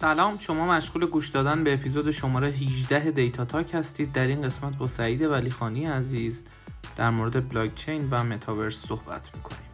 سلام 0.00 0.38
شما 0.38 0.66
مشغول 0.66 1.06
گوش 1.06 1.28
دادن 1.28 1.64
به 1.64 1.74
اپیزود 1.74 2.10
شماره 2.10 2.48
18 2.48 3.10
Data 3.10 3.44
Talk 3.44 3.74
هستید. 3.74 4.12
در 4.12 4.26
این 4.26 4.42
قسمت 4.42 4.76
با 4.76 4.86
سعید 4.86 5.22
ولیخانی 5.22 5.84
عزیز 5.84 6.44
در 6.96 7.10
مورد 7.10 7.48
بلاک 7.48 7.74
چین 7.74 8.08
و 8.10 8.24
متاورس 8.24 8.86
صحبت 8.86 9.30
می‌کنیم. 9.36 9.70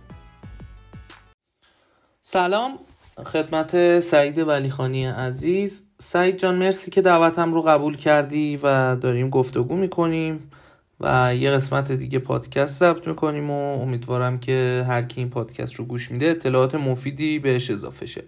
سلام 2.22 2.79
خدمت 3.24 4.00
سعید 4.00 4.38
ولیخانی 4.38 5.06
عزیز. 5.06 5.84
سعید 5.98 6.38
جان 6.38 6.54
مرسی 6.54 6.91
که 6.91 7.02
دعوتم 7.02 7.54
رو 7.54 7.62
قبول 7.62 7.96
کردی 7.96 8.56
و 8.62 8.96
داریم 8.96 9.30
گفتگو 9.30 9.77
می‌کنیم 9.77 10.50
و 11.00 11.34
یه 11.34 11.50
قسمت 11.50 11.93
دیگه 11.93 12.18
پادکست 12.18 12.80
ضبط 12.80 13.09
می‌کنیم 13.09 13.50
و 13.50 13.82
امیدوارم 13.82 14.38
که 14.38 14.84
هر 14.88 15.02
کی 15.02 15.20
این 15.20 15.30
پادکست 15.30 15.75
رو 15.75 15.84
گوش 15.84 16.11
میده 16.11 16.27
اطلاعات 16.27 16.75
مفیدی 16.75 17.38
بهش 17.38 17.70
اضافه 17.70 18.06
شه. 18.06 18.25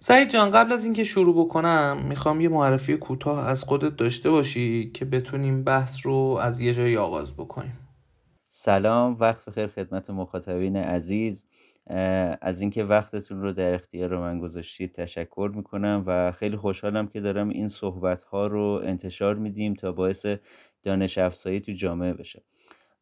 سعید 0.00 0.30
جان 0.30 0.50
قبل 0.50 0.72
از 0.72 0.84
اینکه 0.84 1.04
شروع 1.04 1.44
بکنم 1.44 2.04
می‌خوام 2.08 2.40
یه 2.40 2.48
معرفی 2.48 2.96
کوتاه 2.96 3.48
از 3.48 3.64
خودت 3.64 3.96
داشته 3.96 4.30
باشی 4.30 4.90
که 4.90 5.04
بتونیم 5.04 5.64
بحث 5.64 6.06
رو 6.06 6.38
از 6.42 6.60
یه 6.60 6.72
جایی 6.74 6.96
آغاز 6.96 7.34
بکنیم. 7.34 7.78
سلام 8.48 9.16
وقت 9.20 9.44
بخیر 9.44 9.66
خدمت 9.66 10.10
مخاطبین 10.10 10.76
عزیز. 10.76 11.46
از 12.40 12.60
اینکه 12.60 12.84
وقتتون 12.84 13.42
رو 13.42 13.52
در 13.52 13.74
اختیار 13.74 14.18
من 14.18 14.40
گذاشتید 14.40 14.92
تشکر 14.92 15.52
می‌کنم 15.54 16.02
و 16.06 16.32
خیلی 16.32 16.56
خوشحالم 16.56 17.08
که 17.08 17.20
دارم 17.20 17.48
این 17.48 17.68
صحبت 17.68 18.22
ها 18.22 18.46
رو 18.46 18.80
انتشار 18.84 19.34
میدیم 19.34 19.74
تا 19.74 19.92
باعث 19.92 20.26
دانش 20.82 21.18
افزایی 21.18 21.60
تو 21.60 21.72
جامعه 21.72 22.12
بشه. 22.12 22.42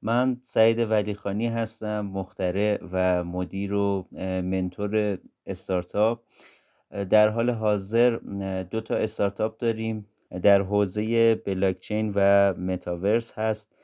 من 0.03 0.41
سعید 0.43 0.79
ولیخانی 0.79 1.49
هستم 1.49 2.01
مخترع 2.01 2.79
و 2.93 3.25
مدیر 3.25 3.73
و 3.73 4.09
منتور 4.43 5.19
استارتاپ. 5.47 6.23
در 6.91 7.29
حال 7.29 7.51
حاضر 7.51 8.17
دو 8.71 8.81
تا 8.81 8.95
استارتاپ 8.95 9.59
داریم. 9.59 10.07
در 10.43 10.63
حوزه 10.63 11.35
بلاکچین 11.35 12.13
و 12.15 12.55
متاورس 12.55 13.33
هست 13.39 13.77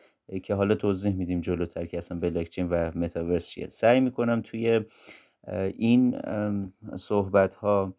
که 0.42 0.54
حالا 0.54 0.74
توضیح 0.74 1.14
میدیم 1.14 1.40
جلوتر 1.40 1.86
که 1.86 1.98
اصلا 1.98 2.18
بلاکچین 2.18 2.68
و 2.68 2.90
متاورس 2.94 3.48
چیه. 3.48 3.68
سعی 3.68 4.00
می‌کنم 4.00 4.42
توی 4.42 4.80
این 5.76 6.20
صحبت 6.96 7.54
ها 7.54 7.94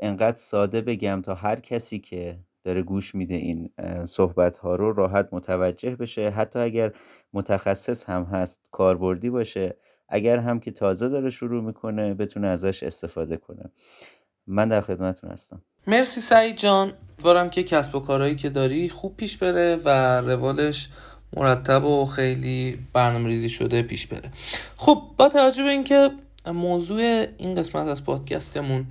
انقدر 0.00 0.36
ساده 0.36 0.80
بگم 0.80 1.22
تا 1.24 1.34
هر 1.34 1.60
کسی 1.60 1.98
که 1.98 2.38
داره 2.64 2.82
گوش 2.82 3.14
میده 3.14 3.34
این 3.34 3.70
صحبت 4.06 4.56
ها 4.56 4.76
رو 4.76 4.92
راحت 4.92 5.28
متوجه 5.32 5.96
بشه. 5.96 6.30
حتی 6.30 6.58
اگر 6.58 6.92
متخصص 7.32 8.04
هم 8.04 8.22
هست 8.22 8.60
کاربردی 8.70 9.30
باشه 9.30 9.76
اگر 10.08 10.38
هم 10.38 10.60
که 10.60 10.70
تازه 10.70 11.08
داره 11.08 11.30
شروع 11.30 11.62
می‌کنه 11.62 12.14
بتونه 12.14 12.46
ازش 12.46 12.82
استفاده 12.82 13.36
کنه. 13.36 13.70
من 14.48 14.68
در 14.68 14.80
خدمتتون 14.80 15.30
هستم. 15.30 15.62
مرسی 15.86 16.20
سعید 16.20 16.56
جان. 16.56 16.92
امیدوارم 17.10 17.50
که 17.50 17.62
کسب 17.62 17.94
و 17.94 18.00
کارهایی 18.00 18.36
که 18.36 18.48
داری 18.48 18.88
خوب 18.88 19.16
پیش 19.16 19.36
بره 19.36 19.76
و 19.84 19.88
روالش 20.20 20.88
مرتب 21.36 21.84
و 21.84 22.04
خیلی 22.04 22.78
برنامه 22.92 23.28
ریزی 23.28 23.48
شده 23.48 23.82
پیش 23.82 24.06
بره. 24.06 24.30
خب 24.76 25.02
با 25.16 25.28
توجه 25.28 25.62
به 25.62 25.70
اینکه 25.70 26.10
موضوع 26.46 27.26
این 27.38 27.54
قسمت 27.54 27.88
از 27.88 28.04
پادکستمون 28.04 28.86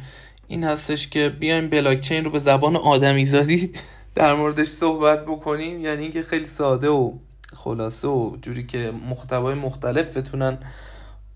این 0.47 0.63
هستش 0.63 1.07
که 1.07 1.29
بیایم 1.29 1.69
بلاکچین 1.69 2.25
رو 2.25 2.31
به 2.31 2.39
زبان 2.39 2.75
آدمی 2.75 3.25
زادی 3.25 3.71
در 4.15 4.33
موردش 4.33 4.67
صحبت 4.67 5.25
بکنیم 5.25 5.81
یعنی 5.81 6.01
اینکه 6.01 6.21
خیلی 6.21 6.45
ساده 6.45 6.89
و 6.89 7.11
خلاصه 7.55 8.07
و 8.07 8.37
جوری 8.41 8.65
که 8.65 8.93
محتوای 9.09 9.55
مختلف 9.55 10.17
بتونن 10.17 10.57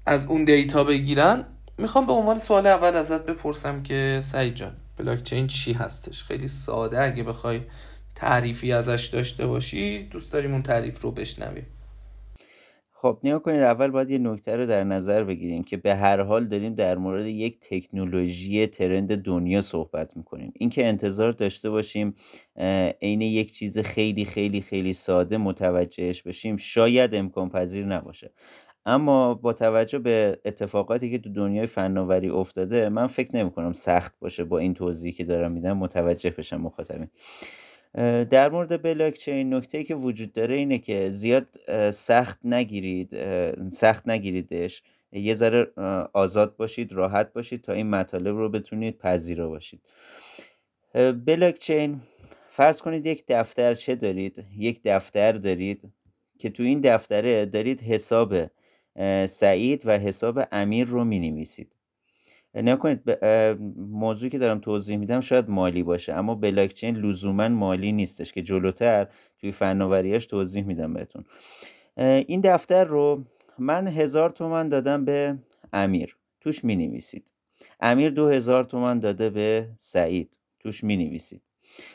از 0.06 0.26
اون 0.26 0.44
دیتا 0.44 0.84
بگیرن 0.84 1.46
می‌خوام 1.82 2.06
به 2.06 2.14
عنوان 2.14 2.38
سوال 2.38 2.68
اول 2.68 2.96
ازت 2.96 3.26
بپرسم 3.26 3.84
که 3.84 4.20
سعید 4.24 4.56
جان 4.56 4.72
بلاکچین 4.98 5.48
چی 5.48 5.74
هستش؟ 5.74 6.24
خیلی 6.24 6.48
ساده 6.48 7.02
اگه 7.02 7.24
بخوای 7.24 7.62
تعریفی 8.16 8.74
ازش 8.74 9.10
داشته 9.14 9.48
باشی 9.48 10.04
دوست 10.04 10.34
داریم 10.34 10.54
اون 10.54 10.62
تعریف 10.64 11.02
رو 11.02 11.12
بشنویم. 11.12 11.66
خب 12.94 13.20
نیا 13.24 13.40
کنید 13.40 13.62
اول 13.62 13.88
باید 13.88 14.12
یه 14.12 14.18
نکته 14.18 14.56
رو 14.56 14.66
در 14.66 14.84
نظر 14.84 15.24
بگیریم 15.24 15.64
که 15.64 15.78
به 15.78 15.96
هر 15.96 16.22
حال 16.22 16.48
داریم 16.48 16.76
در 16.76 16.98
مورد 16.98 17.26
یک 17.26 17.60
تکنولوژی 17.60 18.68
ترند 18.68 19.16
دنیا 19.16 19.62
صحبت 19.62 20.18
می‌کنیم. 20.18 20.54
اینکه 20.56 20.88
انتظار 20.88 21.32
داشته 21.32 21.70
باشیم 21.70 22.16
عین 23.02 23.22
یک 23.22 23.54
چیز 23.54 23.80
خیلی 23.80 24.26
خیلی 24.26 24.62
خیلی 24.62 24.94
ساده 24.94 25.38
متوجهش 25.38 26.22
بشیم 26.22 26.58
شاید 26.58 27.16
امکان 27.16 27.50
پذیر 27.50 27.86
نباشه. 27.86 28.32
اما 28.86 29.34
با 29.34 29.54
توجه 29.54 30.00
به 30.00 30.40
اتفاقاتی 30.46 31.12
که 31.12 31.18
تو 31.18 31.30
دنیای 31.30 31.68
فناوری 31.68 32.30
افتاده 32.30 32.90
من 32.90 33.08
فکر 33.08 33.36
نمی 33.36 33.52
کنم 33.52 33.74
سخت 33.74 34.20
باشه 34.20 34.44
با 34.44 34.58
این 34.58 34.74
توضیحی 34.74 35.14
که 35.14 35.24
دارم 35.24 35.52
میدم 35.52 35.78
متوجه 35.78 36.30
بشم 36.30 36.62
مخاطبین. 36.62 37.08
در 38.24 38.50
مورد 38.50 38.82
بلاکچین 38.82 39.54
نکته 39.54 39.84
که 39.84 39.96
وجود 39.96 40.34
داره 40.34 40.56
اینه 40.56 40.78
که 40.78 41.10
زیاد 41.10 41.48
سخت 41.92 42.40
نگیرید 42.46 43.10
سخت 43.70 44.08
نگیریدش. 44.08 44.84
یه 45.12 45.34
ذره 45.34 45.68
آزاد 46.14 46.56
باشید 46.56 46.94
راحت 46.94 47.34
باشید 47.34 47.62
تا 47.62 47.74
این 47.74 47.90
مطالب 47.90 48.36
رو 48.36 48.50
بتونید 48.50 48.98
پذیرا 48.98 49.50
باشید. 49.50 49.82
بلاکچین 51.26 52.02
فرض 52.50 52.82
کنید 52.82 53.06
یک 53.06 53.24
دفترچه 53.28 53.96
دارید؟ 53.96 54.46
یک 54.58 54.82
دفتر 54.86 55.32
دارید 55.32 55.92
که 56.40 56.50
تو 56.50 56.64
این 56.64 56.82
دفتره 56.82 57.46
دارید 57.46 57.82
حساب 57.82 58.34
سعید 59.26 59.82
و 59.86 59.92
حساب 59.92 60.40
امیر 60.52 60.88
رو 60.88 61.04
می 61.04 61.20
نویسید 61.20 61.76
نگاه 62.56 62.80
کنید 62.80 63.26
موضوعی 63.78 64.30
که 64.30 64.38
دارم 64.38 64.60
توضیح 64.60 64.98
میدم 64.98 65.20
شاید 65.20 65.50
مالی 65.50 65.84
باشه 65.84 66.14
اما 66.14 66.36
بلاکچین 66.36 66.96
لزوما 66.96 67.48
مالی 67.50 67.92
نیستش 67.92 68.32
که 68.32 68.42
جلوتر 68.42 69.08
توی 69.40 69.52
فناوریاش 69.52 70.26
توضیح 70.26 70.64
میدم 70.64 70.94
بهتون. 70.94 71.24
این 71.98 72.42
دفتر 72.42 72.86
رو 72.86 73.24
من 73.60 73.88
هزار 73.88 74.30
تومن 74.30 74.70
دادم 74.70 75.06
به 75.06 75.38
امیر. 75.74 76.18
توش 76.42 76.64
می 76.64 76.76
نویسید 76.76 77.32
امیر 77.80 78.10
دو 78.10 78.28
هزار 78.28 78.64
تومن 78.64 79.00
داده 79.00 79.30
به 79.30 79.70
سعید. 79.78 80.38
توش 80.60 80.84
می 80.84 80.98
نویسید 80.98 81.42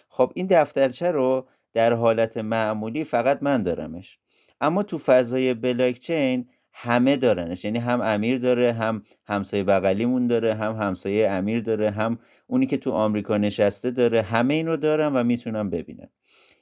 خب 0.08 0.32
این 0.34 0.46
دفترچه 0.46 1.10
رو 1.10 1.46
در 1.72 1.92
حالت 1.92 2.36
معمولی 2.36 3.04
فقط 3.04 3.42
من 3.42 3.62
دارمش. 3.62 4.18
اما 4.60 4.82
تو 4.82 4.98
فضای 4.98 5.54
بلاکچین 5.54 6.48
همه 6.78 7.16
دارنش. 7.16 7.64
یعنی 7.64 7.78
هم 7.78 8.00
امیر 8.00 8.38
داره 8.38 8.72
هم 8.72 9.02
همسایه 9.26 9.64
بغلیمون 9.64 10.26
داره 10.26 10.54
هم 10.54 10.72
همسایه 10.72 11.30
امیر 11.30 11.60
داره 11.60 11.90
هم 11.90 12.18
اونی 12.46 12.66
که 12.66 12.76
تو 12.76 12.90
آمریکا 12.90 13.38
نشسته 13.38 13.90
داره. 13.90 14.22
همه 14.22 14.54
این 14.54 14.66
رو 14.66 14.76
دارم 14.76 15.16
و 15.16 15.24
می‌تونم 15.24 15.70
ببینم 15.70 16.08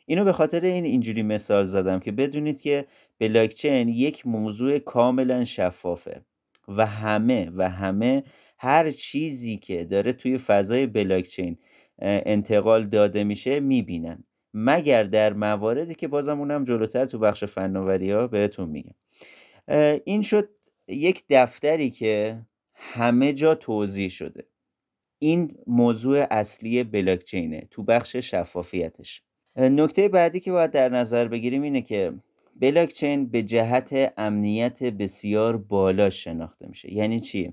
اینو 0.06 0.24
به 0.24 0.32
خاطر 0.32 0.60
این 0.60 0.84
اینجوری 0.84 1.22
مثال 1.22 1.64
زدم 1.64 2.00
که 2.00 2.12
بدونید 2.12 2.60
که 2.60 2.86
بلاکچین 3.20 3.88
یک 3.88 4.26
موضوع 4.26 4.78
کاملا 4.78 5.44
شفافه 5.44 6.22
و 6.68 6.86
همه 6.86 7.50
و 7.56 7.70
همه 7.70 8.22
هر 8.58 8.90
چیزی 8.90 9.56
که 9.56 9.84
داره 9.84 10.12
توی 10.12 10.38
فضای 10.38 10.86
بلاکچین 10.86 11.58
انتقال 11.98 12.86
داده 12.86 13.24
میشه 13.24 13.60
می‌بینن. 13.60 14.24
مگر 14.54 15.02
در 15.02 15.32
مواردی 15.32 15.94
که 15.94 16.08
بازم 16.08 16.38
اونم 16.38 16.64
جلوتر 16.64 17.06
تو 17.06 17.18
بخش 17.18 17.44
فناوری 17.44 18.10
ها 18.10 18.26
بهتون 18.26 18.68
میگم. 18.68 18.94
این 20.04 20.22
شد 20.22 20.48
یک 20.88 21.24
دفتری 21.30 21.90
که 21.90 22.40
همه 22.74 23.32
جا 23.32 23.54
توضیح 23.54 24.08
شده. 24.08 24.44
این 25.18 25.56
موضوع 25.66 26.26
اصلی 26.30 26.84
بلاکچینه 26.84 27.68
تو 27.70 27.82
بخش 27.82 28.16
شفافیتش. 28.16 29.22
نکته 29.56 30.08
بعدی 30.08 30.40
که 30.40 30.52
باید 30.52 30.70
در 30.70 30.88
نظر 30.88 31.28
بگیریم 31.28 31.62
اینه 31.62 31.82
که 31.82 32.12
بلاکچین 32.60 33.26
به 33.26 33.42
جهت 33.42 34.12
امنیت 34.16 34.82
بسیار 34.82 35.56
بالا 35.56 36.10
شناخته 36.10 36.66
میشه. 36.68 36.92
یعنی 36.92 37.20
چی؟ 37.20 37.52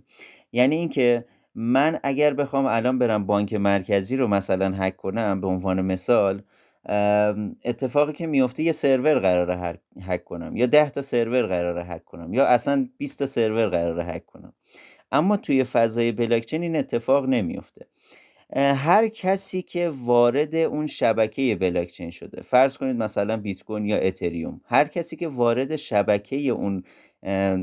یعنی 0.52 0.76
اینکه 0.76 1.26
من 1.56 2.00
اگر 2.04 2.34
بخوام 2.34 2.66
الان 2.66 3.00
برم 3.00 3.26
بانک 3.26 3.54
مرکزی 3.54 4.16
رو 4.16 4.28
مثلا 4.28 4.72
هک 4.72 4.98
کنم 4.98 5.42
به 5.42 5.48
عنوان 5.48 5.82
مثال 5.82 6.42
اتفاقی 7.66 8.14
که 8.14 8.28
میفته 8.28 8.64
یه 8.64 8.72
سرور 8.72 9.20
قراره 9.20 9.80
هک 10.02 10.24
کنم 10.24 10.56
یا 10.56 10.66
ده 10.66 10.90
تا 10.90 11.02
سرور 11.02 11.48
قراره 11.48 11.84
هک 11.84 12.06
کنم 12.06 12.34
یا 12.34 12.46
اصلا 12.46 12.90
20 12.98 13.20
تا 13.20 13.26
سرور 13.26 13.70
قراره 13.70 14.04
هک 14.04 14.26
کنم. 14.26 14.54
اما 15.12 15.38
توی 15.38 15.64
فضای 15.64 16.12
بلاکچین 16.12 16.64
این 16.64 16.76
اتفاق 16.76 17.26
نمیفته 17.26 17.88
هر 18.56 19.08
کسی 19.08 19.62
که 19.62 19.90
وارد 19.90 20.56
اون 20.56 20.88
شبکه 20.88 21.56
بلاکچین 21.56 22.10
شده 22.10 22.42
فرض 22.42 22.78
کنید 22.78 22.96
مثلا 22.96 23.38
بیت 23.38 23.64
کوین 23.64 23.86
یا 23.86 23.98
اتریوم 23.98 24.62
هر 24.66 24.88
کسی 24.88 25.16
که 25.16 25.28
وارد 25.28 25.76
شبکه 25.76 26.36
اون 26.36 26.84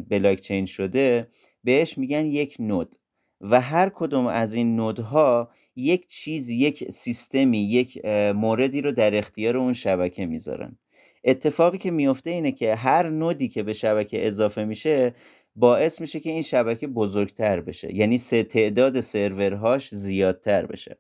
بلاکچین 0.09 0.67
شده 0.67 1.29
بهش 1.65 1.99
میگن 1.99 2.27
یک 2.27 2.57
نود 2.59 2.95
و 3.41 3.61
هر 3.61 3.89
کدوم 3.95 4.27
از 4.27 4.55
این 4.55 4.77
نودها 4.77 5.51
یک 5.79 6.07
چیز 6.07 6.51
یک 6.51 6.91
سیستمی 6.91 7.59
یک 7.59 8.07
موردی 8.35 8.81
رو 8.81 8.93
در 8.93 9.15
اختیار 9.15 9.57
اون 9.57 9.73
شبکه 9.73 10.27
می‌ذارن. 10.27 10.79
اتفاقی 11.25 11.79
که 11.79 11.91
میفته 11.91 12.31
اینه 12.31 12.53
که 12.53 12.75
هر 12.75 13.09
نودی 13.09 13.49
که 13.49 13.63
به 13.63 13.73
شبکه 13.73 14.27
اضافه 14.27 14.65
میشه 14.65 15.15
باعث 15.57 16.01
میشه 16.01 16.21
که 16.21 16.31
این 16.31 16.43
شبکه 16.43 16.87
بزرگتر 16.87 17.61
بشه. 17.61 17.95
یعنی 17.95 18.19
سه 18.19 18.43
تعداد 18.43 19.01
سرورهاش 19.01 19.89
زیادتر 19.89 20.67
بشه. 20.67 20.99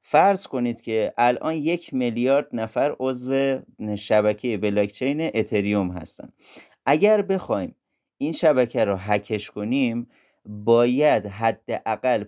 فرض 0.00 0.46
کنید 0.46 0.80
که 0.80 1.12
الان 1.18 1.54
یک 1.54 1.94
میلیارد 1.94 2.48
نفر 2.52 2.96
عضو 3.00 3.58
شبکه 3.98 4.56
بلاکچین 4.56 5.30
اتریوم 5.34 5.90
هستن. 5.90 6.32
اگر 6.86 7.22
بخوایم 7.22 7.74
این 8.18 8.32
شبکه 8.32 8.84
رو 8.84 8.96
هکش 8.96 9.50
کنیم 9.50 10.08
باید 10.46 11.26
حداقل 11.26 12.24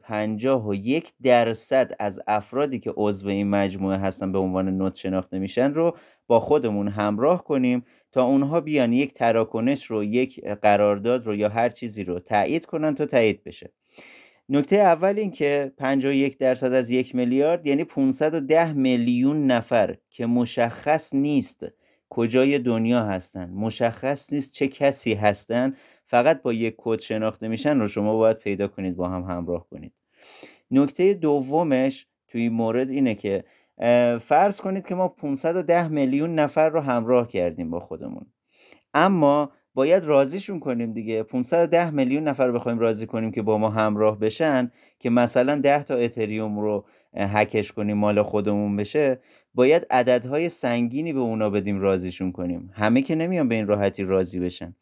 یک 0.73 1.13
درصد 1.23 1.93
از 1.99 2.21
افرادی 2.27 2.79
که 2.79 2.93
عضو 2.97 3.29
این 3.29 3.51
مجموعه 3.51 3.99
هستن 3.99 4.33
به 4.33 4.39
عنوان 4.39 4.69
نوت 4.69 4.95
شناخته 4.95 5.39
میشن 5.39 5.75
رو 5.75 5.97
با 6.27 6.41
خودمون 6.41 6.89
همراه 6.89 7.45
کنیم 7.45 7.85
تا 8.13 8.25
اونها 8.25 8.61
بیان 8.61 8.93
یک 8.93 9.13
تراکنش 9.13 9.85
رو 9.85 10.05
یک 10.05 10.45
قرارداد 10.45 11.27
رو 11.27 11.35
یا 11.35 11.49
هر 11.49 11.69
چیزی 11.69 12.05
رو 12.05 12.21
تایید 12.21 12.67
کنن 12.67 12.95
تا 12.95 13.07
تایید 13.07 13.45
بشه. 13.45 13.73
نکته 14.49 14.77
اول 14.77 15.19
این 15.19 15.31
که 15.31 15.73
51 15.79 16.39
درصد 16.39 16.73
از 16.73 16.91
یک 16.91 17.15
میلیارد 17.15 17.67
یعنی 17.67 17.85
510 17.85 18.73
میلیون 18.73 19.47
نفر 19.47 19.97
که 20.11 20.27
مشخص 20.27 21.15
نیست 21.15 21.67
کجای 22.09 22.59
دنیا 22.59 23.05
هستن 23.05 23.51
مشخص 23.51 24.33
نیست 24.33 24.55
چه 24.55 24.69
کسی 24.69 25.15
هستن 25.15 25.75
فقط 26.13 26.43
با 26.43 26.53
یک 26.53 26.75
کد 26.79 27.01
شناخته 27.01 27.49
میشن 27.49 27.79
رو 27.79 27.89
شما 27.89 28.17
باید 28.17 28.39
پیدا 28.39 28.69
کنید 28.69 28.97
با 28.97 29.09
هم 29.09 29.23
همراه 29.23 29.67
کنید. 29.71 29.93
نکته 30.71 31.15
دومش 31.15 32.07
توی 32.29 32.49
مورد 32.49 32.91
اینه 32.91 33.15
که 33.15 33.45
فرض 34.21 34.61
کنید 34.61 34.87
که 34.87 34.95
ما 34.95 35.09
510 35.09 35.89
میلیون 35.89 36.35
نفر 36.35 36.69
رو 36.69 36.81
همراه 36.81 37.29
کردیم 37.29 37.71
با 37.71 37.81
خودمون. 37.81 38.27
اما 38.95 39.53
باید 39.75 40.05
راضیشون 40.05 40.61
کنیم 40.61 40.93
دیگه. 40.93 41.23
510 41.23 41.91
میلیون 41.91 42.23
نفر 42.23 42.47
رو 42.47 42.53
بخوایم 42.53 42.79
راضی 42.79 43.07
کنیم 43.07 43.31
که 43.31 43.43
با 43.43 43.59
ما 43.59 43.71
همراه 43.71 44.19
بشن 44.19 44.71
که 44.99 45.11
مثلا 45.11 45.57
10 45.57 45.83
تا 45.83 45.95
اتریوم 45.95 46.59
رو 46.59 46.85
هکش 47.15 47.73
کنیم 47.73 47.97
مال 47.97 48.23
خودمون 48.23 48.77
بشه 48.77 49.21
باید 49.55 49.87
عددهای 49.91 50.49
سنگینی 50.49 51.13
به 51.13 51.21
اونا 51.21 51.51
بدیم 51.51 51.81
راضیشون 51.81 52.33
کنیم. 52.33 52.71
همه 52.75 53.03
که 53.03 53.15
نمیان 53.15 53.49
به 53.49 53.55
این 53.55 53.67
راحتی 53.67 54.05
راضی 54.05 54.41
بشن. 54.41 54.75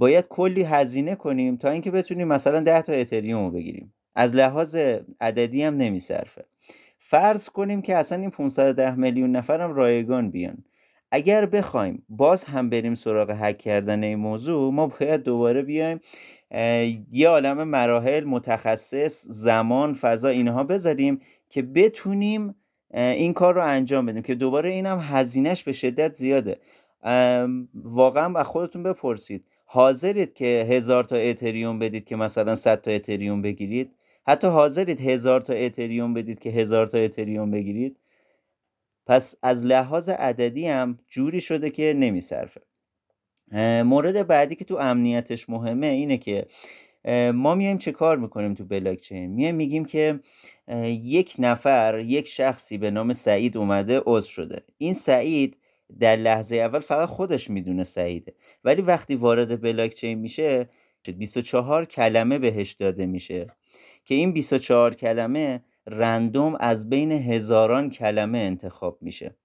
باید 0.00 0.28
کلی 0.28 0.62
هزینه 0.62 1.14
کنیم 1.14 1.56
تا 1.56 1.70
اینکه 1.70 1.90
بتونیم 1.90 2.28
مثلا 2.28 2.60
10 2.60 2.82
تا 2.82 2.92
اتریوم 2.92 3.44
رو 3.44 3.50
بگیریم. 3.50 3.94
از 4.14 4.34
لحاظ 4.34 4.76
عددی 5.20 5.62
هم 5.62 5.76
نمیصرفه. 5.76 6.44
فرض 6.98 7.48
کنیم 7.48 7.82
که 7.82 7.96
اصلا 7.96 8.20
این 8.20 8.30
510 8.30 8.94
میلیون 8.94 9.30
نفرم 9.30 9.72
رایگان 9.72 10.30
بیان. 10.30 10.64
اگر 11.10 11.46
بخوایم 11.46 12.02
باز 12.08 12.44
هم 12.44 12.70
بریم 12.70 12.94
سراغ 12.94 13.30
هک 13.30 13.58
کردن 13.58 14.04
این 14.04 14.18
موضوع 14.18 14.72
ما 14.72 14.86
باید 14.86 15.22
دوباره 15.22 15.62
بیایم 15.62 16.00
یه 17.10 17.28
عالم 17.28 17.64
مراحل 17.64 18.24
متخصص 18.24 19.26
زمان 19.28 19.92
فضا 19.92 20.28
اینها 20.28 20.64
بذاریم 20.64 21.20
که 21.48 21.62
بتونیم 21.62 22.54
این 22.94 23.32
کار 23.32 23.54
رو 23.54 23.64
انجام 23.64 24.06
بدیم. 24.06 24.22
که 24.22 24.34
دوباره 24.34 24.70
اینم 24.70 24.98
هزینهش 25.02 25.62
به 25.62 25.72
شدت 25.72 26.12
زیاده. 26.12 26.58
واقعا 27.74 28.38
از 28.38 28.46
خودتون 28.46 28.82
بپرسید. 28.82 29.44
حاضرید 29.72 30.32
که 30.32 30.66
هزار 30.70 31.04
تا 31.04 31.16
اتریوم 31.16 31.78
بدید 31.78 32.04
که 32.04 32.16
مثلا 32.16 32.54
100 32.54 32.80
تا 32.80 32.90
اتریوم 32.90 33.42
بگیرید؟ 33.42 33.90
حتی 34.26 34.46
حاضرید 34.46 35.00
هزار 35.00 35.40
تا 35.40 35.52
اتریوم 35.52 36.14
بدید 36.14 36.38
که 36.38 36.50
هزار 36.50 36.86
تا 36.86 36.98
اتریوم 36.98 37.50
بگیرید؟ 37.50 37.96
پس 39.06 39.34
از 39.42 39.64
لحاظ 39.64 40.08
عددی 40.08 40.66
هم 40.66 40.98
جوری 41.08 41.40
شده 41.40 41.70
که 41.70 41.94
نمیصرفه. 41.96 42.60
مورد 43.82 44.26
بعدی 44.26 44.54
که 44.54 44.64
تو 44.64 44.76
امنیتش 44.76 45.48
مهمه 45.48 45.86
اینه 45.86 46.18
که 46.18 46.46
ما 47.34 47.54
میایم 47.54 47.78
چه 47.78 47.92
کار 47.92 48.18
می‌کنیم 48.18 48.54
تو 48.54 48.64
بلاکچین 48.64 49.26
میایم 49.26 49.54
میگیم 49.54 49.84
که 49.84 50.20
یک 51.02 51.34
نفر 51.38 52.04
یک 52.06 52.28
شخصی 52.28 52.78
به 52.78 52.90
نام 52.90 53.12
سعید 53.12 53.56
اومده 53.56 54.02
عضو 54.06 54.30
شده. 54.30 54.62
این 54.78 54.94
سعید 54.94 55.58
در 55.98 56.16
لحظه 56.16 56.56
اول 56.56 56.80
فقط 56.80 57.08
خودش 57.08 57.50
می‌دونه 57.50 57.84
سعیده. 57.84 58.34
ولی 58.64 58.82
وقتی 58.82 59.14
وارد 59.14 59.60
بلاکچین 59.60 60.18
میشه 60.18 60.68
24 61.18 61.84
کلمه 61.84 62.38
بهش 62.38 62.72
داده 62.72 63.06
میشه. 63.06 63.46
که 64.04 64.14
این 64.14 64.32
24 64.32 64.94
کلمه 64.94 65.64
رندوم 65.86 66.56
از 66.60 66.88
بین 66.88 67.12
هزاران 67.12 67.90
کلمه 67.90 68.38
انتخاب 68.38 68.98
میشه. 69.00 69.36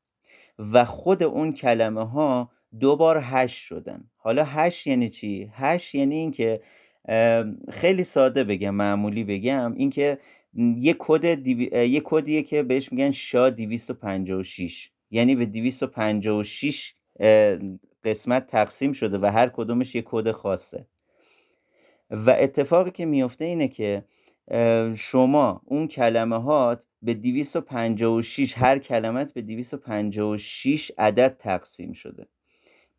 و 0.59 0.85
خود 0.85 1.23
اون 1.23 1.51
کلمه 1.51 2.09
ها 2.09 2.51
دو 2.79 2.95
بار 2.95 3.19
hash 3.21 3.53
شدن. 3.53 4.09
حالا 4.17 4.43
hash 4.43 4.87
یعنی 4.87 5.09
چی؟ 5.09 5.51
hash 5.53 5.95
یعنی 5.95 6.15
اینکه 6.15 6.61
خیلی 7.71 8.03
ساده 8.03 8.43
بگم 8.43 8.75
معمولی 8.75 9.23
بگم. 9.23 9.73
اینکه 9.77 10.17
یه 10.77 10.95
کد 10.99 11.33
دیوی... 11.33 11.87
یه 11.87 12.01
کدیه 12.03 12.41
که 12.41 12.63
بهش 12.63 12.91
میگن 12.91 13.11
SHA 13.11 13.49
256 13.49 14.89
یعنی 15.11 15.35
به 15.35 15.45
256 15.45 16.93
قسمت 18.03 18.45
تقسیم 18.45 18.91
شده 18.91 19.17
و 19.17 19.25
هر 19.25 19.49
کدومش 19.49 19.95
یه 19.95 20.03
کد 20.05 20.31
خاصه. 20.31 20.85
و 22.09 22.35
اتفاقی 22.39 22.91
که 22.91 23.05
میفته 23.05 23.45
اینه 23.45 23.67
که 23.67 24.03
شما 24.95 25.61
اون 25.65 25.87
کلمه 25.87 26.41
هات 26.41 26.87
به 27.01 27.13
256 27.13 28.57
هر 28.57 28.79
کلمت 28.79 29.33
به 29.33 29.41
256 29.41 30.91
عدد 30.97 31.37
تقسیم 31.37 31.93
شده. 31.93 32.27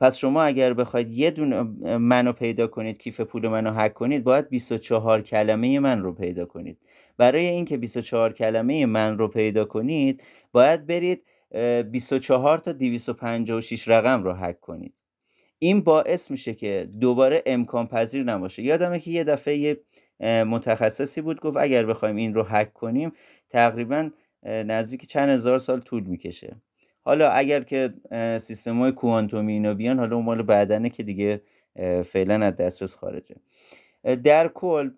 پس 0.00 0.16
شما 0.16 0.42
اگر 0.42 0.74
بخواید 0.74 1.10
یه 1.10 1.30
دونه 1.30 1.62
منو 1.98 2.32
پیدا 2.32 2.66
کنید 2.66 2.98
کیف 2.98 3.20
پول 3.20 3.48
منو 3.48 3.72
حک 3.72 3.94
کنید 3.94 4.24
باید 4.24 4.48
24 4.48 5.22
کلمه 5.22 5.80
من 5.80 6.02
رو 6.02 6.12
پیدا 6.12 6.46
کنید. 6.46 6.78
برای 7.16 7.46
اینکه 7.46 7.76
24 7.76 8.32
کلمه 8.32 8.86
من 8.86 9.18
رو 9.18 9.28
پیدا 9.28 9.64
کنید 9.64 10.22
باید 10.52 10.86
برید 10.86 11.22
24 11.90 12.58
تا 12.58 12.72
256 12.72 13.88
رقم 13.88 14.22
رو 14.22 14.32
حک 14.32 14.60
کنید. 14.60 14.94
این 15.58 15.80
باعث 15.80 16.30
میشه 16.30 16.54
که 16.54 16.88
دوباره 17.00 17.42
امکان 17.46 17.86
پذیر 17.86 18.22
نباشه. 18.22 18.62
یادمه 18.62 19.00
که 19.00 19.10
یه 19.10 19.24
دفعه 19.24 19.56
یه 19.56 19.80
متخصصی 20.44 21.20
بود 21.20 21.40
گفت 21.40 21.56
اگر 21.56 21.86
بخوایم 21.86 22.16
این 22.16 22.34
رو 22.34 22.42
حک 22.42 22.72
کنیم 22.72 23.12
تقریبا 23.48 24.10
نزدیک 24.42 25.06
چند 25.06 25.28
هزار 25.28 25.58
سال 25.58 25.80
طول 25.80 26.02
می‌کشه. 26.02 26.56
حالا 27.02 27.28
اگر 27.28 27.62
که 27.62 27.94
سیستم 28.38 28.78
های 28.78 28.92
کوانتومی 28.92 29.52
اینا 29.52 29.74
بیان 29.74 29.98
حالا 29.98 30.16
اون 30.16 30.24
مال 30.24 30.42
بعدنه 30.42 30.90
که 30.90 31.02
دیگه 31.02 31.42
فعلا 32.04 32.46
از 32.46 32.56
دسترس 32.56 32.96
خارجه. 32.96 33.36
در 34.24 34.48
کل 34.48 34.90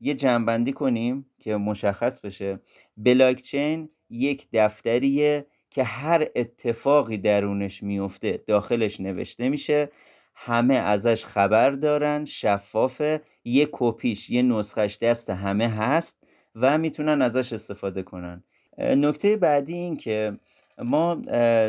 یه 0.00 0.14
جنبندی 0.14 0.72
کنیم 0.72 1.26
که 1.38 1.56
مشخص 1.56 2.20
بشه. 2.20 2.60
بلاکچین 2.96 3.88
یک 4.10 4.48
دفتریه 4.52 5.46
که 5.76 5.84
هر 5.84 6.26
اتفاقی 6.36 7.18
درونش 7.18 7.82
میفته 7.82 8.42
داخلش 8.46 9.00
نوشته 9.00 9.48
میشه 9.48 9.90
همه 10.34 10.74
ازش 10.74 11.24
خبر 11.24 11.70
دارن 11.70 12.24
شفافه 12.24 13.20
یه 13.44 13.68
کپیش 13.72 14.30
یه 14.30 14.42
نسخش 14.42 14.98
دست 15.02 15.30
همه 15.30 15.68
هست 15.68 16.16
و 16.54 16.78
می‌تونن 16.78 17.22
ازش 17.22 17.52
استفاده 17.52 18.02
کنن. 18.02 18.44
نکته 18.78 19.36
بعدی 19.36 19.74
این 19.74 19.96
که 19.96 20.38
ما 20.78 21.22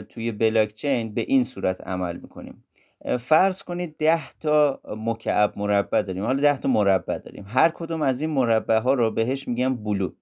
توی 0.09 0.31
بلاکچین 0.31 1.13
به 1.13 1.21
این 1.21 1.43
صورت 1.43 1.81
عمل 1.81 2.17
می‌کنیم. 2.17 2.63
فرض 3.19 3.63
کنید 3.63 3.97
ده 3.97 4.31
تا 4.39 4.81
مکعب 4.97 5.53
مربع 5.55 6.01
داریم. 6.01 6.23
حالا 6.23 6.41
ده 6.41 6.57
تا 6.57 6.69
مربع 6.69 7.17
داریم. 7.17 7.45
هر 7.47 7.69
کدوم 7.69 8.01
از 8.01 8.21
این 8.21 8.29
مربع 8.29 8.79
ها 8.79 8.93
رو 8.93 9.11
بهش 9.11 9.47
میگن 9.47 9.75
بلوک 9.75 10.13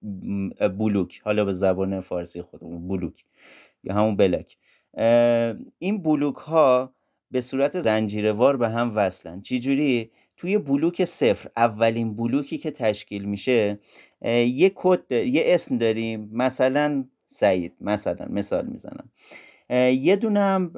بلوک. 0.77 1.21
حالا 1.23 1.45
به 1.45 1.53
زبان 1.53 1.99
فارسی 1.99 2.41
خودمون 2.41 2.87
بلوک. 2.87 3.23
یا 3.85 3.93
همون 3.93 4.15
بلاک. 4.15 4.57
این 5.79 6.03
بلوک 6.03 6.35
ها 6.35 6.93
به 7.31 7.41
صورت 7.41 7.79
زنجیروار 7.79 8.57
به 8.57 8.69
هم 8.69 8.91
وصلن. 8.95 9.41
چجوری؟ 9.41 10.11
توی 10.37 10.57
بلوک 10.57 11.05
صفر 11.05 11.49
اولین 11.57 12.15
بلوکی 12.15 12.57
که 12.57 12.71
تشکیل 12.71 13.25
میشه 13.25 13.79
یه 14.45 14.71
کد 14.75 15.11
یه 15.11 15.43
اسم 15.45 15.77
داریم. 15.77 16.29
مثلا 16.33 17.05
سعید 17.25 17.73
مثلا 17.81 18.25
مثال 18.29 18.65
می‌زنم. 18.65 19.11
یه 20.01 20.15
دونه 20.15 20.39
هم 20.39 20.73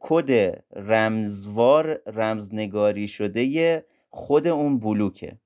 کد 0.00 0.62
رمزوار 0.76 2.00
رمزنگاری 2.06 3.08
شده 3.08 3.84
خود 4.10 4.48
اون 4.48 4.78
بلوکه. 4.78 5.38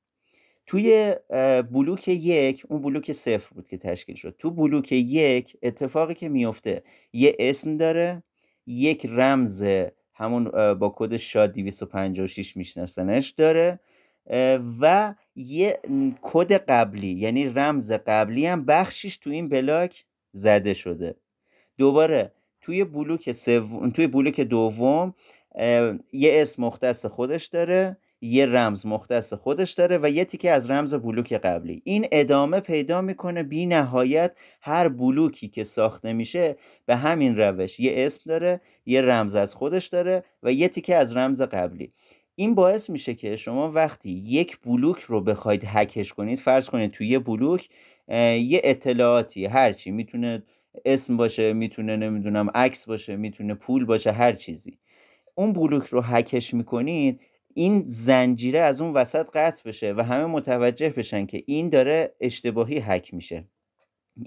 توی 0.69 1.15
بلوک 1.73 2.09
یک 2.09 2.67
اون 2.69 2.83
بلوک 2.83 3.13
صفر 3.13 3.55
بود 3.55 3.69
که 3.69 3.77
تشکیل 3.77 4.17
شد. 4.17 4.35
تو 4.39 4.51
بلوک 4.51 4.93
یک 4.93 5.57
اتفاقی 5.63 6.15
که 6.15 6.29
میفته 6.29 6.83
یه 7.13 7.37
اسم 7.39 7.77
داره 7.77 8.23
یک 8.67 9.07
رمز 9.11 9.65
همون 10.15 10.75
با 10.75 10.95
کد 10.97 11.17
شاد 11.17 11.53
256 11.53 12.57
میشناسنش 12.57 13.31
داره 13.31 13.81
و 14.81 15.15
یه 15.37 15.81
کد 16.23 16.53
قبلی 16.53 17.11
یعنی 17.11 17.47
رمز 17.47 17.93
قبلی 17.93 18.47
هم 18.47 18.65
بخشیش 18.65 19.17
تو 19.17 19.31
این 19.31 19.49
بلاک 19.49 20.05
زده 20.33 20.75
شده. 20.75 21.15
دوباره 21.79 22.33
توی 22.61 22.85
بلوک 22.85 23.33
سوم 23.33 23.91
توی 23.91 24.07
بلوک 24.07 24.41
دوم 24.41 25.15
یه 26.13 26.43
اسم 26.43 26.63
مختص 26.63 27.07
خودش 27.07 27.47
داره 27.47 27.97
یه 28.21 28.47
رمز 28.47 28.87
مختص 28.87 29.33
خودش 29.35 29.73
داره 29.73 29.99
و 30.03 30.11
یه 30.11 30.25
تیکه 30.25 30.51
از 30.51 30.71
رمز 30.71 30.95
بلوک 30.95 31.33
قبلی. 31.33 31.83
این 31.85 32.07
ادامه 32.13 32.61
پیدا 32.61 33.01
می‌کنه 33.01 33.43
بی 33.43 33.67
نهایت 33.67 34.39
هر 34.61 34.89
بلوکی 34.89 35.49
که 35.49 35.65
ساخته 35.65 36.13
میشه 36.13 36.57
به 36.87 36.97
همین 36.97 37.37
روش. 37.37 37.81
یه 37.81 37.93
اسم 37.97 38.21
داره 38.27 38.61
یه 38.87 39.03
رمز 39.03 39.35
از 39.35 39.55
خودش 39.55 39.87
داره 39.87 40.25
و 40.43 40.53
یه 40.53 40.69
تیکه 40.69 40.97
از 40.97 41.17
رمز 41.17 41.43
قبلی. 41.43 41.93
این 42.35 42.55
باعث 42.55 42.91
میشه 42.91 43.15
که 43.15 43.37
شما 43.37 43.71
وقتی 43.71 44.11
یک 44.11 44.59
بلوک 44.61 44.99
رو 44.99 45.21
بخواید 45.21 45.65
هکش 45.67 46.13
کنید 46.13 46.39
فرض 46.39 46.69
کنید 46.69 46.91
توی 46.91 47.09
یه 47.09 47.19
بلوک 47.19 47.69
یه 48.09 48.61
اطلاعاتی 48.65 49.47
هرچی 49.47 49.91
می‌تونه 49.91 50.43
اسم 50.85 51.17
باشه 51.17 51.53
می‌تونه 51.53 51.97
نمی‌دونم 51.97 52.51
عکس 52.55 52.87
باشه 52.87 53.17
می‌تونه 53.17 53.55
پول 53.55 53.85
باشه 53.85 54.13
هر 54.13 54.33
چیزی. 54.33 54.79
اون 55.35 55.53
بلوک 55.53 55.87
رو 55.87 56.01
هکش 56.01 56.55
می‌کنید 56.55 57.21
این 57.55 57.83
زنجیره 57.85 58.59
از 58.59 58.81
اون 58.81 58.93
وسط 58.93 59.31
قطع 59.35 59.63
بشه 59.69 59.95
و 59.97 60.05
همه 60.05 60.27
متوجه 60.27 60.91
بشن 60.91 61.27
که 61.27 61.43
این 61.47 61.69
داره 61.69 62.15
اشتباهی 62.21 62.79
هک 62.79 63.15
میشه. 63.15 63.45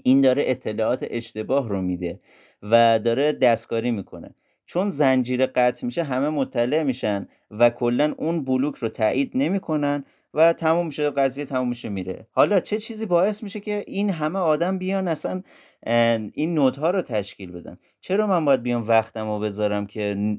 این 0.04 0.20
داره 0.20 0.44
اطلاعات 0.46 1.06
اشتباه 1.10 1.68
رو 1.68 1.82
میده 1.82 2.20
و 2.62 2.98
داره 2.98 3.32
دستکاری 3.32 3.90
می‌کنه. 3.90 4.34
چون 4.66 4.88
زنجیره 4.88 5.46
قطع 5.46 5.86
میشه 5.86 6.02
همه 6.02 6.28
مطلع 6.28 6.82
میشن 6.82 7.28
و 7.50 7.70
کلا 7.70 8.14
اون 8.18 8.44
بلوک 8.44 8.76
رو 8.76 8.88
تایید 8.88 9.32
نمی‌کنن 9.34 10.04
و 10.34 10.52
تموم 10.52 10.86
میشه 10.86 11.10
قضیه 11.10 11.44
تموم 11.44 11.68
میشه 11.68 11.88
میره. 11.88 12.26
حالا 12.30 12.60
چه 12.60 12.78
چیزی 12.78 13.06
باعث 13.06 13.42
میشه 13.42 13.60
که 13.60 13.84
این 13.86 14.10
همه 14.10 14.38
آدم 14.38 14.78
بیان 14.78 15.08
اصلا 15.08 15.42
این 16.34 16.54
نودها 16.54 16.90
رو 16.90 17.02
تشکیل 17.02 17.52
بدن؟ 17.52 17.78
چرا 18.00 18.26
من 18.26 18.44
باید 18.44 18.62
بیام 18.62 18.88
وقتم 18.88 19.30
رو 19.30 19.38
بذارم 19.38 19.86
که 19.86 20.36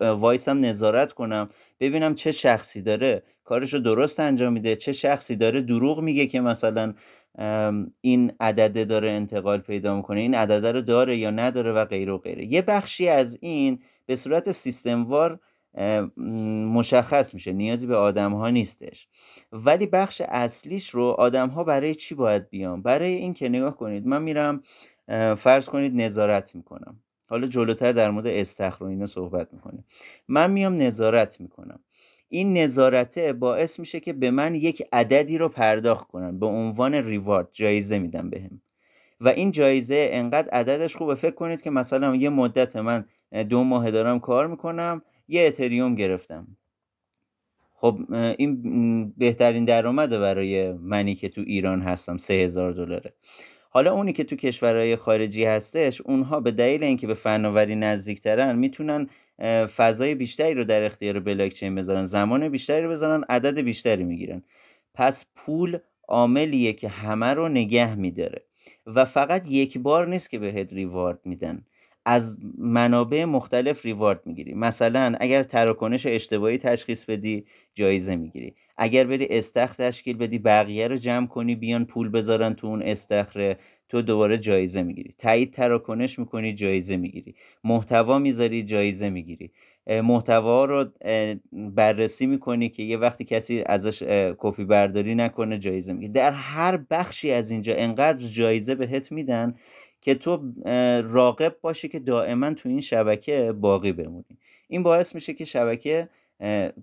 وایسم 0.00 0.64
نظارت 0.64 1.12
کنم 1.12 1.48
ببینم 1.80 2.14
چه 2.14 2.32
شخصی 2.32 2.82
داره؟ 2.82 3.22
کارش 3.44 3.74
رو 3.74 3.80
درست 3.80 4.20
انجام 4.20 4.52
میده 4.52 4.76
چه 4.76 4.92
شخصی 4.92 5.36
داره 5.36 5.60
دروغ 5.62 6.00
میگه 6.00 6.26
که 6.26 6.40
مثلا 6.40 6.94
این 8.00 8.32
عدده 8.40 8.84
داره 8.84 9.10
انتقال 9.10 9.58
پیدا 9.58 9.96
می‌کنه 9.96 10.20
این 10.20 10.34
عدده 10.34 10.72
رو 10.72 10.82
داره 10.82 11.16
یا 11.16 11.30
نداره 11.30 11.72
و 11.72 11.84
غیره 11.84 12.12
و 12.12 12.18
غیره. 12.18 12.44
یه 12.44 12.62
بخشی 12.62 13.08
از 13.08 13.38
این 13.40 13.78
به 14.06 14.16
صورت 14.16 14.52
سیستموار 14.52 15.40
مشخص 16.72 17.34
میشه 17.34 17.52
نیازی 17.52 17.86
به 17.86 17.96
آدم 17.96 18.32
ها 18.32 18.50
نیستش. 18.50 19.08
ولی 19.52 19.86
بخش 19.86 20.22
اصلیش 20.28 20.90
رو 20.90 21.02
آدم 21.04 21.48
ها 21.48 21.64
برای 21.64 21.94
چی 21.94 22.14
باید 22.14 22.50
بیان؟ 22.50 22.82
برای 22.82 23.12
این 23.12 23.34
که 23.34 23.48
نگاه 23.48 23.76
کنید 23.76 24.06
من 24.06 24.22
میرم 24.22 24.62
فرض 25.36 25.68
کنید 25.68 25.94
نظارت 25.94 26.54
می‌کنم. 26.54 27.00
حالا 27.28 27.46
جلوتر 27.46 27.92
در 27.92 28.10
مورد 28.10 28.26
استخر 28.26 28.84
و 28.84 28.86
اینا 28.86 29.06
صحبت 29.06 29.52
می‌کنه 29.52 29.84
من 30.28 30.50
میام 30.50 30.74
نظارت 30.74 31.40
می‌کنم. 31.40 31.80
این 32.28 32.58
نظارته 32.58 33.32
باعث 33.32 33.80
میشه 33.80 34.00
که 34.00 34.12
به 34.12 34.30
من 34.30 34.54
یک 34.54 34.82
عددی 34.92 35.38
رو 35.38 35.48
پرداخت 35.48 36.08
کنن. 36.08 36.38
به 36.38 36.46
عنوان 36.46 36.94
ریوارد 36.94 37.48
جایزه 37.52 37.98
میدم 37.98 38.30
بهم. 38.30 38.60
و 39.20 39.28
این 39.28 39.50
جایزه 39.50 40.08
انقدر 40.12 40.48
عددش 40.48 40.96
خوبه. 40.96 41.14
فکر 41.14 41.34
کنید 41.34 41.62
که 41.62 41.70
مثلا 41.70 42.16
یه 42.16 42.28
مدت 42.28 42.76
من 42.76 43.04
دو 43.48 43.64
ماه 43.64 43.90
دارم 43.90 44.20
کار 44.20 44.46
می‌کنم. 44.46 45.02
یه 45.28 45.46
اتریوم 45.46 45.94
گرفتم. 45.94 46.46
خب 47.74 47.98
این 48.38 49.10
بهترین 49.10 49.64
درآمده 49.64 50.18
برای 50.18 50.72
منی 50.72 51.14
که 51.14 51.28
تو 51.28 51.40
ایران 51.46 51.82
هستم 51.82 52.16
سه 52.16 52.34
هزار 52.34 52.72
دلاره. 52.72 53.12
حالا 53.70 53.92
اونی 53.92 54.12
که 54.12 54.24
تو 54.24 54.36
کشورهای 54.36 54.96
خارجی 54.96 55.44
هستش 55.44 56.00
اونها 56.00 56.40
به 56.40 56.50
دلیل 56.50 56.84
اینکه 56.84 57.06
به 57.06 57.14
فناوری 57.14 57.74
نزدیکترن 57.76 58.58
می‌تونن 58.58 59.08
فضای 59.76 60.14
بیشتری 60.14 60.54
رو 60.54 60.64
در 60.64 60.82
اختیار 60.82 61.20
بلاکچین 61.20 61.74
بذارن 61.74 62.04
زمان 62.04 62.48
بیشتری 62.48 62.82
رو 62.82 62.90
بذارن 62.90 63.24
عدد 63.28 63.60
بیشتری 63.60 64.04
می‌گیرن. 64.04 64.42
پس 64.94 65.26
پول 65.36 65.78
عاملیه 66.08 66.72
که 66.72 66.88
همه 66.88 67.34
رو 67.34 67.48
نگه 67.48 67.94
میداره. 67.94 68.42
و 68.86 69.04
فقط 69.04 69.46
یک 69.46 69.78
بار 69.78 70.08
نیست 70.08 70.30
که 70.30 70.38
بهت 70.38 70.72
ریوارد 70.72 71.18
میدن. 71.24 71.64
از 72.06 72.38
منابع 72.58 73.24
مختلف 73.24 73.84
ریوارد 73.84 74.20
می‌گیری. 74.26 74.54
مثلا 74.54 75.14
اگر 75.20 75.42
تراکنش 75.42 76.06
اشتباهی 76.06 76.58
تشخیص 76.58 77.04
بدی 77.04 77.44
جایزه 77.74 78.16
می‌گیری. 78.16 78.54
اگر 78.78 79.04
بری 79.04 79.26
استخر 79.30 79.74
تشکیل 79.90 80.16
بدی 80.16 80.38
بقیه 80.38 80.88
رو 80.88 80.96
جمع 80.96 81.26
کنی 81.26 81.54
بیان 81.54 81.84
پول 81.84 82.08
بذارن 82.08 82.54
تو 82.54 82.66
اون 82.66 82.82
استخره 82.82 83.56
تو 83.88 84.02
دوباره 84.02 84.38
جایزه 84.38 84.82
می‌گیری. 84.82 85.14
تایید 85.18 85.52
تراکنش 85.52 86.18
می‌کنی 86.18 86.54
جایزه 86.54 86.96
می‌گیری. 86.96 87.34
محتوا 87.64 88.18
می‌ذاری 88.18 88.62
جایزه 88.62 89.10
می‌گیری. 89.10 89.50
محتوا 89.88 90.64
رو 90.64 90.84
بررسی 91.52 92.26
می‌کنی 92.26 92.68
که 92.68 92.82
یه 92.82 92.96
وقتی 92.96 93.24
کسی 93.24 93.62
ازش 93.66 94.02
کپی 94.38 94.64
برداری 94.64 95.14
نکنه 95.14 95.58
جایزه 95.58 95.92
می‌گیری. 95.92 96.12
در 96.12 96.32
هر 96.32 96.76
بخشی 96.90 97.30
از 97.32 97.50
اینجا 97.50 97.74
انقدر 97.76 98.26
جایزه 98.26 98.74
بهت 98.74 99.12
میدن 99.12 99.54
که 100.00 100.14
تو 100.14 100.52
راقب 101.02 101.56
باشی 101.60 101.88
که 101.88 101.98
دائما 101.98 102.54
تو 102.54 102.68
این 102.68 102.80
شبکه 102.80 103.54
باقی 103.60 103.92
بمونی. 103.92 104.38
این 104.68 104.82
باعث 104.82 105.14
میشه 105.14 105.34
که 105.34 105.44
شبکه 105.44 106.08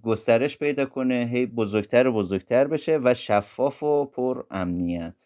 گسترش 0.03 0.57
پیدا 0.57 0.85
کنه 0.85 1.29
هی 1.31 1.45
بزرگتر 1.45 2.07
و 2.07 2.13
بزرگتر 2.13 2.67
بشه 2.67 2.99
و 3.03 3.13
شفاف 3.13 3.83
و 3.83 4.05
پر 4.05 4.43
امنیت. 4.51 5.23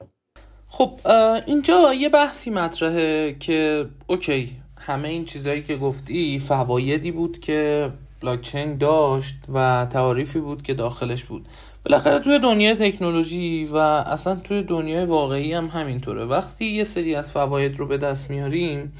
خب 0.67 0.99
اینجا 1.45 1.93
یه 1.93 2.09
بحثی 2.09 2.49
مطرحه 2.49 3.35
که 3.39 3.85
اوکی 4.07 4.51
همه 4.77 5.07
این 5.07 5.25
چیزهایی 5.25 5.61
که 5.61 5.75
گفتی 5.75 6.39
فوایدی 6.39 7.11
بود 7.11 7.39
که 7.39 7.89
بلاکچین 8.21 8.77
داشت 8.77 9.35
و 9.53 9.87
تعاریفی 9.89 10.39
بود 10.39 10.61
که 10.61 10.73
داخلش 10.73 11.23
بود. 11.23 11.47
بالاخره 11.85 12.19
توی 12.19 12.39
دنیای 12.39 12.75
تکنولوژی 12.75 13.65
و 13.65 13.77
اصلا 13.77 14.35
توی 14.35 14.63
دنیای 14.63 15.05
واقعی 15.05 15.53
هم 15.53 15.67
همینطوره. 15.67 16.25
وقتی 16.25 16.65
یه 16.65 16.83
سری 16.83 17.15
از 17.15 17.31
فواید 17.31 17.79
رو 17.79 17.87
به 17.87 17.97
دست 17.97 18.29
میاریم 18.29 18.93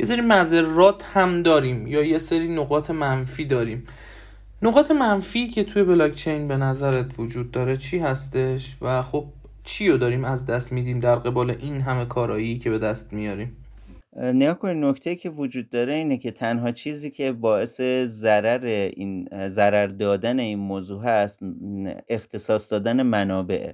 یه 0.00 0.06
سری 0.06 0.20
مذرات 0.20 1.04
هم 1.12 1.42
داریم 1.42 1.86
یا 1.86 2.02
یه 2.02 2.18
سری 2.18 2.54
نقاط 2.54 2.90
منفی 2.90 3.44
داریم. 3.44 3.86
نقاط 4.62 4.90
منفی 4.90 5.48
که 5.48 5.64
توی 5.64 5.82
بلاکچین 5.82 6.48
به 6.48 6.56
نظرت 6.56 7.18
وجود 7.18 7.50
داره 7.50 7.76
چی 7.76 7.98
هستش؟ 7.98 8.76
و 8.82 9.02
خب 9.02 9.24
چی 9.64 9.88
رو 9.88 9.96
داریم 9.96 10.24
از 10.24 10.46
دست 10.46 10.72
میدیم 10.72 11.00
در 11.00 11.14
قبال 11.14 11.50
این 11.50 11.80
همه 11.80 12.04
کارایی 12.04 12.58
که 12.58 12.70
به 12.70 12.78
دست 12.78 13.12
میاریم؟ 13.12 13.56
نگاه 14.16 14.58
کنید 14.58 14.84
نکته 14.84 15.16
که 15.16 15.30
وجود 15.30 15.70
داره 15.70 15.94
اینه 15.94 16.16
که 16.16 16.30
تنها 16.30 16.72
چیزی 16.72 17.10
که 17.10 17.32
باعث 17.32 17.80
ضرر 18.04 18.64
این 18.96 19.28
ضرر 19.48 19.86
دادن 19.86 20.38
این 20.38 20.58
موضوع 20.58 21.02
هست 21.02 21.40
اختصاص 22.08 22.72
دادن 22.72 23.02
منابع. 23.02 23.72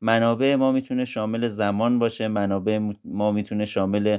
منابع 0.00 0.54
ما 0.54 0.72
می‌تونه 0.72 1.04
شامل 1.04 1.48
زمان 1.48 1.98
باشه 1.98 2.28
منابع 2.28 2.80
ما 3.04 3.32
می‌تونه 3.32 3.64
شامل 3.64 4.18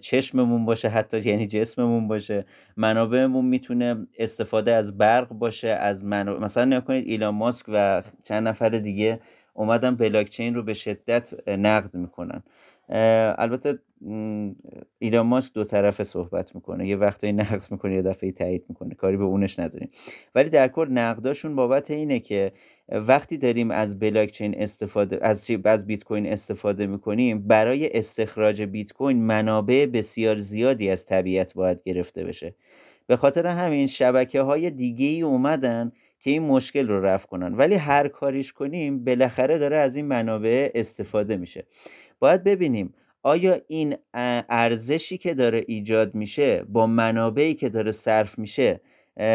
چشممون 0.00 0.64
باشه 0.64 0.88
حتی 0.88 1.30
یعنی 1.30 1.46
جسممون 1.46 2.08
باشه. 2.08 2.44
منابعمون 2.76 3.44
می‌تونه 3.44 4.06
استفاده 4.18 4.72
از 4.72 4.98
برق 4.98 5.28
باشه 5.28 5.68
از 5.68 6.04
منابع. 6.04 6.40
مثلا 6.40 6.64
نگاه 6.64 6.84
کنید 6.84 7.06
ایلان 7.06 7.34
ماسک 7.34 7.66
و 7.68 8.02
چند 8.24 8.48
نفر 8.48 8.68
دیگه 8.68 9.20
اومدن 9.54 9.96
بلاکچین 9.96 10.54
رو 10.54 10.62
به 10.62 10.74
شدت 10.74 11.48
نقد 11.48 11.96
می‌کنن. 11.96 12.42
البته 13.38 13.78
ایلان 14.98 15.26
ماسک 15.26 15.54
دو 15.54 15.64
طرفه 15.64 16.04
صحبت 16.04 16.54
می‌کنه. 16.54 16.88
یه 16.88 16.96
وقتایی 16.96 17.32
نقد 17.32 17.62
می‌کنه 17.70 17.94
یه 17.94 18.02
دفعه 18.02 18.32
تایید 18.32 18.64
می‌کنه. 18.68 18.94
کاری 18.94 19.16
به 19.16 19.24
اونش 19.24 19.58
نداریم. 19.58 19.90
ولی 20.34 20.50
در 20.50 20.68
کل 20.68 20.88
نقداشون 20.90 21.56
بابت 21.56 21.90
اینه 21.90 22.20
که 22.20 22.52
وقتی 22.88 23.38
داریم 23.38 23.70
از 23.70 23.98
بلاکچین 23.98 24.54
استفاده 24.62 25.18
از 25.22 25.50
از 25.64 25.86
بیت 25.86 26.04
کوین 26.04 26.26
استفاده 26.26 26.86
می‌کنیم 26.86 27.46
برای 27.46 27.98
استخراج 27.98 28.62
بیت 28.62 28.92
کوین 28.92 29.22
منابع 29.22 29.86
بسیار 29.86 30.38
زیادی 30.38 30.90
از 30.90 31.04
طبیعت 31.04 31.54
باید 31.54 31.82
گرفته 31.82 32.24
بشه. 32.24 32.54
به 33.06 33.16
خاطر 33.16 33.46
همین 33.46 33.86
شبکه 33.86 34.40
های 34.40 34.70
دیگه 34.70 35.06
ای 35.06 35.22
اومدن 35.22 35.92
که 36.20 36.30
این 36.30 36.42
مشکل 36.42 36.88
رو 36.88 37.00
رفع 37.00 37.26
کنن. 37.26 37.54
ولی 37.54 37.74
هر 37.74 38.08
کاریش 38.08 38.52
کنیم 38.52 39.04
بالاخره 39.04 39.58
داره 39.58 39.76
از 39.76 39.96
این 39.96 40.06
منابع 40.06 40.70
استفاده 40.74 41.36
میشه. 41.36 41.64
باید 42.18 42.44
ببینیم 42.44 42.94
آیا 43.22 43.60
این 43.68 43.96
ارزشی 44.48 45.18
که 45.18 45.34
داره 45.34 45.64
ایجاد 45.68 46.14
میشه 46.14 46.64
با 46.68 46.86
منابعی 46.86 47.54
که 47.54 47.68
داره 47.68 47.92
صرف 47.92 48.38
میشه 48.38 48.80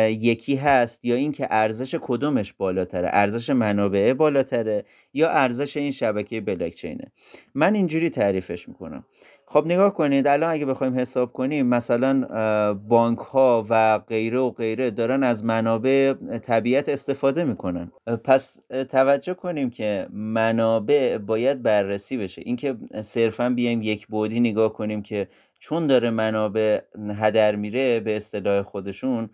یکی 0.09 0.55
هست 0.55 1.05
یا 1.05 1.15
اینکه 1.15 1.47
ارزش 1.51 1.95
کدومش 2.01 2.53
بالاتره؟ 2.53 3.09
ارزش 3.13 3.49
منابع 3.49 4.13
بالاتره 4.13 4.85
یا 5.13 5.29
ارزش 5.29 5.77
این 5.77 5.91
شبکه 5.91 6.41
بلاکچینه؟ 6.41 7.11
من 7.55 7.75
اینجوری 7.75 8.09
تعریفش 8.09 8.67
می‌کنم. 8.67 9.05
خب 9.47 9.63
نگاه 9.65 9.93
کنید 9.93 10.27
الان 10.27 10.51
اگه 10.51 10.65
بخوایم 10.65 10.99
حساب 10.99 11.33
کنیم 11.33 11.67
مثلا 11.67 12.73
بانک 12.73 13.19
ها 13.19 13.65
و 13.69 13.99
غیره 13.99 14.39
و 14.39 14.49
غیره 14.49 14.91
دارن 14.91 15.23
از 15.23 15.43
منابع 15.43 16.13
طبیعت 16.43 16.89
استفاده 16.89 17.43
می‌کنن. 17.43 17.91
پس 18.23 18.59
توجه 18.89 19.33
کنیم 19.33 19.69
که 19.69 20.07
منابع 20.11 21.17
باید 21.17 21.63
بررسی 21.63 22.17
بشه. 22.17 22.41
اینکه 22.45 22.75
صرفا 23.01 23.49
بیایم 23.49 23.81
یک 23.81 24.07
بودی 24.07 24.39
نگاه 24.39 24.73
کنیم 24.73 25.01
که 25.01 25.27
چون 25.59 25.87
داره 25.87 26.09
منابع 26.09 26.81
هدر 27.09 27.55
میره 27.55 27.99
به 27.99 28.15
اصطلاح 28.15 28.61
خودشون 28.61 29.29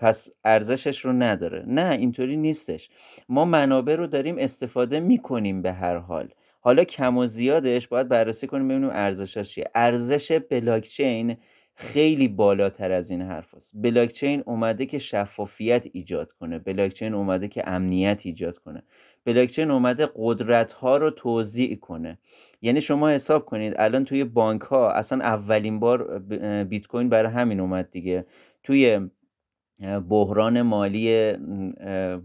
پس 0.00 0.28
ارزشش 0.44 1.04
رو 1.04 1.12
نداره. 1.12 1.64
نه 1.66 1.90
اینطوری 1.90 2.36
نیستش. 2.36 2.90
ما 3.28 3.44
منابع 3.44 3.96
رو 3.96 4.06
داریم 4.06 4.36
استفاده 4.38 5.00
می‌کنیم 5.00 5.62
به 5.62 5.72
هر 5.72 5.96
حال. 5.96 6.28
حالا 6.66 6.84
کم 6.84 7.18
و 7.18 7.26
زیادش 7.26 7.88
باید 7.88 8.08
بررسی 8.08 8.46
کنیم 8.46 8.68
ببینیم 8.68 8.90
ارزشش 8.92 9.54
چیه. 9.54 9.64
ارزش 9.74 10.32
بلاکچین 10.50 11.36
خیلی 11.74 12.28
بالاتر 12.28 12.92
از 12.92 13.10
این 13.10 13.22
حرف 13.22 13.54
هست. 13.54 13.72
بلاکچین 13.74 14.42
اومده 14.46 14.86
که 14.86 14.98
شفافیت 14.98 15.86
ایجاد 15.92 16.32
کنه. 16.32 16.58
بلاکچین 16.58 17.14
اومده 17.14 17.48
که 17.48 17.68
امنیت 17.68 18.22
ایجاد 18.24 18.58
کنه. 18.58 18.82
بلاکچین 19.24 19.70
اومده 19.70 20.08
قدرت 20.16 20.72
ها 20.72 20.96
رو 20.96 21.10
توضیح 21.10 21.76
کنه. 21.76 22.18
یعنی 22.62 22.80
شما 22.80 23.10
حساب 23.10 23.44
کنید 23.44 23.74
الان 23.76 24.04
توی 24.04 24.24
بانک 24.24 24.62
ها 24.62 24.90
اصلا 24.90 25.24
اولین 25.24 25.80
بار 25.80 26.18
بیت 26.64 26.86
کوین 26.86 27.08
برای 27.08 27.32
همین 27.32 27.60
اومد 27.60 27.90
دیگه. 27.90 28.26
توی 28.62 29.00
بحران 30.08 30.62
مالی 30.62 31.32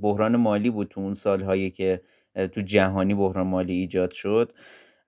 بحران 0.02 0.36
مالی 0.36 0.70
بود 0.70 0.88
تو 0.88 1.02
اون 1.02 1.14
سالهایی 1.14 1.72
که 1.72 2.02
تو 2.36 2.62
جهانی 2.62 3.14
بحران 3.16 3.48
مالی 3.48 3.74
ایجاد 3.74 4.12
شد 4.12 4.54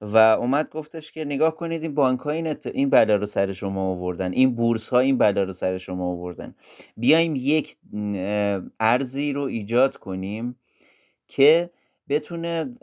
و 0.02 0.18
اومد 0.18 0.70
گفتش 0.70 1.12
که 1.12 1.26
نگاه 1.26 1.56
کنید 1.56 1.82
این 1.82 1.96
بانک 1.96 2.20
ها 2.20 2.32
این, 2.32 2.56
این 2.74 2.90
بلا 2.90 3.16
رو 3.16 3.26
سر 3.26 3.52
شما 3.52 3.92
آوردن 3.92 4.32
این 4.32 4.56
بورس 4.56 4.90
ها 4.90 5.00
این 5.00 5.18
بلا 5.18 5.44
رو 5.44 5.54
سر 5.54 5.78
شما 5.78 6.12
آوردن. 6.12 6.56
بیایم 6.98 7.34
یک 7.36 7.78
ارزی 8.80 9.34
رو 9.34 9.42
ایجاد 9.42 9.98
کنیم 9.98 10.56
که 11.28 11.70
بتونه 12.10 12.76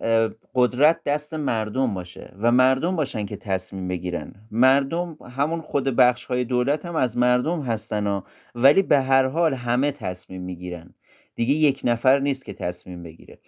قدرت 0.55 1.05
دست 1.05 1.35
مردم 1.35 1.95
باشه 1.95 2.35
و 2.39 2.53
مردم 2.53 2.97
باشن 2.97 3.27
که 3.27 3.37
تصمیم 3.37 3.89
بگیرن. 3.89 4.35
مردم 4.51 5.17
همون 5.31 5.61
خود 5.61 5.85
بخش 5.85 6.25
های 6.25 6.45
دولت 6.45 6.87
هم 6.87 6.97
از 6.97 7.19
مردم 7.19 7.63
هستن 7.63 8.07
ها 8.07 8.25
ولی 8.55 8.83
به 8.83 9.01
هر 9.01 9.27
حال 9.27 9.55
همه 9.55 9.93
تصمیم 9.93 10.43
می‌گیرن. 10.43 10.95
دیگه 11.35 11.55
یک 11.55 11.81
نفر 11.85 12.19
نیست 12.19 12.45
که 12.45 12.53
تصمیم 12.53 13.03
بگیره. 13.03 13.39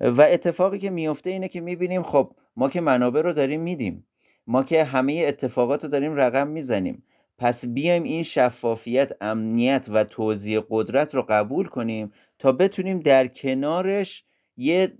و 0.00 0.22
اتفاقی 0.22 0.78
که 0.78 0.90
میفته 0.90 1.30
اینه 1.30 1.48
که 1.48 1.60
می‌بینیم 1.60 2.02
خب 2.02 2.32
ما 2.56 2.68
که 2.68 2.80
منابع 2.80 3.22
رو 3.22 3.32
داریم 3.32 3.60
میدیم. 3.60 4.06
ما 4.46 4.62
که 4.62 4.84
همه 4.84 5.24
اتفاقات 5.28 5.84
رو 5.84 5.90
داریم 5.90 6.16
رقم 6.16 6.48
می‌زنیم. 6.48 7.02
پس 7.38 7.66
بیایم 7.66 8.02
این 8.02 8.22
شفافیت 8.22 9.12
امنیت 9.20 9.86
و 9.90 10.04
توزیع 10.04 10.60
قدرت 10.70 11.14
رو 11.14 11.26
قبول 11.28 11.66
کنیم 11.66 12.12
تا 12.38 12.52
بتونیم 12.52 13.00
در 13.00 13.26
کنارش 13.26 14.24
یه 14.56 14.92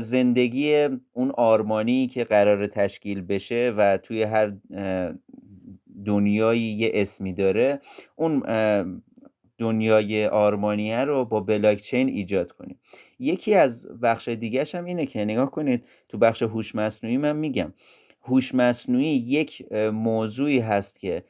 زندگی 0.00 0.88
اون 1.12 1.30
آرمانی 1.30 2.06
که 2.06 2.24
قرار 2.24 2.66
تشکیل 2.66 3.20
بشه 3.22 3.74
و 3.76 3.98
توی 3.98 4.22
هر 4.22 4.52
دنیایی 6.04 6.62
یه 6.62 6.90
اسمی 6.94 7.32
داره 7.32 7.80
اون 8.16 8.42
دنیای 9.58 10.26
آرمانیه 10.26 11.04
رو 11.04 11.24
با 11.24 11.40
بلاکچین 11.40 12.08
ایجاد 12.08 12.52
کنیم. 12.52 12.78
یکی 13.18 13.54
از 13.54 13.86
بخش 14.02 14.28
دیگهش 14.28 14.74
هم 14.74 14.84
اینه 14.84 15.06
که 15.06 15.24
نگاه 15.24 15.50
کنید 15.50 15.84
تو 16.08 16.18
بخش 16.18 16.42
هوش 16.42 16.74
مصنوعی 16.74 17.16
من 17.16 17.36
میگم. 17.36 17.72
هوش 18.24 18.54
مصنوعی 18.54 19.06
یک 19.06 19.72
موضوعی 19.92 20.58
هست 20.58 21.00
که 21.00 21.24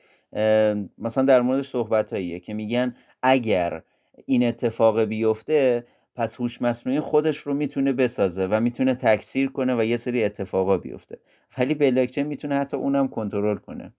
مثلا 0.99 1.25
در 1.25 1.41
موردش 1.41 1.69
صحبت 1.69 2.41
که 2.43 2.55
میگن 2.55 2.95
اگر 3.23 3.83
این 4.27 4.45
اتفاق 4.45 5.01
بیفته 5.01 5.87
پس 6.15 6.41
هوش 6.41 6.63
مصنوعی 6.63 7.01
خودش 7.01 7.37
رو 7.37 7.55
می‌تونه 7.55 7.93
بسازه 7.93 8.47
و 8.47 8.61
می‌تونه 8.61 8.95
تکثیر 8.95 9.49
کنه 9.49 9.77
و 9.77 9.85
یه 9.85 9.97
سری 9.97 10.25
اتفاقا 10.25 10.79
بیفته. 10.79 11.19
ولی 11.59 11.75
بلاکچین 11.75 12.27
می‌تونه 12.27 12.55
حتی 12.55 12.77
اونم 12.77 13.09
کنترل 13.09 13.57
کنه. 13.57 13.93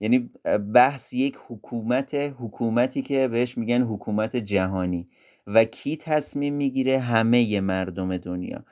یعنی 0.00 0.30
بحث 0.74 1.12
یک 1.12 1.36
حکومت 1.48 2.14
حکومتی 2.14 3.02
که 3.02 3.28
بهش 3.28 3.58
میگن 3.58 3.82
حکومت 3.82 4.36
جهانی. 4.36 5.08
و 5.46 5.64
کی 5.64 5.96
تصمیم 5.96 6.54
می‌گیره 6.54 6.98
همه 6.98 7.60
مردم 7.60 8.16
دنیا؟ 8.16 8.64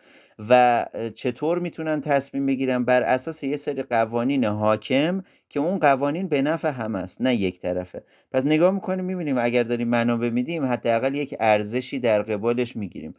و 0.48 0.86
چطور 1.14 1.58
می‌تونن 1.58 2.00
تصمیم 2.00 2.46
بگیرن 2.46 2.84
بر 2.84 3.02
اساس 3.02 3.44
یه 3.44 3.56
سری 3.56 3.82
قوانین 3.82 4.44
حاکم 4.44 5.22
که 5.48 5.60
اون 5.60 5.78
قوانین 5.78 6.28
به 6.28 6.42
نفع 6.42 6.70
هم 6.70 6.94
است 6.94 7.22
نه 7.22 7.34
یک 7.34 7.60
طرفه؟ 7.60 8.02
پس 8.32 8.46
نگاه 8.46 8.70
می‌کنیم 8.70 9.04
می‌بینیم 9.04 9.38
اگر 9.38 9.62
داریم 9.62 9.88
منابع 9.88 10.30
میدیم 10.30 10.64
حداقل 10.64 11.14
یک 11.14 11.34
ارزشی 11.40 12.00
در 12.00 12.22
قبالش 12.22 12.76
می‌گیریم. 12.76 13.14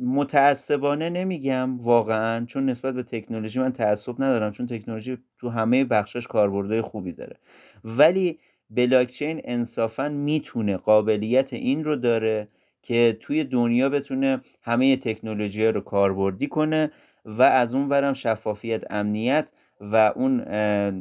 متعصبانه 0.00 1.10
نمیگم 1.10 1.78
واقعا 1.78 2.44
چون 2.44 2.70
نسبت 2.70 2.94
به 2.94 3.02
تکنولوژی 3.02 3.60
من 3.60 3.72
تعصب 3.72 4.14
ندارم 4.22 4.50
چون 4.52 4.66
تکنولوژی 4.66 5.18
تو 5.38 5.48
همه 5.48 5.84
بخشش 5.84 6.26
کاربردهای 6.26 6.80
خوبی 6.80 7.12
داره. 7.12 7.36
ولی 7.84 8.38
بلاکچین 8.70 9.40
انصافا 9.44 10.08
می‌تونه 10.08 10.76
قابلیت 10.76 11.52
این 11.52 11.84
رو 11.84 11.96
داره 11.96 12.48
که 12.82 13.16
توی 13.20 13.44
دنیا 13.44 13.88
بتونه 13.88 14.40
همه 14.62 14.96
تکنولوژی 14.96 15.66
رو 15.66 15.80
کاربردی 15.80 16.46
کنه 16.46 16.90
و 17.24 17.42
از 17.42 17.74
اون 17.74 17.88
ورم 17.88 18.12
شفافیت 18.12 18.92
امنیت 18.92 19.52
و 19.80 20.12
اون 20.16 20.40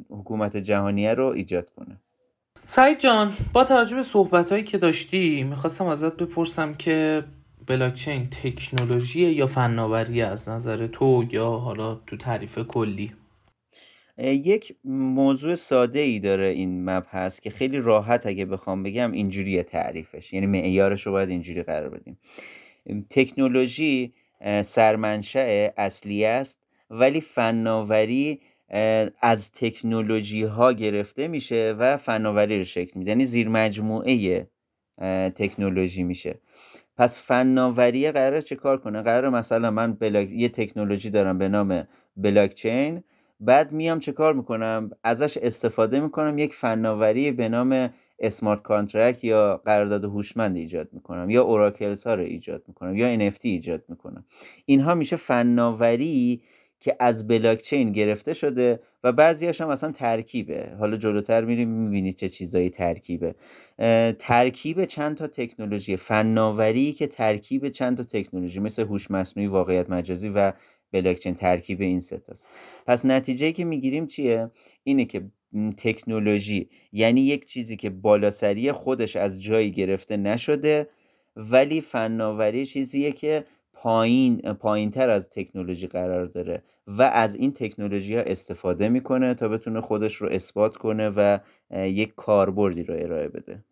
حکومت 0.10 0.58
جهانیه 0.58 1.14
رو 1.14 1.26
ایجاد 1.26 1.70
کنه. 1.70 1.98
سعید 2.66 3.00
جان 3.00 3.34
با 3.54 3.64
توجه 3.64 3.96
به 3.96 4.04
صحبت 4.04 4.52
هایی 4.52 4.64
که 4.64 4.78
داشتی 4.78 5.44
می‌خواستم 5.44 5.86
ازت 5.86 6.18
بپرسم 6.18 6.74
که 6.74 7.24
بلاکچین 7.68 8.30
تکنولوژی 8.30 9.22
یا 9.22 9.46
فناوری 9.46 10.22
از 10.22 10.50
نظر 10.50 10.88
تو 10.88 11.26
یا 11.32 11.50
حالا 11.50 11.96
تو 11.96 12.18
تعریف 12.18 12.60
کلی؟ 12.60 13.12
یک 14.24 14.76
موضوع 14.86 15.56
ساده 15.56 16.00
ای 16.00 16.20
داره 16.20 16.46
این 16.46 16.90
مبحث 16.90 17.40
که 17.40 17.50
خیلی 17.50 17.78
راحت 17.78 18.26
اگه 18.26 18.46
بخوام 18.46 18.84
بگم 18.84 19.12
اینجوری 19.12 19.64
تعریفش. 19.64 20.34
یعنی 20.34 20.48
معیارش 20.48 21.02
رو 21.02 21.12
باید 21.12 21.30
اینجوری 21.30 21.64
قرار 21.64 21.90
بدیم. 21.90 22.20
تکنولوژی 23.10 24.14
سرمنشأ 24.64 25.68
اصلی 25.78 26.26
است 26.26 26.60
ولی 26.90 27.22
فناوری 27.22 28.40
از 29.22 29.52
تکنولوژی 29.52 30.44
ها 30.44 30.74
گرفته 30.74 31.28
میشه 31.28 31.76
و 31.80 31.98
فناوری 31.98 32.58
رو 32.58 32.64
شکل 32.64 33.00
میده. 33.00 33.12
یعنی 33.12 33.26
زیر 33.26 33.50
مجموعه 33.50 34.48
تکنولوژی 35.36 36.04
میشه. 36.04 36.40
پس 36.98 37.28
فناوری 37.28 38.12
قرار 38.12 38.42
چه 38.42 38.56
کار 38.56 38.78
کنه؟ 38.78 39.02
قرار 39.02 39.30
مثلا 39.30 39.72
من 39.72 39.94
بلاک... 39.94 40.30
یه 40.32 40.50
تکنولوژی 40.50 41.10
دارم 41.10 41.38
به 41.38 41.50
نام 41.50 41.88
بلاکچین. 42.18 43.04
بعد 43.40 43.72
میام 43.72 44.00
چه 44.00 44.12
کار 44.12 44.34
می‌کنم؟ 44.34 44.90
ازش 45.04 45.38
استفاده 45.38 46.00
می‌کنم 46.00 46.38
یک 46.38 46.54
فناوری 46.54 47.32
به 47.32 47.50
نام 47.50 47.90
smart 48.20 48.62
contract 48.62 49.24
یا 49.24 49.62
قرارداد 49.66 50.04
هوشمند 50.04 50.56
ایجاد 50.56 50.90
می‌کنم 50.92 51.30
یا 51.30 51.44
oracles 51.44 52.08
ها 52.08 52.16
رو 52.16 52.24
ایجاد 52.24 52.64
می‌کنم 52.68 52.96
یا 52.96 53.30
NFT 53.30 53.46
ایجاد 53.46 53.84
می‌کنم. 53.88 54.26
اینها 54.66 54.96
میشه 54.96 55.16
فناوری 55.16 56.42
که 56.82 56.96
از 57.00 57.28
بلاکچین 57.28 57.92
گرفته 57.92 58.34
شده 58.34 58.80
و 59.04 59.12
بعضیاش 59.12 59.62
هم 59.62 59.70
اصلا 59.70 59.92
ترکیبه. 59.92 60.76
حالا 60.80 60.98
جلوتر 60.98 61.46
میریم 61.46 61.70
می‌بینید 61.70 62.16
چه 62.16 62.30
چیزایی 62.30 62.70
ترکیبه. 62.70 63.36
ترکیب 64.20 64.86
چند 64.86 65.18
تا 65.18 65.28
تکنولوژی 65.28 65.98
فناوری 65.98 66.94
که 66.94 67.08
ترکیب 67.08 67.70
چند 67.70 67.98
تا 67.98 68.04
تکنولوژی 68.04 68.60
مثل 68.60 68.84
هوش 68.84 69.12
مصنوعی 69.12 69.48
واقعیت 69.48 69.90
مجازی 69.90 70.30
و 70.30 70.54
بلاکچین 70.92 71.36
ترکیب 71.36 71.82
این 71.82 72.00
ستاست 72.00 72.48
پس 72.88 73.06
نتیجه 73.06 73.52
که 73.52 73.66
می‌گیریم 73.66 74.08
چیه؟ 74.08 74.52
اینه 74.84 75.06
که 75.06 75.24
تکنولوژی 75.78 76.70
یعنی 76.92 77.22
یک 77.22 77.46
چیزی 77.46 77.78
که 77.78 77.90
بالاسری 77.90 78.72
خودش 78.72 79.16
از 79.16 79.44
جایی 79.44 79.72
گرفته 79.72 80.18
نشده 80.18 80.90
ولی 81.36 81.82
فناوری 81.82 82.66
چیزیه 82.66 83.12
که 83.12 83.46
پایین 83.74 84.38
پایین 84.38 84.92
تر 84.92 85.10
از 85.10 85.30
تکنولوژی 85.30 85.88
قرار 85.88 86.26
داره 86.26 86.64
و 86.88 87.02
از 87.02 87.36
این 87.36 87.54
تکنولوژی 87.54 88.16
ها 88.16 88.22
استفاده 88.22 88.90
می‌کنه 88.90 89.34
تا 89.34 89.48
بتونه 89.48 89.82
خودش 89.82 90.16
رو 90.16 90.30
اثبات 90.30 90.78
کنه 90.78 91.10
و 91.10 91.38
یک 91.72 92.14
کاربردی 92.16 92.84
رو 92.84 92.96
ارائه 92.98 93.28
بده. 93.28 93.64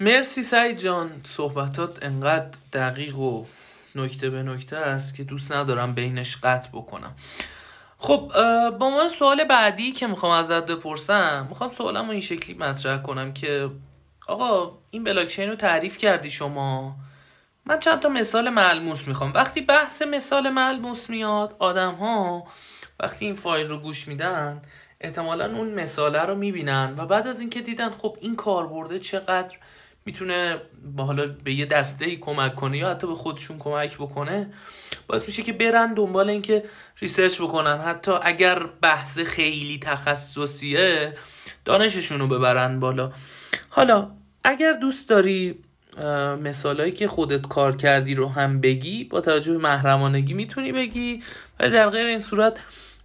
مرسی 0.00 0.42
سعید 0.42 0.76
جان. 0.76 1.10
صحبتات 1.24 2.04
انقدر 2.04 2.58
دقیق 2.72 3.18
و 3.18 3.44
نکته 3.96 4.30
به 4.30 4.42
نکته 4.42 4.76
است 4.76 5.16
که 5.16 5.24
دوست 5.24 5.52
ندارم 5.52 5.94
بینش 5.94 6.36
قطع 6.36 6.68
بکنم. 6.68 7.14
خب 7.98 8.32
با 8.78 8.90
من 8.90 9.08
سوال 9.08 9.44
بعدی 9.44 9.92
که 9.92 10.06
می‌خوام 10.06 10.32
ازت 10.32 10.66
بپرسم 10.66 11.46
می‌خوام 11.48 11.70
سوالم 11.70 12.04
رو 12.04 12.10
این 12.10 12.20
شکلی 12.20 12.54
مطرح 12.54 13.02
کنم 13.02 13.32
که 13.32 13.70
آقا 14.28 14.78
این 14.90 15.04
بلاکچین 15.04 15.48
رو 15.48 15.56
تعریف 15.56 15.98
کردی 15.98 16.30
شما؟ 16.30 16.96
من 17.66 17.78
چند 17.78 18.00
تا 18.00 18.08
مثال 18.08 18.50
ملموس 18.50 19.08
می‌خوام. 19.08 19.32
وقتی 19.32 19.60
بحث 19.60 20.02
مثال 20.02 20.50
ملموس 20.50 21.10
میاد 21.10 21.56
آدم 21.58 21.94
ها 21.94 22.44
وقتی 23.00 23.24
این 23.24 23.34
فایل 23.34 23.68
رو 23.68 23.78
گوش 23.78 24.08
میدن 24.08 24.62
احتمالا 25.00 25.56
اون 25.56 25.74
مثاله 25.74 26.22
رو 26.22 26.34
می‌بینن 26.34 26.94
و 26.98 27.06
بعد 27.06 27.26
از 27.26 27.40
اینکه 27.40 27.60
دیدن 27.60 27.90
خب 27.90 28.16
این 28.20 28.36
کاربرده 28.36 28.98
چقدر 28.98 29.56
می‌تونه 30.04 30.58
با 30.96 31.04
حالا 31.04 31.26
به 31.44 31.52
یه 31.52 31.66
دسته 31.66 32.04
ای 32.04 32.16
کمک 32.16 32.54
کنه 32.54 32.78
یا 32.78 32.90
حتی 32.90 33.06
به 33.06 33.14
خودشون 33.14 33.58
کمک 33.58 33.96
بکنه 33.96 34.52
باعث 35.06 35.26
میشه 35.26 35.42
که 35.42 35.52
برن 35.52 35.94
دنبال 35.94 36.30
اینکه 36.30 36.64
ریسرچ 36.98 37.40
بکنن. 37.40 37.78
حتی 37.78 38.12
اگر 38.22 38.66
بحث 38.82 39.18
خیلی 39.18 39.78
تخصصیه 39.82 41.12
دانششون 41.64 42.20
رو 42.20 42.26
ببرن 42.26 42.80
بالا. 42.80 43.12
حالا 43.68 44.10
اگر 44.44 44.72
دوست 44.72 45.08
داری 45.08 45.58
مثالایی 46.42 46.92
که 46.92 47.08
خودت 47.08 47.48
کار 47.48 47.76
کردی 47.76 48.14
رو 48.14 48.28
هم 48.28 48.60
بگی 48.60 49.04
با 49.04 49.20
توجه 49.20 49.52
به 49.52 49.58
محرمانگی 49.58 50.34
می‌تونی 50.34 50.72
بگی. 50.72 51.22
ولی 51.60 51.70
در 51.70 51.90
غیر 51.90 52.06
این 52.06 52.20
صورت 52.20 52.58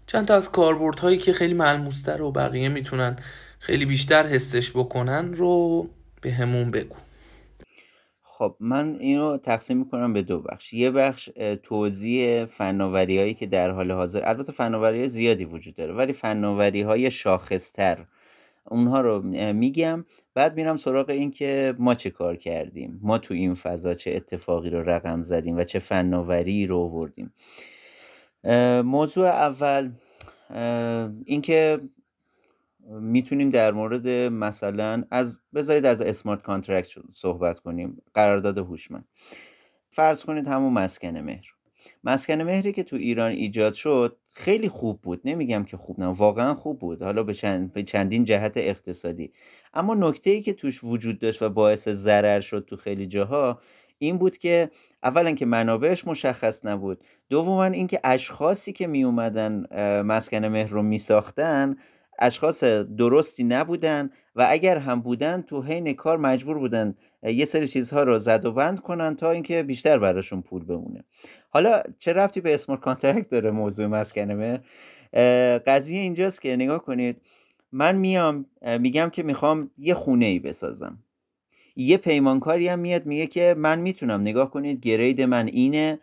چند 0.08 0.28
تا 0.28 0.36
از 0.36 0.52
کاربردهایی 0.52 1.18
که 1.18 1.34
خیلی 1.34 1.54
ملموستر 1.54 2.22
و 2.22 2.32
بقیه 2.32 2.70
می‌تونن 2.70 3.16
خیلی 3.60 3.86
بیشتر 3.86 4.28
حسش 4.28 4.72
بکنن 4.72 5.34
رو 5.34 5.90
همون 6.30 6.72
بگو. 6.72 6.96
خب 8.24 8.56
من 8.60 8.98
اینو 9.00 9.38
تقسیم 9.38 9.78
می‌کنم 9.78 10.14
به 10.14 10.22
دو 10.22 10.42
بخش. 10.42 10.74
یه 10.74 10.92
بخش 10.92 11.30
توضیح 11.64 12.46
فناوری 12.46 13.18
هایی 13.18 13.34
که 13.34 13.46
در 13.46 13.70
حال 13.70 13.92
حاضر 13.92 14.30
البته 14.30 14.52
فناوری 14.52 15.08
زیادی 15.08 15.46
وجود 15.46 15.76
داره 15.76 15.94
ولی 15.94 16.14
فناوری 16.14 16.82
های 16.82 17.12
شاخصتر. 17.12 18.06
اونها 18.66 19.02
رو 19.02 19.22
میگم. 19.54 20.06
بعد 20.34 20.56
میرم 20.56 20.76
سراغ 20.76 21.10
این 21.10 21.32
که 21.32 21.76
ما 21.80 21.96
چه 21.96 22.10
کار 22.10 22.36
کردیم 22.36 23.00
ما 23.04 23.18
تو 23.18 23.34
این 23.34 23.54
فضا 23.54 23.94
چه 23.94 24.12
اتفاقی 24.12 24.70
رو 24.70 24.90
رقم 24.90 25.22
زدیم 25.22 25.58
و 25.58 25.64
چه 25.64 25.80
فناوری 25.80 26.68
رو 26.68 26.78
آوردیم. 26.78 27.34
موضوع 28.84 29.28
اول 29.28 29.92
اینکه 31.26 31.80
می‌تونیم 32.88 33.50
در 33.50 33.72
مورد 33.72 34.08
مثلا 34.34 35.04
از 35.12 35.40
بذارید 35.56 35.86
از 35.86 36.02
smart 36.02 36.42
contract 36.42 36.90
صحبت 37.14 37.60
کنیم 37.60 38.02
قرارداد 38.14 38.58
هوشمند. 38.58 39.10
فرض 39.90 40.26
کنید 40.26 40.48
همون 40.48 40.74
مسکن 40.74 41.18
مهر. 41.18 41.46
مسکن 42.04 42.42
مهری 42.42 42.74
که 42.74 42.84
تو 42.84 42.96
ایران 42.96 43.32
ایجاد 43.32 43.74
شد 43.74 44.18
خیلی 44.32 44.70
خوب 44.70 45.02
بود. 45.02 45.22
نمیگم 45.26 45.64
که 45.64 45.78
خوب 45.78 46.00
نه 46.00 46.06
واقعا 46.06 46.54
خوب 46.54 46.80
بود. 46.80 47.02
حالا 47.02 47.24
به, 47.24 47.34
چند، 47.34 47.72
به 47.72 47.84
چندین 47.84 48.24
جهت 48.24 48.58
اقتصادی. 48.58 49.32
اما 49.74 49.96
نکته 49.96 50.30
ای 50.30 50.42
که 50.42 50.54
توش 50.54 50.84
وجود 50.84 51.20
داشت 51.20 51.42
و 51.42 51.50
باعث 51.50 51.90
ضرر 51.90 52.40
شد 52.40 52.66
تو 52.68 52.76
خیلی 52.76 53.08
جاها 53.08 53.60
این 53.98 54.18
بود 54.18 54.38
که 54.38 54.72
اولا 55.04 55.32
که 55.32 55.46
منابعش 55.46 56.08
مشخص 56.08 56.66
نبود. 56.66 57.04
دوما 57.30 57.66
اینکه 57.66 58.00
اشخاصی 58.04 58.74
که 58.74 58.88
می 58.88 59.04
اومدن 59.04 59.66
مسکن 60.02 60.46
مهر 60.46 60.70
رو 60.70 60.82
می 60.84 60.98
ساختن 60.98 61.76
اشخاص 62.20 62.64
درستی 62.98 63.44
نبودن 63.44 64.10
و 64.36 64.48
اگر 64.50 64.78
هم 64.78 65.02
بودن 65.02 65.42
تو 65.42 65.62
حین 65.62 65.94
کار 65.94 66.18
مجبور 66.18 66.58
بودن 66.58 66.96
یه 67.24 67.46
سری 67.46 67.68
چیزها 67.68 68.04
رو 68.04 68.20
زد 68.20 68.46
و 68.46 68.52
بند 68.52 68.80
کنن 68.80 69.16
تا 69.16 69.32
اینکه 69.32 69.64
بیشتر 69.64 70.00
براشون 70.00 70.42
پول 70.42 70.64
بمونه. 70.66 71.04
حالا 71.50 71.82
چه 71.98 72.14
رفتی 72.14 72.42
به 72.42 72.54
اسمارت 72.54 72.82
کانترکت 72.82 73.30
داره 73.30 73.52
موضوع 73.52 73.88
مسکنمه 73.88 74.60
قضیه 75.66 76.02
اینجاست 76.02 76.42
که 76.42 76.56
نگاه 76.56 76.86
کنید 76.86 77.22
من 77.72 77.96
میام 77.96 78.46
میگم 78.80 79.10
که 79.10 79.24
می‌خوام 79.24 79.72
یه 79.78 79.94
خونه 79.94 80.26
ای 80.26 80.40
بسازم. 80.40 81.00
یه 81.76 81.98
پیمانکاری 81.98 82.68
هم 82.68 82.80
میاد 82.80 83.06
میگه 83.06 83.28
که 83.28 83.56
من 83.58 83.80
می‌تونم. 83.80 84.22
نگاه 84.22 84.52
کنید 84.52 84.80
گرید 84.80 85.22
من 85.22 85.48
اینه 85.48 86.00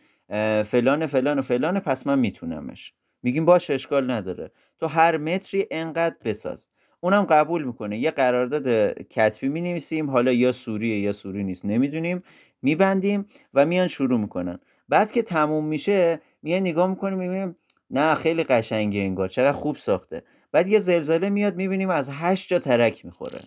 فلان 0.65 1.07
فلان 1.07 1.39
و 1.39 1.43
فلان 1.43 1.81
پس 1.81 2.07
من 2.07 2.19
میتونمش. 2.19 2.93
میگیم 3.23 3.45
باش 3.45 3.71
اشکال 3.71 4.11
نداره. 4.11 4.51
تو 4.79 4.87
هر 4.87 5.17
متری 5.17 5.67
انقدر 5.71 6.17
بساز. 6.25 6.71
اونم 7.01 7.25
قبول 7.25 7.65
می‌کنه. 7.65 7.99
یه 7.99 8.11
قرارداد 8.11 8.93
کتبی 9.03 9.49
می 9.49 9.61
نویسیم 9.61 10.11
حالا 10.11 10.33
یا 10.33 10.53
سوریه 10.53 10.99
یا 10.99 11.13
سوری 11.13 11.45
نیست. 11.45 11.65
نمی‌دونیم. 11.65 12.23
میبندیم 12.63 13.27
و 13.55 13.67
میان 13.67 13.89
شروع 13.89 14.21
می‌کنن. 14.21 14.59
بعد 14.89 15.13
که 15.13 15.23
تموم 15.23 15.65
میشه 15.65 16.21
میان 16.43 16.61
نگاه 16.61 16.91
می‌کنیم 16.91 17.19
می‌بینیم 17.19 17.57
نه 17.91 18.15
خیلی 18.15 18.45
قشنگه 18.45 19.01
انگار. 19.01 19.29
چقدر 19.29 19.53
خوب 19.53 19.77
ساخته. 19.77 20.23
بعد 20.53 20.69
یه 20.69 20.79
زلزله 20.79 21.31
میاد 21.31 21.57
می‌بینیم 21.57 21.91
از 21.91 22.11
هشت 22.13 22.49
جا 22.49 22.59
ترک 22.59 23.05
می‌خوره. 23.05 23.41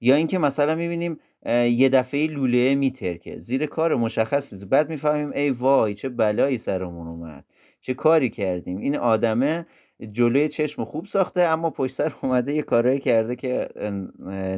یا 0.00 0.14
اینکه 0.14 0.38
مثلا 0.38 0.74
می‌بینیم 0.74 1.20
یه 1.46 1.88
دفعه 1.88 2.26
لوله 2.26 2.74
میترکه. 2.74 3.38
زیر 3.38 3.66
کار 3.66 3.94
مشخص 3.94 4.64
بعد 4.64 4.88
می‌فهمیم 4.88 5.32
ای 5.32 5.50
وای 5.50 5.94
چه 5.94 6.08
بلایی 6.08 6.58
سرمون 6.58 7.08
اومد. 7.08 7.44
چه 7.82 7.94
کاری 7.94 8.30
کردیم؟ 8.30 8.78
این 8.78 8.96
آدمه 8.96 9.66
جلوی 10.10 10.48
چشم 10.48 10.84
خوب 10.84 11.04
ساخته 11.06 11.40
اما 11.40 11.70
پشت 11.70 11.94
سر 11.94 12.14
اومده 12.22 12.54
یه 12.54 12.62
کارایی 12.62 12.98
کرده 12.98 13.36
که 13.36 13.68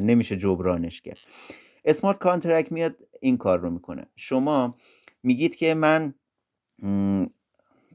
نمیشه 0.01 0.37
جبرانش 0.37 1.01
کرد. 1.01 1.17
smart 1.85 2.17
contract 2.17 2.71
میاد 2.71 2.95
این 3.19 3.37
کار 3.37 3.59
رو 3.59 3.69
می‌کنه. 3.69 4.07
شما 4.15 4.75
میگید 5.23 5.55
که 5.55 5.73
من 5.73 6.13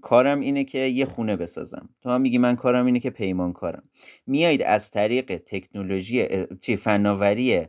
کارم 0.00 0.40
اینه 0.40 0.64
که 0.64 0.78
یه 0.78 1.04
خونه 1.04 1.36
بسازم. 1.36 1.88
تو 2.02 2.10
هم 2.10 2.20
میگی 2.20 2.38
من 2.38 2.56
کارم 2.56 2.86
اینه 2.86 3.00
که 3.00 3.10
پیمان 3.10 3.52
کارم. 3.52 3.82
میایید 4.26 4.62
از 4.62 4.90
طریق 4.90 5.36
تکنولوژی 5.36 6.26
چی 6.60 6.76
فناوری 6.76 7.66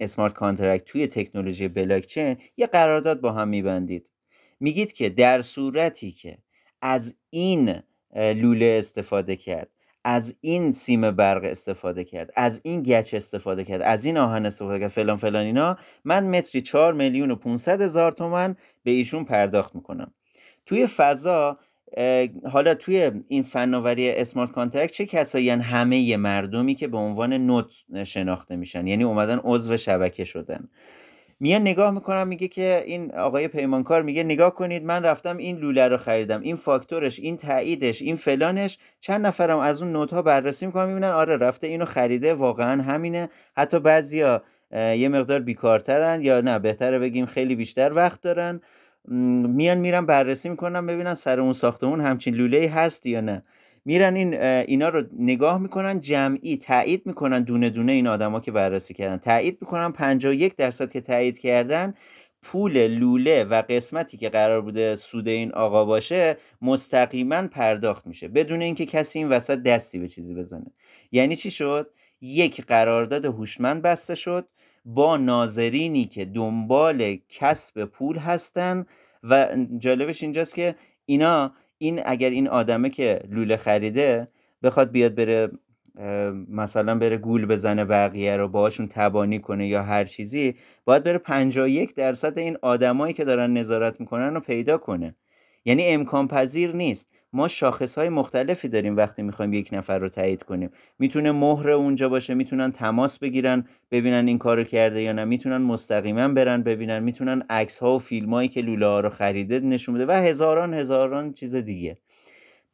smart 0.00 0.32
contract 0.32 0.84
توی 0.84 1.06
تکنولوژی 1.06 1.68
بلاکچین 1.68 2.36
یه 2.56 2.66
قرارداد 2.66 3.20
با 3.20 3.32
هم 3.32 3.48
میبندید. 3.48 4.10
میگید 4.60 4.92
که 4.92 5.08
در 5.08 5.42
صورتی 5.42 6.12
که 6.12 6.38
از 6.82 7.14
این 7.30 7.74
لوله 8.16 8.76
استفاده 8.78 9.36
کرد 9.36 9.68
از 10.04 10.36
این 10.40 10.70
سیم 10.70 11.10
برق 11.10 11.44
استفاده 11.44 12.04
کرد 12.04 12.32
از 12.36 12.60
این 12.64 12.82
گچ 12.82 13.14
استفاده 13.14 13.64
کرد 13.64 13.82
از 13.82 14.04
این 14.04 14.18
آهن 14.18 14.46
استفاده 14.46 14.78
کرد 14.78 14.88
فلان 14.88 15.16
فلان 15.16 15.46
اینا. 15.46 15.76
من 16.04 16.26
متری 16.26 16.60
4 16.60 16.94
میلیون 16.94 17.30
و 17.30 17.36
500 17.36 17.80
هزار 17.80 18.12
تومن 18.12 18.56
به 18.82 18.90
ایشون 18.90 19.24
پرداخت 19.24 19.74
می‌کنم. 19.74 20.14
توی 20.66 20.86
فضا 20.86 21.58
حالا 22.50 22.74
توی 22.74 23.10
این 23.28 23.42
فناوری 23.42 24.10
smart 24.10 24.50
contract 24.50 24.92
چه 24.92 25.06
کسایی 25.06 25.50
همه 25.50 26.16
مردمی 26.16 26.74
که 26.74 26.88
به 26.88 26.98
عنوان 26.98 27.32
node 27.32 27.72
شناخته 28.04 28.56
میشن 28.56 28.86
یعنی 28.86 29.04
اومدن 29.04 29.40
عضو 29.44 29.76
شبکه 29.76 30.24
شدن. 30.24 30.68
میان 31.42 31.60
نگاه 31.60 31.90
می‌کنم 31.90 32.28
میگه 32.28 32.48
که 32.48 32.82
این 32.86 33.14
آقای 33.14 33.48
پیمانکار 33.48 34.02
میگه 34.02 34.22
نگاه 34.22 34.54
کنید 34.54 34.84
من 34.84 35.02
رفتم 35.02 35.36
این 35.36 35.56
لوله 35.56 35.88
رو 35.88 35.96
خریدم 35.96 36.40
این 36.40 36.56
فاکتورش 36.56 37.18
این 37.18 37.36
تاییدش 37.36 38.02
این 38.02 38.16
فلانش. 38.16 38.78
چند 39.00 39.26
نفرم 39.26 39.58
از 39.58 39.82
اون 39.82 39.92
node 39.92 40.12
ها 40.12 40.22
بررسی 40.22 40.66
می‌کنم 40.66 40.88
می‌بینن 40.88 41.08
آره 41.08 41.36
رفته 41.36 41.66
اینو 41.66 41.84
خریده 41.84 42.34
واقعا 42.34 42.82
همینه. 42.82 43.28
حتی 43.56 43.80
بعضیا 43.80 44.42
یه 44.72 45.08
مقدار 45.08 45.40
بیکارترن 45.40 46.22
یا 46.22 46.40
نه 46.40 46.58
بهتره 46.58 46.98
بگیم 46.98 47.26
خیلی 47.26 47.54
بیشتر 47.54 47.92
وقت 47.92 48.20
دارن. 48.20 48.60
میان 49.08 49.78
میرن 49.78 50.06
بررسی 50.06 50.48
می‌کنن 50.48 50.86
ببینن 50.86 51.14
سر 51.14 51.40
اون 51.40 51.52
ساختمون 51.52 52.00
همچین 52.00 52.34
لوله 52.34 52.68
هست 52.74 53.06
یا 53.06 53.20
نه. 53.20 53.42
میرن 53.84 54.16
این 54.16 54.34
اینا 54.42 54.88
رو 54.88 55.04
نگاه 55.18 55.58
می‌کنن 55.58 56.00
جمعی 56.00 56.56
تایید 56.56 57.02
می‌کنن 57.06 57.42
دونه 57.42 57.70
دونه 57.70 57.92
این 57.92 58.06
آدما 58.06 58.40
که 58.40 58.52
بررسی 58.52 58.94
کردن. 58.94 59.16
تایید 59.16 59.58
می‌کنن 59.60 59.92
51 59.92 60.56
درصد 60.56 60.92
که 60.92 61.00
تایید 61.00 61.38
کردن 61.38 61.94
پول 62.42 62.86
لوله 62.86 63.44
و 63.44 63.62
قسمتی 63.68 64.16
که 64.16 64.28
قرار 64.28 64.60
بوده 64.60 64.96
سود 64.96 65.28
این 65.28 65.52
آقا 65.52 65.84
باشه 65.84 66.36
مستقیما 66.62 67.46
پرداخت 67.46 68.06
میشه 68.06 68.28
بدون 68.28 68.62
اینکه 68.62 68.86
کسی 68.86 69.18
این 69.18 69.28
وسط 69.28 69.58
دستی 69.58 69.98
به 69.98 70.08
چیزی 70.08 70.34
بزنه. 70.34 70.66
یعنی 71.12 71.36
چی 71.36 71.50
شد؟ 71.50 71.90
یک 72.20 72.66
قرارداد 72.66 73.24
هوشمند 73.24 73.82
بسته 73.82 74.14
شد 74.14 74.48
با 74.84 75.16
ناظرینی 75.16 76.04
که 76.04 76.24
دنبال 76.24 77.18
کسب 77.28 77.84
پول 77.84 78.18
هستن 78.18 78.86
و 79.22 79.48
جالبش 79.78 80.22
اینجاست 80.22 80.54
که 80.54 80.74
اینا 81.06 81.54
این 81.82 82.00
اگر 82.04 82.30
این 82.30 82.48
آدمه 82.48 82.90
که 82.90 83.20
لوله 83.28 83.56
خریده 83.56 84.28
بخواد 84.62 84.90
بیاد 84.90 85.14
بره 85.14 85.50
مثلا 86.48 86.98
بره 86.98 87.16
گول 87.16 87.46
بزنه 87.46 87.84
بقیه 87.84 88.36
رو 88.36 88.48
باهاشون 88.48 88.88
تبانی 88.88 89.38
کنه 89.38 89.68
یا 89.68 89.82
هر 89.82 90.04
چیزی 90.04 90.54
باید 90.84 91.02
بره 91.04 91.18
51 91.18 91.94
درصد 91.94 92.38
این 92.38 92.56
آدمایی 92.62 93.14
که 93.14 93.24
دارن 93.24 93.52
نظارت 93.52 94.00
می‌کنن 94.00 94.34
رو 94.34 94.40
پیدا 94.40 94.78
کنه. 94.78 95.14
یعنی 95.64 95.86
امکان 95.86 96.28
پذیر 96.28 96.76
نیست. 96.76 97.08
ما 97.32 97.48
شاخص 97.48 97.98
های 97.98 98.08
مختلفی 98.08 98.68
داریم 98.68 98.96
وقتی 98.96 99.22
می‌خوایم 99.22 99.52
یک 99.52 99.68
نفر 99.72 99.98
رو 99.98 100.08
تایید 100.08 100.42
کنیم. 100.42 100.70
می‌تونه 100.98 101.32
مهر 101.32 101.70
اونجا 101.70 102.08
باشه 102.08 102.34
می‌تونن 102.34 102.72
تماس 102.72 103.18
بگیرن 103.18 103.64
ببینن 103.90 104.28
این 104.28 104.38
کارو 104.38 104.64
کرده 104.64 105.02
یا 105.02 105.12
نه. 105.12 105.24
می‌تونن 105.24 105.56
مستقیما 105.56 106.28
برن 106.28 106.62
ببینن. 106.62 106.98
می‌تونن 107.02 107.42
عکس 107.50 107.78
ها 107.78 107.96
و 107.96 107.98
فیلم 107.98 108.34
هایی 108.34 108.48
که 108.48 108.60
لوله 108.60 108.86
ها 108.86 109.00
رو 109.00 109.08
خریده 109.08 109.60
نشون 109.60 109.94
بده 109.94 110.06
و 110.06 110.10
هزاران 110.12 110.74
هزاران 110.74 111.32
چیز 111.32 111.54
دیگه. 111.54 111.98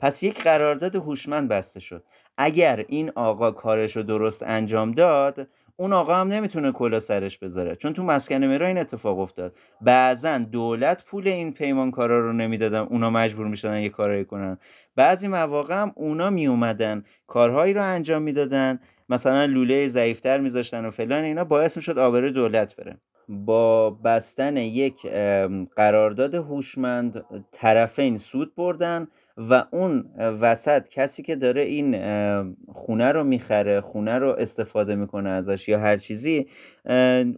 پس 0.01 0.23
یک 0.23 0.43
قرارداد 0.43 0.97
هوشمند 0.97 1.49
بسته 1.49 1.81
شد. 1.81 2.05
اگر 2.37 2.85
این 2.89 3.11
آقا 3.15 3.51
کارش 3.51 3.97
رو 3.97 4.03
درست 4.03 4.43
انجام 4.43 4.93
داد 4.93 5.49
اون 5.81 5.93
آقا 5.93 6.15
هم 6.15 6.29
نمی‌تونه 6.29 6.73
کلا 6.73 7.01
سرش 7.01 7.39
بذاره. 7.39 7.77
چون 7.77 7.93
تو 7.93 8.03
مسکن 8.05 8.45
مرا 8.45 8.67
این 8.67 8.79
اتفاق 8.79 9.19
افتاد. 9.19 9.57
بعضا 9.81 10.39
دولت 10.39 11.05
پول 11.05 11.29
این 11.29 11.53
پیمانکارا 11.53 12.21
رو 12.21 12.33
نمی‌دادن. 12.33 12.79
اونا 12.79 13.11
مجبور 13.11 13.47
می‌شدن 13.47 13.81
یه 13.81 13.89
کارایی 13.89 14.25
کنن. 14.25 14.59
بعضی 14.97 15.29
مواقع 15.29 15.75
هم 15.83 15.93
اونا 15.97 16.31
میومدن 16.31 17.05
کارهایی 17.27 17.75
رو 17.75 17.83
انجام 17.85 18.23
می‌دادن. 18.23 18.81
مثلا 19.09 19.45
لوله 19.45 19.89
ضعیفتر 19.89 20.41
میذاشتن 20.41 20.85
و 20.85 20.91
فلان 20.91 21.25
اینا. 21.25 21.45
باعث 21.45 21.77
می‌شد 21.77 21.99
آبروی 21.99 22.33
دولت 22.33 22.77
بره. 22.77 22.97
با 23.29 23.91
بستن 23.91 24.57
یک 24.57 25.07
قرارداد 25.77 26.35
هوشمند 26.35 27.25
طرفین 27.53 28.19
سود 28.19 28.55
بردن 28.55 29.09
و 29.37 29.65
اون 29.71 30.05
وسط 30.19 30.89
کسی 30.89 31.23
که 31.23 31.37
داره 31.37 31.63
این 31.63 31.97
خونه 32.69 33.13
رو 33.13 33.25
می‌خره 33.25 33.81
خونه 33.81 34.19
رو 34.19 34.29
استفاده 34.39 34.95
می‌کنه 34.95 35.31
ازش 35.31 35.69
یا 35.69 35.79
هر 35.79 35.97
چیزی 35.97 36.47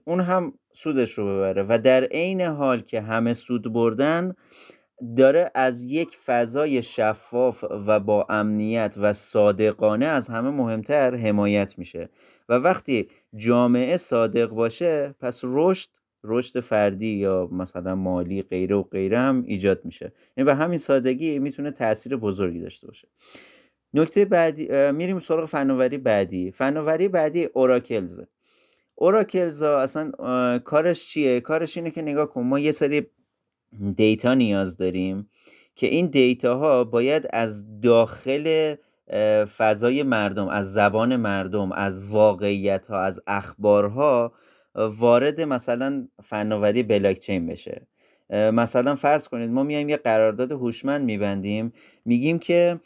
اون 0.05 0.21
هم 0.21 0.53
سودش 0.73 1.13
رو 1.13 1.27
ببره. 1.27 1.65
و 1.69 1.79
در 1.79 2.05
عین 2.05 2.41
حال 2.41 2.81
که 2.81 3.01
همه 3.01 3.35
سود 3.35 3.73
بردن 3.73 4.35
داره 5.17 5.51
از 5.55 5.83
یک 5.83 6.17
فضای 6.17 6.83
شفاف 6.83 7.65
و 7.87 8.01
با 8.01 8.27
امنیت 8.29 8.95
و 9.01 9.13
صادقانه 9.13 10.07
از 10.07 10.29
همه 10.29 10.51
مهمتر 10.51 11.17
حمایت 11.17 11.79
میشه. 11.79 12.09
و 12.49 12.55
وقتی 12.55 13.09
جامعه 13.37 13.97
صادق 13.97 14.51
باشه 14.51 15.15
پس 15.21 15.41
رشد 15.45 15.89
رشد 16.25 16.61
فردی 16.61 17.07
یا 17.07 17.49
مثلا 17.53 17.95
مالی 17.95 18.43
غیره 18.43 18.77
و 18.77 18.83
غیره 18.83 19.19
هم 19.19 19.45
ایجاد 19.47 19.85
میشه. 19.85 20.13
یعنی 20.37 20.45
به 20.45 20.55
همین 20.55 20.79
سادگی 20.79 21.39
می‌تونه 21.39 21.71
تاثیر 21.71 22.17
بزرگی 22.17 22.61
داشته 22.61 22.87
باشه. 22.87 23.09
نکته 23.95 24.25
بعدی 24.25 24.93
میریم 24.93 25.19
سراغ 25.19 25.45
فناوری 25.49 25.99
بعدی. 25.99 26.51
فناوری 26.51 27.09
بعدی 27.09 27.45
اوراکلز. 27.45 28.21
اوراکلز 28.95 29.63
اصلا 29.63 30.13
کارش 30.59 31.09
چیه؟ 31.09 31.41
کارش 31.41 31.77
اینه 31.77 31.91
که 31.91 32.03
نگاه 32.03 32.27
کن 32.31 32.43
ما 32.43 32.59
یه 32.59 32.73
سری 32.73 33.07
دیتا 33.97 34.35
نیاز 34.35 34.77
داریم 34.77 35.31
که 35.75 35.87
این 35.87 36.07
دیتا 36.07 36.59
ها 36.59 36.85
باید 36.85 37.29
از 37.33 37.81
داخل 37.81 38.75
فضای 39.57 40.03
مردم 40.03 40.49
از 40.49 40.73
زبان 40.73 41.17
مردم 41.17 41.73
از 41.73 42.13
واقعیت 42.13 42.87
ها 42.87 43.01
از 43.01 43.21
اخبارها 43.27 44.33
وارد 44.75 45.41
مثلا 45.41 46.09
فناوری 46.23 46.83
بلاکچین 46.83 47.47
بشه. 47.47 47.87
مثلا 48.31 48.95
فرض 48.95 49.29
کنید 49.29 49.51
ما 49.51 49.63
میایم 49.63 49.89
یه 49.89 49.97
قرارداد 49.97 50.53
هوشمند 50.53 51.05
میبندیم 51.05 51.73
میگیم 52.05 52.39
که 52.39 52.81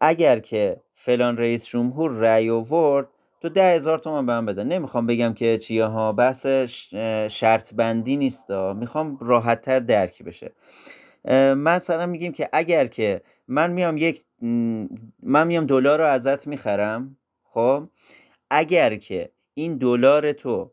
اگر 0.00 0.38
که 0.38 0.80
فلان 0.92 1.36
رئیس 1.36 1.66
جمهور 1.66 2.10
رأی 2.10 2.50
آورد 2.50 3.08
تو 3.40 3.48
ده 3.48 3.74
هزار 3.76 3.98
تومن 3.98 4.26
به 4.26 4.32
من 4.32 4.46
بده. 4.46 4.64
نمی‌خوام 4.64 5.06
بگم 5.06 5.34
که 5.34 5.58
چیه 5.58 5.84
ها 5.84 6.12
بحث 6.12 6.46
شرط 7.30 7.74
بندی 7.74 8.16
نیست 8.16 8.50
می‌خوام 8.50 9.18
راحت 9.20 9.62
تر 9.62 9.78
درکی 9.80 10.24
بشه 10.24 10.52
مثلا 11.54 12.06
میگیم 12.06 12.32
که 12.32 12.48
اگر 12.52 12.86
که 12.86 13.22
من 13.48 13.70
میام 13.70 13.96
یک 13.96 14.24
من 15.22 15.46
میام 15.46 15.66
دلار 15.66 15.98
رو 15.98 16.04
ازت 16.04 16.46
می‌خرم 16.46 17.16
خب؟ 17.42 17.88
اگر 18.50 18.96
که 18.96 19.30
این 19.54 19.76
دلار 19.76 20.32
تو 20.32 20.70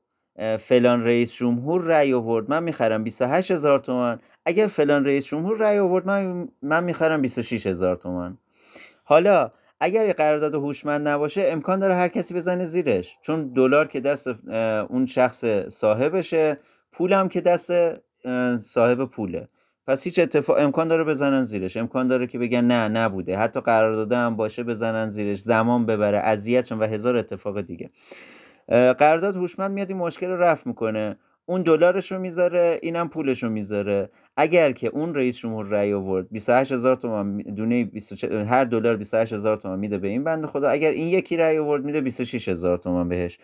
فلان 0.59 1.03
رئیس 1.03 1.33
جمهور 1.33 1.81
رأی 1.81 2.13
آورد 2.13 2.49
من 2.49 2.63
می‌خرم 2.63 3.03
28 3.03 3.51
هزار 3.51 3.79
تومن 3.79 4.19
اگر 4.45 4.67
فلان 4.67 5.05
رئیس 5.05 5.25
جمهور 5.25 5.57
رأی 5.57 5.79
آورد 5.79 6.07
من 6.07 6.49
من 6.61 6.83
می‌خرم 6.83 7.21
26 7.21 7.67
هزار 7.67 7.95
تومن 7.95 8.37
حالا 9.03 9.51
اگر 9.79 10.13
قرارداد 10.13 10.55
هوشمند 10.55 11.07
نباشه 11.07 11.41
امکان 11.47 11.79
داره 11.79 11.95
هر 11.95 12.07
کسی 12.07 12.33
بزنه 12.33 12.65
زیرش. 12.65 13.17
چون 13.21 13.53
دلار 13.53 13.87
که 13.87 13.99
دست 13.99 14.27
اون 14.89 15.05
شخص 15.05 15.45
صاحبشه 15.67 16.57
پولم 16.91 17.27
که 17.27 17.41
دست 17.41 17.71
صاحب 18.59 19.05
پوله. 19.05 19.47
پس 19.87 20.03
هیچ 20.03 20.19
اتفاق 20.19 20.57
امکان 20.59 20.87
داره 20.87 21.03
بزنن 21.03 21.43
زیرش. 21.43 21.77
امکان 21.77 22.07
داره 22.07 22.27
که 22.27 22.39
بگن 22.39 22.65
نه 22.65 22.87
نبوده. 22.87 23.37
حتی 23.37 23.61
قرارداد 23.61 24.13
هم 24.13 24.35
باشه 24.35 24.63
بزنن 24.63 25.09
زیرش. 25.09 25.41
زمان 25.41 25.85
ببره. 25.85 26.17
اذیت 26.17 26.71
و 26.71 26.83
هزار 26.83 27.15
اتفاق 27.15 27.61
دیگه. 27.61 27.89
قرارداد 28.97 29.35
هوشمند 29.35 29.71
میاد 29.71 29.89
این 29.89 29.97
مشکل 29.97 30.27
رو 30.27 30.37
رفع 30.37 30.69
می‌کنه. 30.69 31.17
اون 31.45 31.61
دلارش 31.61 32.11
رو 32.11 32.19
می‌ذاره 32.19 32.79
اینم 32.81 33.09
پولش 33.09 33.43
رو 33.43 33.49
می‌ذاره. 33.49 34.09
اگر 34.37 34.71
که 34.71 34.87
اون 34.87 35.15
رئیس 35.15 35.37
جمهور 35.37 35.65
رأی 35.65 35.93
آورد 35.93 36.29
28 36.31 36.71
هزار 36.71 36.95
تومان 36.95 37.37
دونه 37.37 37.91
هر 38.49 38.65
دلار 38.65 38.97
28 38.97 39.33
هزار 39.33 39.57
تومان 39.57 39.79
میده 39.79 39.97
به 39.97 40.07
این 40.07 40.23
بنده 40.23 40.47
خدا. 40.47 40.69
اگر 40.69 40.91
این 40.91 41.07
یکی 41.07 41.37
رأی 41.37 41.57
آورد 41.57 41.85
میده 41.85 42.01
26 42.01 42.49
هزار 42.49 42.77
تومان 42.77 43.09
بهش. 43.09 43.39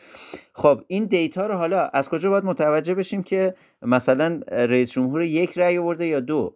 خب 0.53 0.81
این 0.87 1.05
دیتا 1.05 1.47
رو 1.47 1.55
حالا 1.55 1.87
از 1.87 2.09
کجا 2.09 2.29
باید 2.29 2.45
متوجه 2.45 2.95
بشیم 2.95 3.23
که 3.23 3.53
مثلا 3.81 4.41
رئیس 4.51 4.91
جمهور 4.91 5.21
یک 5.21 5.57
رأی 5.57 5.77
آورده 5.77 6.05
یا 6.05 6.19
دو؟ 6.19 6.55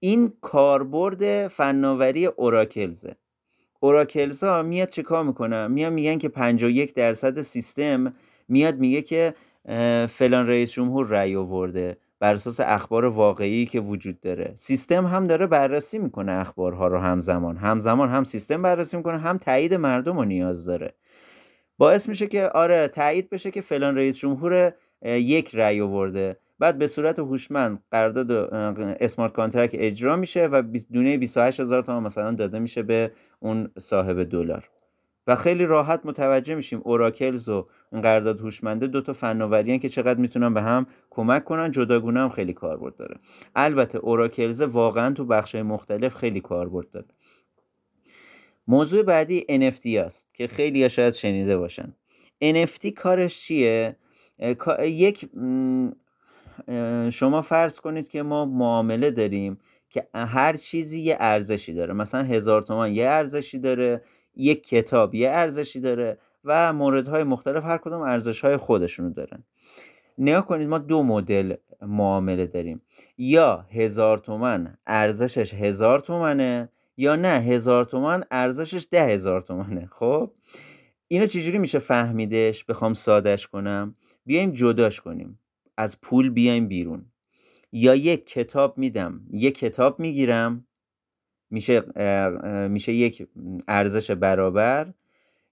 این 0.00 0.32
کاربرد 0.40 1.48
فناوری 1.48 2.26
اوراکلزه. 2.26 3.16
اوراکلز 3.80 4.44
ها 4.44 4.62
میاد 4.62 4.88
چیکار 4.88 5.24
می‌کنه؟ 5.24 5.66
میاد 5.66 5.92
میگن 5.92 6.18
که 6.18 6.28
51 6.28 6.94
درصد 6.94 7.40
سیستم 7.40 8.14
میاد 8.48 8.78
میگه 8.78 9.02
که 9.02 9.34
فلان 10.08 10.46
رئیس 10.48 10.72
جمهور 10.72 11.06
رأی 11.06 11.36
آورده 11.36 11.96
بر 12.20 12.34
اساس 12.34 12.60
اخبار 12.60 13.04
واقعی 13.04 13.66
که 13.66 13.80
وجود 13.80 14.20
داره. 14.20 14.52
سیستم 14.54 15.06
هم 15.06 15.26
داره 15.26 15.46
بررسی 15.46 15.98
می‌کنه 15.98 16.32
اخبارها 16.32 16.86
رو 16.86 16.98
همزمان. 16.98 17.56
همزمان 17.56 18.08
هم 18.08 18.24
سیستم 18.24 18.62
بررسی 18.62 18.96
می‌کنه 18.96 19.18
هم 19.18 19.38
تایید 19.38 19.74
مردم 19.74 20.18
رو 20.18 20.24
نیاز 20.24 20.64
داره. 20.64 20.94
باعث 21.78 22.08
میشه 22.08 22.26
که 22.26 22.48
آره 22.48 22.88
تایید 22.88 23.30
بشه 23.30 23.50
که 23.50 23.60
فلان 23.60 23.96
رئیس 23.96 24.18
جمهور 24.18 24.74
یک 25.04 25.54
رأی 25.54 25.80
آورده. 25.80 26.36
بعد 26.58 26.78
به 26.78 26.86
صورت 26.86 27.18
هوشمند 27.18 27.82
قرارداد 27.90 28.30
smart 29.00 29.32
contract 29.32 29.74
اجرا 29.74 30.16
میشه 30.16 30.46
و 30.46 30.62
دونه 30.92 31.18
28 31.18 31.60
هزار 31.60 31.82
تومان 31.82 32.02
مثلا 32.02 32.32
داده 32.32 32.58
میشه 32.58 32.82
به 32.82 33.10
اون 33.40 33.68
صاحب 33.78 34.22
دلار. 34.22 34.68
و 35.26 35.36
خیلی 35.36 35.66
راحت 35.66 36.00
متوجه 36.04 36.54
میشیم 36.54 36.80
اوراکلز 36.84 37.48
و 37.48 37.66
این 37.92 38.02
قرارداد 38.02 38.40
هوشمنده 38.40 38.86
دو 38.86 39.00
تا 39.00 39.12
فناوری 39.12 39.78
که 39.78 39.88
چقدر 39.88 40.20
می‌تونن 40.20 40.54
به 40.54 40.62
هم 40.62 40.86
کمک 41.10 41.44
کنن 41.44 41.70
جداگونه 41.70 42.20
هم 42.20 42.28
خیلی 42.28 42.52
کاربرد 42.52 42.96
داره. 42.96 43.16
البته 43.56 43.98
اوراکلز 43.98 44.60
واقعا 44.60 45.14
تو 45.14 45.24
بخشهای 45.24 45.62
مختلف 45.62 46.14
خیلی 46.14 46.40
کاربرد 46.40 46.90
داره. 46.90 47.06
موضوع 48.68 49.02
بعدی 49.02 49.46
NFT 49.48 49.86
است 49.86 50.34
که 50.34 50.46
خیلی 50.46 50.88
شاید 50.88 51.14
شنیده 51.14 51.56
باشن. 51.56 51.94
NFT 52.44 52.86
کارش 52.86 53.40
چیه؟ 53.40 53.96
یک 54.80 55.28
شما 57.10 57.42
فرض 57.42 57.80
کنید 57.80 58.08
که 58.08 58.22
ما 58.22 58.44
معامله 58.44 59.10
داریم 59.10 59.58
که 59.90 60.08
هر 60.14 60.56
چیزی 60.56 61.00
یه 61.00 61.16
ارزشی 61.20 61.72
داره. 61.72 61.94
مثلا 61.94 62.22
هزار 62.22 62.62
تومان 62.62 62.94
یه 62.94 63.08
ارزشی 63.08 63.58
داره. 63.58 64.02
یک 64.36 64.68
کتاب 64.68 65.14
یه 65.14 65.30
ارزشی 65.30 65.80
داره 65.80 66.18
و 66.44 66.72
موردهای 66.72 67.24
مختلف 67.24 67.64
هر 67.64 67.78
کدوم 67.78 68.00
ارزش 68.00 68.40
های 68.40 68.56
خودشونو 68.56 69.10
دارن. 69.10 69.44
نگاه 70.18 70.46
کنید 70.46 70.68
ما 70.68 70.78
دو 70.78 71.02
مدل 71.02 71.54
معامله 71.82 72.46
داریم. 72.46 72.82
یا 73.18 73.66
هزار 73.70 74.18
تومن 74.18 74.76
ارزشش 74.86 75.54
هزار 75.54 76.00
تومنه 76.00 76.68
یا 76.96 77.16
نه 77.16 77.28
هزار 77.28 77.84
تومن 77.84 78.24
ارزشش 78.30 78.86
ده 78.90 79.06
هزار 79.06 79.40
تومنه. 79.40 79.88
خب؟ 79.92 80.32
اینو 81.08 81.26
چجوری 81.26 81.58
میشه 81.58 81.78
فهمیدش؟ 81.78 82.64
بخوام 82.64 82.94
سادش 82.94 83.46
کنم. 83.46 83.94
بیایم 84.26 84.50
جداش 84.50 85.00
کنیم. 85.00 85.38
از 85.76 86.00
پول 86.00 86.30
بیایم 86.30 86.68
بیرون. 86.68 87.04
یا 87.72 87.94
یک 87.94 88.26
کتاب 88.26 88.78
میدم 88.78 89.20
یک 89.30 89.58
کتاب 89.58 90.00
می‌گیرم. 90.00 90.65
میشه 91.50 91.82
میشه 92.68 92.92
یک 92.92 93.28
ارزش 93.68 94.10
برابر 94.10 94.92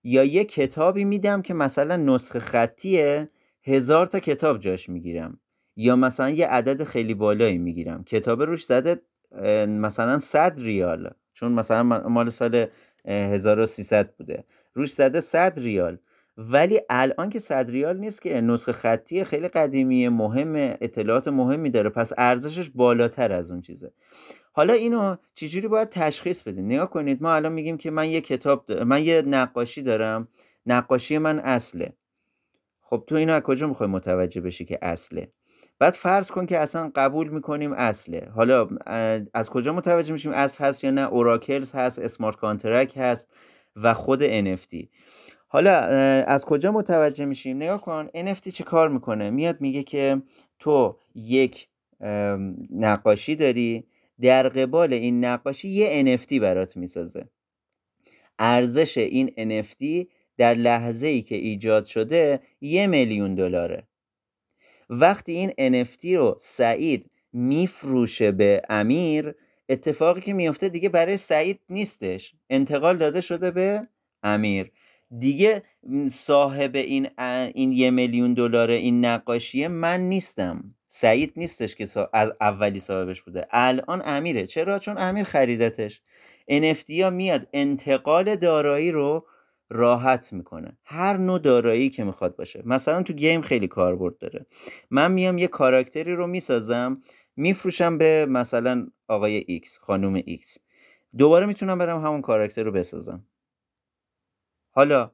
یا 0.04 0.24
یک 0.24 0.52
کتابی 0.52 1.04
میدم 1.04 1.42
که 1.42 1.54
مثلا 1.54 1.96
نسخه 1.96 2.38
خطیه 2.38 3.30
هزار 3.62 4.07
تا 4.07 4.20
کتاب 4.20 4.59
جاش 4.59 4.88
می‌گیرم 4.88 5.40
یا 5.76 5.96
مثلا 5.96 6.30
یه 6.30 6.46
عدد 6.46 6.85
خیلی 6.85 7.14
بالایی 7.14 7.59
می‌گیرم. 7.59 8.04
کتاب 8.04 8.42
روش 8.42 8.64
زده 8.64 9.02
مثلا 9.68 10.18
100 10.18 10.59
ریال 10.61 11.11
چون 11.33 11.52
مثلا 11.52 11.83
مال 12.09 12.28
سال 12.30 12.66
1300 13.04 14.14
بوده. 14.16 14.44
روش 14.74 14.92
زده 14.92 15.20
100 15.20 15.59
ریال. 15.59 15.98
ولی 16.37 16.81
الان 16.90 17.31
که 17.31 17.38
100 17.38 17.70
ریال 17.70 17.99
نیست 17.99 18.23
که 18.23 18.40
نسخه 18.40 18.73
خطی 18.73 19.25
خیلی 19.25 19.49
قدیمی 19.49 20.09
مهم 20.09 20.53
اطلاعات 20.57 21.29
مهمی 21.29 21.70
داره. 21.70 21.90
پس 21.90 22.12
ارزشش 22.18 22.70
بالاتر 22.70 23.33
از 23.33 23.51
اون 23.51 23.61
چیزه. 23.61 23.92
حالا 24.53 24.73
اینو 24.73 25.16
چجوری 25.35 25.68
باید 25.68 25.88
تشخیص 25.88 26.42
بدیم؟ 26.42 26.64
نگاه 26.64 26.90
کنید 26.90 27.23
ما 27.23 27.35
الان 27.35 27.53
میگیم 27.53 27.77
که 27.77 27.90
من 27.90 28.09
یه 28.09 28.20
کتاب 28.20 28.73
من 28.73 29.03
یه 29.03 29.23
نقاشی 29.23 29.83
دارم. 29.83 30.29
نقاشی 30.66 31.18
من 31.18 31.38
اصله. 31.38 31.92
خب 32.81 33.05
تو 33.07 33.14
اینو 33.14 33.33
از 33.33 33.42
کجا 33.42 33.66
می‌خوای 33.66 33.88
متوجه 33.88 34.40
بشی 34.40 34.64
که 34.64 34.79
اصله؟ 34.83 35.33
بعد 35.79 35.92
فرض 35.92 36.31
کن 36.31 36.47
که 36.47 36.59
اصلا 36.59 36.90
قبول 36.94 37.29
می‌کنیم 37.29 37.73
اصله. 37.73 38.29
حالا 38.35 38.68
از 39.35 39.51
کجا 39.51 39.73
متوجه 39.73 40.12
میشیم 40.12 40.33
اصل 40.33 40.64
هست 40.64 40.85
یا 40.85 40.90
نه؟ 40.90 41.01
اوراکلز 41.01 41.73
هست 41.73 41.99
اسمارت 41.99 42.37
کانترک 42.37 42.94
هست 42.97 43.35
و 43.77 43.94
خود 43.94 44.55
NFT 44.57 44.87
حالا 45.46 45.78
از 46.22 46.44
کجا 46.44 46.72
متوجه 46.72 47.24
میشیم؟ 47.24 47.57
نگاه 47.57 47.80
کن 47.80 48.09
NFT 48.14 48.48
چه 48.48 48.64
کار 48.64 48.88
می‌کنه؟ 48.88 49.30
میاد 49.30 49.61
میگه 49.61 49.83
که 49.83 50.22
تو 50.59 50.98
یک 51.14 51.68
نقاشی 52.70 53.37
داری 53.37 53.87
در 54.20 54.48
قبال 54.48 54.92
این 54.92 55.24
نقاشی 55.24 55.68
یه 55.68 56.16
NFT 56.16 56.33
برات 56.33 56.76
می‌سازه. 56.76 57.28
ارزش 58.38 58.98
این 58.98 59.61
NFT 59.61 60.07
در 60.37 60.54
لحظه 60.54 61.07
ای 61.07 61.22
که 61.22 61.35
ایجاد 61.35 61.85
شده 61.85 62.40
یه 62.61 62.87
میلیون 62.87 63.35
دلاره. 63.35 63.88
وقتی 64.90 65.33
این 65.33 65.83
NFT 65.85 66.04
رو 66.04 66.37
سعید 66.40 67.11
میفروشه 67.33 68.33
به 68.33 68.62
امیر 68.68 69.35
اتفاقی 69.68 70.20
که 70.20 70.33
میفته 70.33 70.68
دیگه 70.68 70.88
برای 70.88 71.16
سعید 71.16 71.61
نیستش. 71.70 72.35
انتقال 72.50 72.96
داده 72.96 73.20
شده 73.20 73.50
به 73.50 73.88
امیر. 74.22 74.70
دیگه 75.18 75.62
صاحب 76.11 76.77
این 76.77 77.09
این 77.55 77.72
یه 77.72 77.90
میلیون 77.90 78.35
دلار 78.35 78.70
این 78.70 79.05
نقاشیه 79.05 79.68
من 79.68 80.00
نیستم. 80.00 80.74
سعید 80.88 81.33
نیستش 81.37 81.74
که 81.74 81.87
از 82.12 82.33
اولی 82.40 82.81
صاحبش 82.81 83.22
بوده. 83.22 83.46
الان 83.50 84.03
امیره. 84.05 84.46
چرا؟ 84.46 84.79
چون 84.79 84.98
امیر 84.98 85.24
خریدتش. 85.24 86.03
NFT 86.50 86.90
ها 86.90 87.11
میاد. 87.11 87.48
انتقال 87.53 88.37
دارایی 88.37 88.90
رو 88.90 89.27
راحت 89.70 90.33
می‌کنه. 90.33 90.79
هر 90.85 91.16
نوع 91.16 91.38
دارایی 91.38 91.90
که 91.90 92.05
می‌خواد 92.05 92.37
باشه. 92.37 92.62
مثلا 92.64 93.03
تو 93.03 93.12
گیم 93.12 93.40
خیلی 93.42 93.68
کاربرد 93.68 94.18
داره. 94.18 94.46
من 94.90 95.12
میام 95.12 95.38
یه 95.38 95.46
کاراکتری 95.46 96.14
رو 96.14 96.27
می‌سازم 96.27 97.03
میفروشم 97.37 97.98
به 97.98 98.27
مثلا 98.27 98.87
آقای 99.09 99.61
X 99.64 99.68
خانوم 99.81 100.20
X 100.20 100.59
دوباره 101.18 101.46
می‌تونم 101.46 101.79
برم 101.79 102.05
همون 102.05 102.20
کاراکتر 102.20 102.62
رو 102.62 102.72
بسازم. 102.72 103.24
حالا 104.74 105.10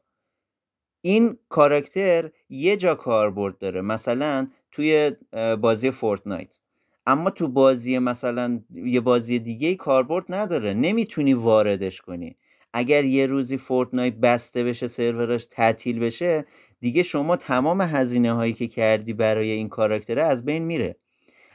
این 1.02 1.38
کاراکتر 1.48 2.30
یه 2.48 2.76
جا 2.76 2.94
کاربرد 2.94 3.58
داره 3.58 3.80
مثلا 3.80 4.48
توی 4.72 5.12
بازی 5.60 5.90
فورتنایت. 5.90 6.58
اما 7.06 7.30
تو 7.30 7.48
بازی 7.48 7.98
مثلا 7.98 8.60
یه 8.74 9.00
بازی 9.00 9.38
دیگه 9.38 9.74
کاربرد 9.74 10.24
نداره 10.28 10.74
نمی‌تونی 10.74 11.34
واردش 11.34 12.00
کنی. 12.00 12.36
اگر 12.72 13.04
یه 13.04 13.26
روزی 13.26 13.56
فورتنایت 13.56 14.14
بسته 14.14 14.64
بشه 14.64 14.86
سرورش 14.86 15.46
تعطیل 15.46 15.98
بشه 15.98 16.44
دیگه 16.80 17.02
شما 17.02 17.36
تمام 17.36 17.80
هزینه 17.80 18.32
هایی 18.32 18.52
که 18.52 18.66
کردی 18.68 19.12
برای 19.12 19.50
این 19.50 19.68
کاراکتره 19.68 20.22
از 20.22 20.44
بین 20.44 20.62
میره. 20.62 20.96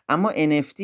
اما 0.09 0.31
NFT 0.33 0.81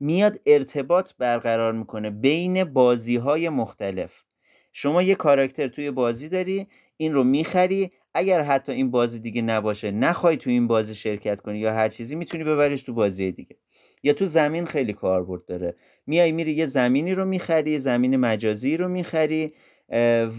میاد 0.00 0.40
ارتباط 0.46 1.12
برقرار 1.18 1.72
می‌کنه 1.72 2.10
بین 2.10 2.64
بازی 2.64 3.16
های 3.16 3.48
مختلف. 3.48 4.24
شما 4.72 5.02
یه 5.02 5.14
کاراکتر 5.14 5.68
توی 5.68 5.90
بازی 5.90 6.28
داری 6.28 6.66
این 6.96 7.12
رو 7.12 7.24
می‌خری. 7.24 7.92
اگر 8.14 8.42
حتی 8.42 8.72
این 8.72 8.90
بازی 8.90 9.18
دیگه 9.18 9.42
نباشه 9.42 9.90
نخوای 9.90 10.36
تو 10.36 10.50
این 10.50 10.66
بازی 10.66 10.94
شرکت 10.94 11.40
کنی 11.40 11.58
یا 11.58 11.72
هر 11.72 11.88
چیزی 11.88 12.14
می‌تونی 12.14 12.44
ببریش 12.44 12.82
تو 12.82 12.94
بازی 12.94 13.32
دیگه. 13.32 13.56
یا 14.02 14.12
تو 14.12 14.26
زمین 14.26 14.66
خیلی 14.66 14.92
کاربرد 14.92 15.44
داره. 15.44 15.76
میای 16.06 16.32
میری 16.32 16.52
یه 16.52 16.66
زمینی 16.66 17.14
رو 17.14 17.24
می‌خری 17.24 17.78
زمین 17.78 18.16
مجازی 18.16 18.76
رو 18.76 18.88
می‌خری 18.88 19.52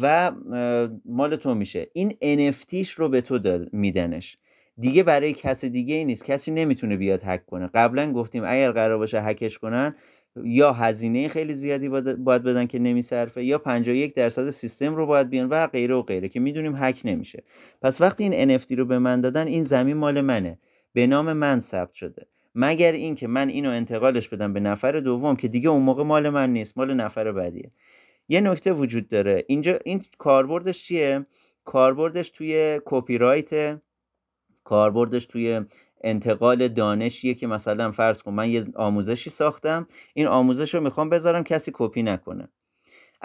و 0.01 0.31
مال 1.05 1.35
تو 1.35 1.55
میشه. 1.55 1.87
این 1.93 2.11
NFTش 2.51 2.89
رو 2.89 3.09
به 3.09 3.21
تو 3.21 3.65
میدنش. 3.71 4.37
دیگه 4.77 5.03
برای 5.03 5.33
کس 5.33 5.65
دیگه 5.65 5.95
ای 5.95 6.05
نیست. 6.05 6.25
کسی 6.25 6.51
نمی‌تونه 6.51 6.97
بیاد 6.97 7.21
هک 7.23 7.45
کنه. 7.45 7.67
قبلا 7.67 8.13
گفتیم 8.13 8.43
اگر 8.45 8.71
قرار 8.71 8.97
باشه 8.97 9.21
هکش 9.21 9.57
کنن 9.57 9.95
یا 10.43 10.73
هزینه 10.73 11.27
خیلی 11.27 11.53
زیادی 11.53 11.89
باید 11.89 12.43
بدن 12.43 12.65
که 12.65 12.79
نمیصرفه 12.79 13.43
یا 13.43 13.57
51 13.57 14.13
درصد 14.13 14.49
سیستم 14.49 14.95
رو 14.95 15.05
باید 15.05 15.29
بیان 15.29 15.49
و 15.49 15.67
غیره 15.67 15.95
و 15.95 16.01
غیره 16.01 16.29
که 16.29 16.39
می‌دونیم 16.39 16.75
هک 16.75 17.01
نمیشه. 17.05 17.43
پس 17.81 18.01
وقتی 18.01 18.23
این 18.23 18.57
NFT 18.57 18.71
رو 18.71 18.85
به 18.85 18.99
من 18.99 19.21
دادن 19.21 19.47
این 19.47 19.63
زمین 19.63 19.97
مال 19.97 20.21
منه. 20.21 20.59
به 20.93 21.07
نام 21.07 21.33
من 21.33 21.59
ثبت 21.59 21.93
شده. 21.93 22.27
مگر 22.55 22.91
اینکه 22.91 23.27
من 23.27 23.49
اینو 23.49 23.69
انتقالش 23.69 24.29
بدم 24.29 24.53
به 24.53 24.59
نفر 24.59 24.99
دوم 24.99 25.35
که 25.35 25.47
دیگه 25.47 25.69
اون 25.69 25.81
موقع 25.81 26.03
مال 26.03 26.29
من 26.29 26.53
نیست 26.53 26.77
مال 26.77 26.93
نفر 26.93 27.31
بعدیه. 27.31 27.71
یه 28.29 28.41
نکته 28.41 28.73
وجود 28.73 29.07
داره. 29.07 29.43
اینجا 29.47 29.79
این 29.85 30.03
کاربردش 30.17 30.83
چیه؟ 30.85 31.25
کاربردش 31.63 32.29
توی 32.29 32.81
کپی 32.85 33.17
رایت 33.17 33.81
کاربردش 34.63 35.25
توی 35.25 35.61
انتقال 36.03 36.67
دانشیه 36.67 37.33
که 37.33 37.47
مثلا 37.47 37.91
فرض 37.91 38.21
کن 38.21 38.33
من 38.33 38.49
یه 38.49 38.65
آموزشی 38.75 39.29
ساختم 39.29 39.87
این 40.13 40.27
آموزش 40.27 40.75
رو 40.75 40.81
می‌خوام 40.81 41.09
بذارم 41.09 41.43
کسی 41.43 41.71
کپی 41.73 42.03
نکنه. 42.03 42.49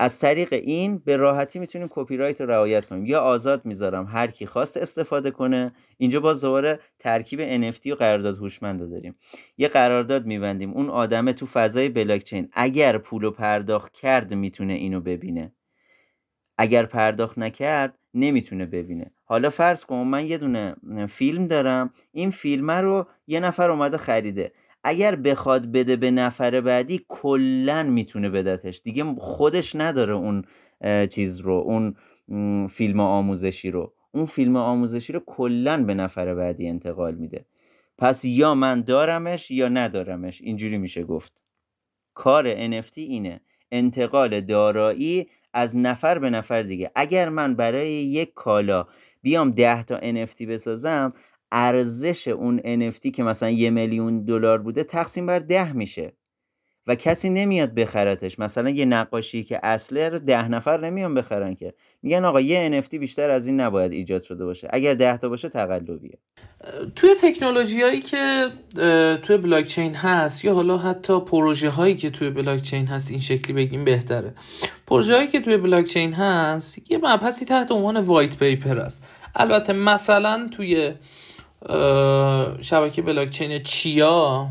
از 0.01 0.19
طریق 0.19 0.53
این 0.53 0.99
به 0.99 1.17
راحتی 1.17 1.59
می‌تونیم 1.59 1.89
کپی 1.91 2.17
رایت 2.17 2.41
رو 2.41 2.51
رعایت 2.51 2.87
کنیم. 2.87 3.07
یا 3.07 3.21
آزاد 3.21 3.67
می‌ذارم 3.67 4.07
هر 4.07 4.27
کی 4.27 4.47
خواست 4.47 4.77
استفاده 4.77 5.31
کنه. 5.31 5.73
اینجا 5.97 6.21
باز 6.21 6.41
دوباره 6.41 6.81
ترکیب 6.99 7.41
NFT 7.61 7.87
و 7.87 7.95
قرارداد 7.95 8.37
هوشمند 8.37 8.91
داریم. 8.91 9.17
یه 9.59 9.69
قرارداد 9.69 10.27
میبندیم. 10.27 10.73
اون 10.73 10.91
آدمه 10.91 11.33
تو 11.33 11.47
فضای 11.47 11.89
بلاکچین 11.89 12.49
اگر 12.53 12.99
پول 12.99 13.31
پرداخت 13.31 13.93
کرد 13.93 14.35
می‌تونه 14.35 14.73
اینو 14.73 15.01
ببینه. 15.01 15.53
اگر 16.59 16.87
پرداخت 16.87 17.39
نکرد 17.39 17.99
نمی‌تونه 18.15 18.67
ببینه. 18.67 19.11
حالا 19.25 19.51
فرض 19.51 19.85
کن 19.85 19.97
من 19.97 20.27
یه 20.27 20.39
دونه 20.39 20.77
فیلم 21.09 21.47
دارم 21.47 21.93
این 22.13 22.31
فیلم 22.31 22.71
رو 22.71 23.07
یه 23.27 23.41
نفر 23.41 23.71
اومده 23.71 23.97
خریده. 23.97 24.53
اگر 24.85 25.17
بخواد 25.17 25.73
بده 25.73 25.97
به 25.97 26.11
نفر 26.11 26.61
بعدی 26.61 27.05
کلا 27.09 27.83
می‌تونه 27.83 28.29
بدتش. 28.31 28.81
دیگه 28.85 29.05
خودش 29.19 29.77
نداره 29.77 30.15
اون 30.15 30.45
چیز 31.11 31.41
رو 31.41 31.53
اون 31.53 31.95
فیلم 32.67 33.01
آموزشی 33.01 33.71
رو. 33.71 33.95
اون 34.13 34.25
فیلم 34.25 34.57
آموزشی 34.57 35.13
رو 35.13 35.21
کلا 35.27 35.85
به 35.85 35.95
نفر 35.95 36.35
بعدی 36.35 36.69
انتقال 36.69 37.15
میده. 37.15 37.47
پس 37.99 38.25
یا 38.25 38.55
من 38.55 38.81
دارمش 38.81 39.51
یا 39.51 39.69
ندارمش. 39.69 40.43
اینجوری 40.43 40.79
میشه 40.79 41.05
گفت. 41.05 41.43
کار 42.15 42.55
NFT 42.71 42.97
اینه. 42.97 43.41
انتقال 43.73 44.41
دارایی 44.41 45.29
از 45.55 45.77
نفر 45.77 46.19
به 46.19 46.31
نفر 46.31 46.63
دیگه. 46.63 46.91
اگر 46.95 47.29
من 47.29 47.55
برای 47.55 47.91
یک 47.91 48.35
کالا 48.35 48.87
بیام 49.23 49.51
ده 49.51 49.83
تا 49.83 49.99
NFT 49.99 50.43
بسازم 50.43 51.13
ارزش 51.53 52.29
اون 52.29 52.59
NFT 52.59 53.11
که 53.11 53.23
مثلا 53.23 53.51
یه 53.51 53.71
میلیون 53.71 54.25
دلار 54.25 54.63
بوده 54.63 54.85
تقسیم 54.85 55.27
بر 55.27 55.39
ده 55.39 55.73
میشه. 55.73 56.13
و 56.89 56.95
کسی 56.95 57.31
نمیاد 57.31 57.75
بخرتش. 57.75 58.39
مثلا 58.39 58.71
یه 58.71 58.85
نقاشی 58.85 59.45
که 59.45 59.61
اصله 59.63 60.09
رو 60.09 60.19
ده 60.19 60.49
نفر 60.49 60.81
نمیان 60.81 61.15
بخرن 61.15 61.55
که. 61.55 61.75
میگن 62.03 62.25
آقا 62.25 62.41
یه 62.41 62.83
NFT 62.83 62.95
بیشتر 62.95 63.31
از 63.31 63.47
این 63.47 63.61
نباید 63.61 63.93
ایجاد 63.93 64.23
شده 64.23 64.45
باشه. 64.45 64.69
اگر 64.71 64.95
ده 64.95 65.17
تا 65.17 65.29
باشه 65.29 65.49
تقلبیه. 65.49 66.19
توی 66.97 67.15
تکنولوژی 67.23 67.83
هایی 67.83 68.01
که 68.01 68.49
توی 69.23 69.37
بلاکچین 69.37 69.95
هست 69.95 70.45
یا 70.45 70.55
حالا 70.55 70.79
حتی 70.79 71.21
پروژه 71.21 71.71
هایی 71.71 71.97
که 71.97 72.11
توی 72.11 72.31
بلاکچین 72.31 72.87
هست 72.87 73.11
این 73.11 73.21
شکلی 73.21 73.53
بگیم 73.53 73.85
بهتره. 73.85 74.35
پروژه 74.87 75.15
هایی 75.15 75.29
که 75.29 75.41
توی 75.41 75.57
بلاکچین 75.57 76.13
هست 76.13 76.91
یه 76.91 76.99
مبحثی 76.99 77.45
تحت 77.45 77.73
عنوان 77.73 77.97
white 77.97 78.39
paper 78.39 78.79
است. 78.79 79.05
البته 79.35 79.73
مثلا 79.73 80.49
توی 80.57 80.95
شبکه 82.61 83.03
بلاکچین 83.03 83.63
Chia 83.63 84.47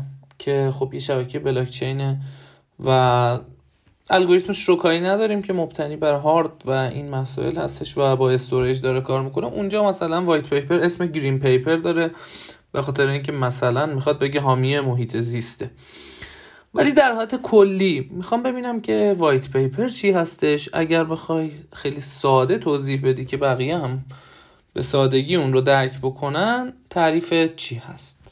که 0.48 0.72
خب 0.74 0.94
یه 0.94 1.00
شبکه 1.00 1.38
بلاکچینه 1.38 2.20
و 2.84 3.38
الگوریتمش 4.10 4.58
شوکایی 4.58 5.00
نداریم 5.00 5.42
که 5.42 5.52
مبتنی 5.52 5.96
بر 5.96 6.14
هارد 6.14 6.62
و 6.64 6.70
این 6.70 7.10
مسائل 7.10 7.56
هستش 7.56 7.98
و 7.98 8.16
با 8.16 8.30
storage 8.30 8.80
داره 8.80 9.00
کار 9.00 9.22
می‌کنه. 9.22 9.46
اونجا 9.46 9.88
مثلا 9.88 10.24
white 10.24 10.50
paper 10.50 10.74
اسم 10.74 11.06
green 11.06 11.38
paper 11.38 11.76
داره 11.76 12.10
به 12.72 12.82
خاطر 12.82 13.06
اینکه 13.06 13.32
مثلا 13.32 13.86
می‌خواد 13.86 14.18
بگه 14.18 14.40
حامی 14.40 14.80
محیط 14.80 15.16
زیسته. 15.16 15.70
ولی 16.74 16.92
در 16.92 17.12
حالت 17.12 17.42
کلی 17.42 18.10
می‌خوام 18.12 18.42
ببینم 18.42 18.80
که 18.80 19.14
وایت 19.18 19.50
پیپر 19.50 19.88
چی 19.88 20.12
هستش. 20.12 20.68
اگر 20.72 21.04
بخوای 21.04 21.50
خیلی 21.72 22.00
ساده 22.00 22.58
توضیح 22.58 23.00
بدی 23.04 23.24
که 23.24 23.36
بقیه 23.36 23.78
هم 23.78 24.04
به 24.74 24.82
سادگی 24.82 25.36
اون 25.36 25.52
رو 25.52 25.60
درک 25.60 25.92
بکنن 26.02 26.72
تعریف 26.90 27.54
چی 27.56 27.74
هست؟ 27.74 28.27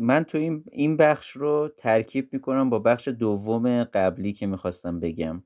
من 0.00 0.24
تو 0.24 0.38
این 0.38 0.64
این 0.72 0.96
بخش 0.96 1.30
رو 1.30 1.70
ترکیب 1.76 2.28
می‌کنم 2.32 2.70
با 2.70 2.78
بخش 2.78 3.08
دوم 3.08 3.84
قبلی 3.84 4.32
که 4.32 4.46
می‌خواستم 4.46 5.00
بگم. 5.00 5.42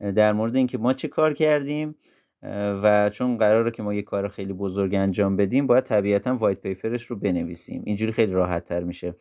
در 0.00 0.32
مورد 0.32 0.56
اینکه 0.56 0.78
ما 0.78 0.92
چه 0.92 1.08
کار 1.08 1.34
کردیم 1.34 1.94
و 2.82 3.10
چون 3.10 3.36
قراره 3.36 3.70
که 3.70 3.82
ما 3.82 3.94
یه 3.94 4.02
کار 4.02 4.28
خیلی 4.28 4.52
بزرگ 4.52 4.94
انجام 4.94 5.36
بدیم 5.36 5.66
باید 5.66 5.84
طبیعتا 5.84 6.36
white 6.36 6.60
paper 6.60 6.91
ش 6.91 7.04
رو 7.04 7.16
بنویسیم. 7.16 7.82
اینجوری 7.86 8.12
خیلی 8.12 8.32
راحت 8.32 8.64
تر 8.64 8.82
میشه 8.82 9.14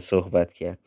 صحبت 0.00 0.52
کرد. 0.52 0.78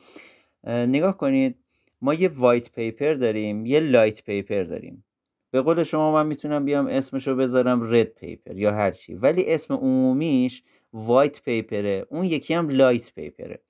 نگاه 0.68 1.18
کنید 1.18 1.56
ما 2.02 2.14
یه 2.14 2.30
white 2.34 2.72
paper 2.72 3.14
داریم 3.14 3.66
یه 3.66 3.80
lite 3.80 4.24
paper 4.24 4.64
داریم. 4.64 5.04
به 5.52 5.62
قول 5.62 5.84
شما 5.84 6.14
من 6.14 6.28
می‌تونم 6.28 6.66
بیام 6.66 6.88
اسمشو 6.88 7.36
بذارم 7.36 7.94
red 7.94 8.14
paper 8.14 8.58
یا 8.58 8.72
هرچی 8.72 9.16
ولی 9.16 9.54
اسم 9.54 9.74
عمومیش 9.74 10.64
white 10.94 11.42
paper 11.42 11.95
ه 11.95 12.06
اون 12.10 12.26
یکی 12.26 12.54
هم 12.54 12.70
lite 12.70 13.14
paper 13.16 13.54
ه 13.54 13.62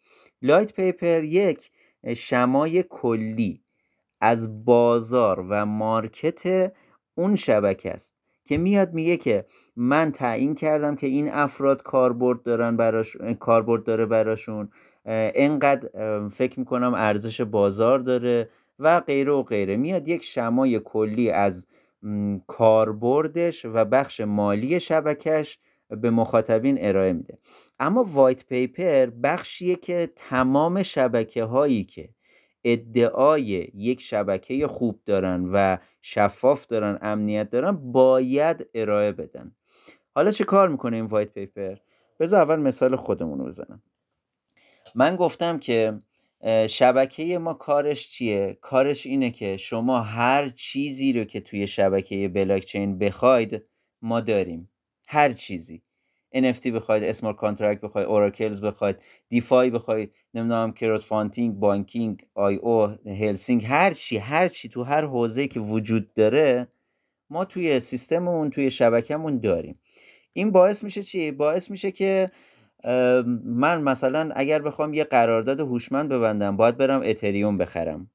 lite 0.42 0.74
paper 0.74 1.24
یک 1.24 1.72
شمای 2.16 2.84
کلی 2.90 3.64
از 4.22 4.66
بازار 4.66 5.46
و 5.50 5.66
مارکت 5.66 6.74
اون 7.16 7.36
شبکه 7.36 7.92
است 7.92 8.16
که 8.46 8.58
میاد 8.58 8.94
میگه 8.94 9.18
که 9.18 9.46
من 9.76 10.12
تعیین 10.12 10.56
کردم 10.56 10.96
که 10.96 11.08
این 11.08 11.30
افراد 11.32 11.84
کاربرد 11.84 12.44
دارن 12.44 12.78
براش 12.78 13.18
کاربرد 13.40 13.84
داره 13.84 14.06
براشون 14.06 14.70
انقدر 15.06 15.90
فکر 16.28 16.60
می‌کنم 16.60 16.94
ارزش 16.94 17.42
بازار 17.42 18.00
داره 18.00 18.50
و 18.80 19.00
غیره 19.00 19.32
و 19.32 19.44
غیره. 19.44 19.78
میاد 19.78 20.08
یک 20.08 20.24
شمای 20.24 20.80
کلی 20.80 21.30
از 21.30 21.68
کاربردش 22.48 23.66
و 23.66 23.86
بخش 23.86 24.22
مالی 24.22 24.80
شبکش 24.80 25.60
به 26.02 26.10
مخاطبین 26.10 26.78
ارائه 26.82 27.14
میده. 27.14 27.38
اما 27.80 28.04
وایت 28.04 28.46
پیپر 28.46 29.06
بخشیه 29.06 29.76
که 29.76 30.10
تمام 30.16 30.84
شبکه 30.84 31.44
هایی 31.44 31.84
که 31.84 32.10
ادعای 32.64 33.72
یک 33.74 34.02
شبکه 34.02 34.68
خوب 34.68 35.02
دارن 35.06 35.50
و 35.54 35.78
شفاف 36.02 36.66
دارن 36.66 37.00
امنیت 37.02 37.50
دارن 37.50 37.72
باید 37.72 38.70
ارائه 38.74 39.12
بدن. 39.12 39.56
حالا 40.16 40.32
چه 40.32 40.44
کار 40.44 40.70
می‌کنه 40.70 40.96
این 40.96 41.06
white 41.06 41.34
paper 41.34 41.76
بذار 42.20 42.42
اول 42.42 42.60
مثال 42.60 42.96
خودمون 42.96 43.40
رو 43.40 43.46
بزنم. 43.46 43.84
من 44.96 45.16
گفتم 45.16 45.58
که 45.58 46.00
شبکه 46.68 47.38
ما 47.38 47.54
کارش 47.54 48.10
چیه؟ 48.10 48.58
کارش 48.62 49.06
اینه 49.06 49.32
که 49.32 49.58
شما 49.58 50.02
هر 50.02 50.50
چیزی 50.50 51.14
رو 51.14 51.24
که 51.24 51.42
توی 51.42 51.68
شبکه 51.68 52.28
بلاکچین 52.28 52.98
بخواید 52.98 53.66
ما 54.02 54.22
داریم. 54.22 54.70
هر 55.14 55.32
چیزی. 55.32 55.82
NFT 56.36 56.68
بخواید 56.68 57.04
smart 57.04 57.36
contract 57.36 57.82
بخواید 57.82 58.08
oracles 58.08 58.62
بخواید 58.62 58.96
DeFi 59.30 59.70
بخواید 59.70 60.12
نمی‌دونم 60.34 60.72
crowdfunding 60.72 61.56
banking 61.56 62.26
IoT 62.34 62.88
هلسینگ 63.06 63.66
هر 63.66 63.92
چی 63.92 64.18
هر 64.18 64.48
چی 64.48 64.70
تو 64.70 64.84
هر 64.84 65.06
حوزه 65.06 65.48
که 65.48 65.60
وجود 65.60 66.14
داره 66.14 66.68
ما 67.30 67.46
توی 67.46 67.80
سیستممون 67.80 68.50
توی 68.50 68.70
شبکهمون 68.70 69.40
داریم. 69.40 69.80
این 70.34 70.52
باعث 70.52 70.84
میشه 70.84 71.04
چی؟ 71.04 71.32
باعث 71.32 71.72
میشه 71.72 71.92
که 71.92 72.32
من 73.44 73.82
مثلا 73.82 74.30
اگر 74.36 74.62
بخوام 74.62 74.94
یه 74.94 75.04
قرارداد 75.04 75.60
هوشمند 75.60 76.10
ببندم 76.10 76.58
باید 76.58 76.78
برم 76.78 77.02
اتریوم 77.06 77.58
بخرم. 77.58 78.10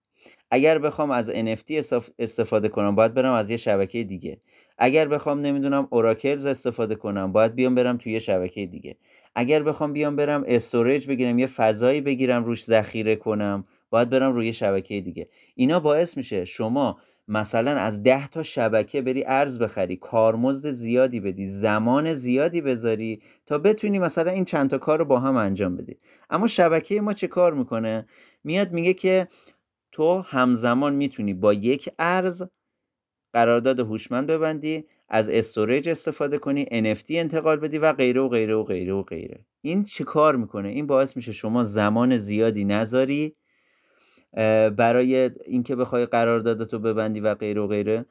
اگر 0.50 0.78
بخوام 0.78 1.10
از 1.10 1.30
NFT 1.30 1.70
استفاده 2.18 2.68
کنم 2.68 2.94
باید 2.94 3.14
برم 3.14 3.32
از 3.32 3.50
یه 3.50 3.56
شبکه 3.56 4.04
دیگه. 4.04 4.40
اگر 4.78 5.08
بخوام 5.08 5.40
نمی‌دونم 5.40 5.88
oracles 5.90 6.46
استفاده 6.46 6.94
کنم 6.94 7.32
باید 7.32 7.54
بیام 7.54 7.74
برم 7.74 7.96
توی 7.96 8.12
یه 8.12 8.18
شبکه 8.18 8.66
دیگه. 8.66 8.96
اگر 9.34 9.62
بخوام 9.62 9.92
بیام 9.92 10.16
برم 10.16 10.44
storage 10.46 11.08
بگیرم 11.08 11.38
یه 11.38 11.46
فضایی 11.46 12.00
بگیرم 12.00 12.44
روش 12.44 12.64
ذخیره 12.64 13.16
کنم 13.16 13.64
باید 13.90 14.10
برم 14.10 14.32
روی 14.32 14.52
شبکه 14.52 15.00
دیگه. 15.00 15.28
اینا 15.54 15.80
باعث 15.80 16.16
میشه 16.16 16.44
شما 16.44 16.98
مثلا 17.28 17.70
از 17.70 18.02
ده 18.02 18.28
تا 18.28 18.42
شبکه 18.42 19.02
بری 19.02 19.24
ارز 19.26 19.58
بخری 19.58 19.96
کارمزد 19.96 20.70
زیادی 20.70 21.20
بدی 21.20 21.46
زمان 21.46 22.12
زیادی 22.12 22.60
بذاری 22.60 23.22
تا 23.46 23.58
بتونی 23.58 23.98
مثلا 23.98 24.30
این 24.30 24.44
چند 24.44 24.70
تا 24.70 24.78
کار 24.78 24.98
رو 24.98 25.04
با 25.04 25.20
هم 25.20 25.36
انجام 25.36 25.76
بدی. 25.76 25.96
اما 26.30 26.46
شبکه 26.46 27.00
ما 27.00 27.12
چه 27.12 27.26
کار 27.26 27.54
می‌کنه؟ 27.54 28.06
میاد 28.44 28.72
میگه 28.72 28.94
که 28.94 29.28
تو 29.92 30.18
همزمان 30.26 30.94
می‌تونی 30.94 31.34
با 31.34 31.52
یک 31.52 31.88
ارز 31.98 32.42
قرارداد 33.32 33.80
هوشمند 33.80 34.26
ببندی 34.26 34.84
از 35.08 35.28
storage 35.28 35.88
استفاده 35.88 36.38
کنی 36.38 36.64
NFT 36.64 37.10
انتقال 37.10 37.56
بدی 37.56 37.78
و 37.78 37.92
غیره 37.92 38.20
و 38.20 38.28
غیره 38.28 38.54
و 38.54 38.64
غیره 38.64 38.92
و 38.92 39.02
غیره. 39.02 39.44
این 39.60 39.84
چه 39.84 40.04
کار 40.04 40.36
می‌کنه؟ 40.36 40.68
این 40.68 40.86
باعث 40.86 41.16
میشه 41.16 41.32
شما 41.32 41.64
زمان 41.64 42.16
زیادی 42.16 42.64
نذاری 42.64 43.36
برای 44.76 45.30
اینکه 45.46 45.76
بخوای 45.76 46.06
قراردادتو 46.06 46.78
ببندی 46.78 47.20
و 47.20 47.34
غیره 47.34 47.60
و 47.60 47.66
غیره. 47.66 48.06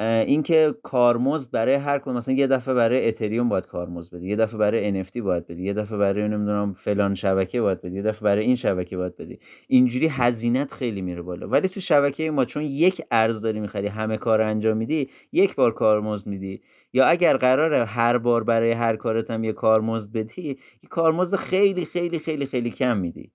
اینکه 0.00 0.74
کارمزد 0.82 1.50
برای 1.50 1.74
هر 1.74 1.98
کدوم 1.98 2.16
مثلا 2.16 2.34
یه 2.34 2.46
دفعه 2.46 2.74
برای 2.74 3.08
اتریوم 3.08 3.48
باید 3.48 3.66
کارمزد 3.66 4.14
بدی 4.14 4.28
یه 4.28 4.36
دفعه 4.36 4.58
برای 4.58 5.04
NFT 5.04 5.16
باید 5.16 5.46
بدی 5.46 5.62
یه 5.62 5.72
دفعه 5.72 5.98
برای 5.98 6.28
نمی‌دونم 6.28 6.72
فلان 6.72 7.14
شبکه 7.14 7.60
باید 7.60 7.80
بدی 7.80 7.96
یه 7.96 8.02
دفعه 8.02 8.24
برای 8.24 8.44
این 8.44 8.56
شبکه 8.56 8.96
باید 8.96 9.16
بدی. 9.16 9.38
اینجوری 9.68 10.06
هزینت 10.06 10.72
خیلی 10.72 11.02
میره 11.02 11.22
بالا. 11.22 11.48
ولی 11.48 11.68
تو 11.68 11.80
شبکه 11.80 12.30
ما 12.30 12.44
چون 12.44 12.62
یک 12.62 13.02
ارز 13.10 13.40
داری 13.40 13.60
می‌خری 13.60 13.86
همه 13.86 14.16
کار 14.16 14.40
انجام 14.40 14.76
میدی 14.76 15.08
یک 15.32 15.54
بار 15.54 15.72
کارمزد 15.72 16.26
میدی. 16.26 16.60
یا 16.92 17.04
اگر 17.06 17.36
قراره 17.36 17.84
هر 17.84 18.18
بار 18.18 18.44
برای 18.44 18.72
هر 18.72 18.96
کارت 18.96 19.30
هم 19.30 19.44
یه 19.44 19.52
کارمزد 19.52 20.12
بدی 20.12 20.48
یه 20.82 20.88
کارمزد 20.90 21.36
خیلی 21.36 21.84
خیلی 21.84 22.18
خیلی 22.18 22.46
خیلی 22.46 22.70
کم 22.70 22.96
میدی. 22.96 23.32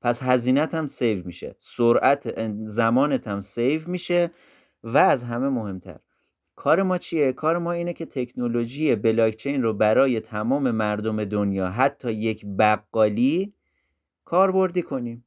پس 0.00 0.22
هزینت 0.22 0.74
هم 0.74 0.86
save 0.86 1.22
میشه. 1.26 1.56
سرعت 1.58 2.50
زمانت 2.64 3.28
هم 3.28 3.40
save 3.40 3.80
میشه. 3.86 4.30
و 4.86 4.98
از 4.98 5.24
همه 5.24 5.48
مهمتر 5.48 5.98
کار 6.56 6.82
ما 6.82 6.98
چیه؟ 6.98 7.32
کار 7.32 7.58
ما 7.58 7.72
اینه 7.72 7.92
که 7.92 8.06
تکنولوژی 8.06 8.94
بلاکچین 8.94 9.62
رو 9.62 9.72
برای 9.72 10.20
تمام 10.20 10.70
مردم 10.70 11.24
دنیا 11.24 11.68
حتی 11.68 12.12
یک 12.12 12.46
بقالی 12.58 13.54
کاربردی 14.24 14.82
کنیم 14.82 15.24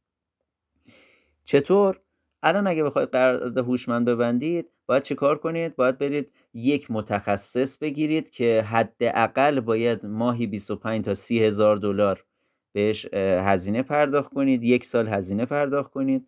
چطور؟ 1.43 1.99
الان 2.43 2.67
اگه 2.67 2.83
بخواید 2.83 3.09
قرارداد 3.09 3.57
هوشمند 3.57 4.07
ببندید 4.07 4.69
باید 4.85 5.03
چه 5.03 5.15
کار 5.15 5.37
کنید؟ 5.37 5.75
باید 5.75 5.97
برید 5.97 6.31
یک 6.53 6.91
متخصص 6.91 7.77
بگیرید 7.77 8.29
که 8.29 8.65
حداقل 8.67 9.59
باید 9.59 10.05
ماهی 10.05 10.47
25 10.47 11.05
تا 11.05 11.13
30 11.13 11.43
هزار 11.43 11.77
دلار 11.77 12.25
بهش 12.73 13.13
هزینه 13.13 13.83
پرداخت 13.83 14.33
کنید 14.33 14.63
یک 14.63 14.85
سال 14.85 15.07
هزینه 15.07 15.45
پرداخت 15.45 15.91
کنید 15.91 16.27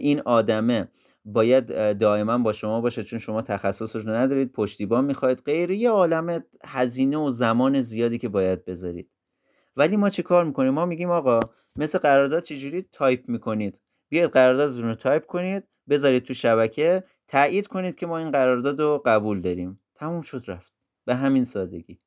این 0.00 0.20
آدمه 0.20 0.88
باید 1.24 1.98
دائما 1.98 2.38
با 2.38 2.52
شما 2.52 2.80
باشه 2.80 3.02
چون 3.02 3.18
شما 3.18 3.42
تخصصش 3.42 4.06
رو 4.06 4.10
ندارید 4.10 4.52
پشتیبان 4.52 5.04
می‌خواید 5.04 5.42
غیر 5.44 5.70
یه 5.70 5.90
عالم 5.90 6.44
هزینه 6.64 7.16
و 7.16 7.30
زمان 7.30 7.80
زیادی 7.80 8.18
که 8.18 8.28
باید 8.28 8.64
بذارید. 8.64 9.10
ولی 9.76 9.96
ما 9.96 10.10
چه 10.10 10.22
کار 10.22 10.44
می‌کنیم؟ 10.44 10.72
ما 10.72 10.86
میگیم 10.86 11.10
آقا 11.10 11.40
مثل 11.76 11.98
قرارداد 11.98 12.42
چجوری 12.42 12.82
تایپ 12.92 13.28
می‌کنید؟ 13.28 13.80
بیاید 14.08 14.30
قراردادتون 14.30 14.84
رو 14.84 14.94
تایپ 14.94 15.26
کنید 15.26 15.64
بذارید 15.88 16.22
تو 16.22 16.34
شبکه 16.34 17.04
تایید 17.28 17.66
کنید 17.66 17.94
که 17.94 18.06
ما 18.06 18.18
این 18.18 18.30
قرارداد 18.30 18.80
رو 18.80 19.02
قبول 19.06 19.40
داریم. 19.40 19.80
تموم 19.94 20.22
شد 20.22 20.44
رفت. 20.46 20.72
به 21.04 21.14
همین 21.14 21.44
سادگی. 21.44 22.00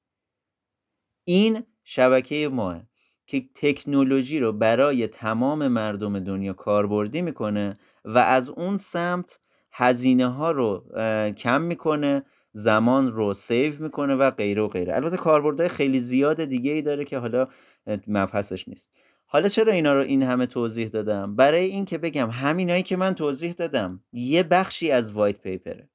این 1.24 1.64
شبکه 1.84 2.50
ماست 2.52 2.82
که 3.28 3.50
تکنولوژی 3.56 4.40
رو 4.40 4.52
برای 4.52 5.08
تمام 5.08 5.68
مردم 5.68 6.20
دنیا 6.20 6.54
کاربردی 6.54 7.22
می‌کنه 7.22 7.78
و 8.06 8.18
از 8.18 8.50
اون 8.50 8.78
سمت 8.78 9.40
هزینه 9.72 10.28
ها 10.28 10.52
رو 10.52 10.84
کم 11.38 11.62
می‌کنه 11.62 12.24
زمان 12.52 13.12
رو 13.12 13.34
save 13.34 13.84
می‌کنه 13.84 14.16
و 14.16 14.32
غیره 14.32 14.62
و 14.62 14.68
غیره. 14.68 14.96
البته 14.96 15.18
کاربردهای 15.18 15.70
خیلی 15.70 16.00
زیاد 16.00 16.46
دیگه 16.46 16.72
ای 16.72 16.82
داره 16.82 17.06
که 17.06 17.18
حالا 17.18 17.48
مبحثش 18.08 18.68
نیست. 18.68 18.92
حالا 19.26 19.50
چرا 19.50 19.74
اینا 19.74 19.94
رو 19.94 20.00
این 20.00 20.24
همه 20.24 20.46
توضیح 20.46 20.88
دادم؟ 20.88 21.36
برای 21.36 21.66
اینکه 21.66 21.98
بگم 21.98 22.30
همینایی 22.30 22.84
که 22.84 22.96
من 22.96 23.16
توضیح 23.16 23.52
دادم 23.52 24.04
یه 24.14 24.44
بخشی 24.44 24.92
از 24.92 25.12
white 25.12 25.42
paper 25.42 25.82
ه 25.82 25.90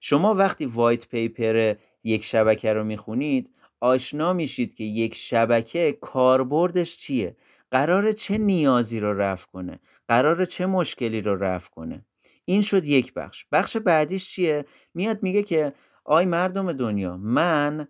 شما 0.00 0.34
وقتی 0.34 0.66
وایت 0.66 1.08
پیپر 1.08 1.74
یک 2.04 2.24
شبکه 2.24 2.72
رو 2.72 2.84
می‌خونید 2.84 3.50
آشنا 3.80 4.32
میشید 4.32 4.74
که 4.74 4.84
یک 4.84 5.14
شبکه 5.14 5.98
کاربردش 6.00 6.96
چیه؟ 6.96 7.36
قرار 7.70 8.12
چه 8.12 8.38
نیازی 8.38 9.00
رو 9.00 9.14
رفع 9.14 9.46
کنه؟ 9.46 9.80
قرار 10.08 10.44
چه 10.44 10.66
مشکلی 10.66 11.20
رو 11.20 11.36
رفع 11.36 11.70
کنه؟ 11.70 12.04
این 12.44 12.62
شد 12.62 12.86
یک 12.86 13.14
بخش. 13.14 13.46
بخش 13.52 13.76
بعدیش 13.76 14.30
چیه؟ 14.30 14.64
میاد 14.94 15.22
میگه 15.22 15.42
که 15.42 15.72
آی 16.04 16.24
مردم 16.24 16.72
دنیا 16.72 17.16
من 17.16 17.88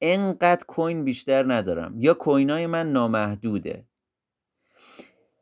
انقدر 0.00 0.64
کوین 0.68 1.04
بیشتر 1.04 1.52
ندارم 1.52 1.94
یا 1.98 2.14
کوینای 2.14 2.66
من 2.66 2.92
نامحدوده. 2.92 3.86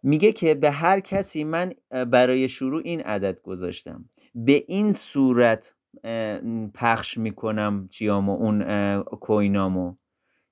میگه 0.03 0.33
که 0.33 0.55
به 0.55 0.70
هر 0.70 1.01
کسی 1.01 1.45
من 1.45 1.72
برای 2.11 2.49
شروع 2.49 2.83
این 2.85 3.01
عدد 3.01 3.43
گذاشتم. 3.43 4.11
به 4.35 4.64
این 4.68 4.93
صورت 4.93 5.74
پخش 6.74 7.18
می‌کنم 7.18 7.89
چیامو 7.89 8.33
اون 8.33 9.03
کوینامو. 9.03 9.97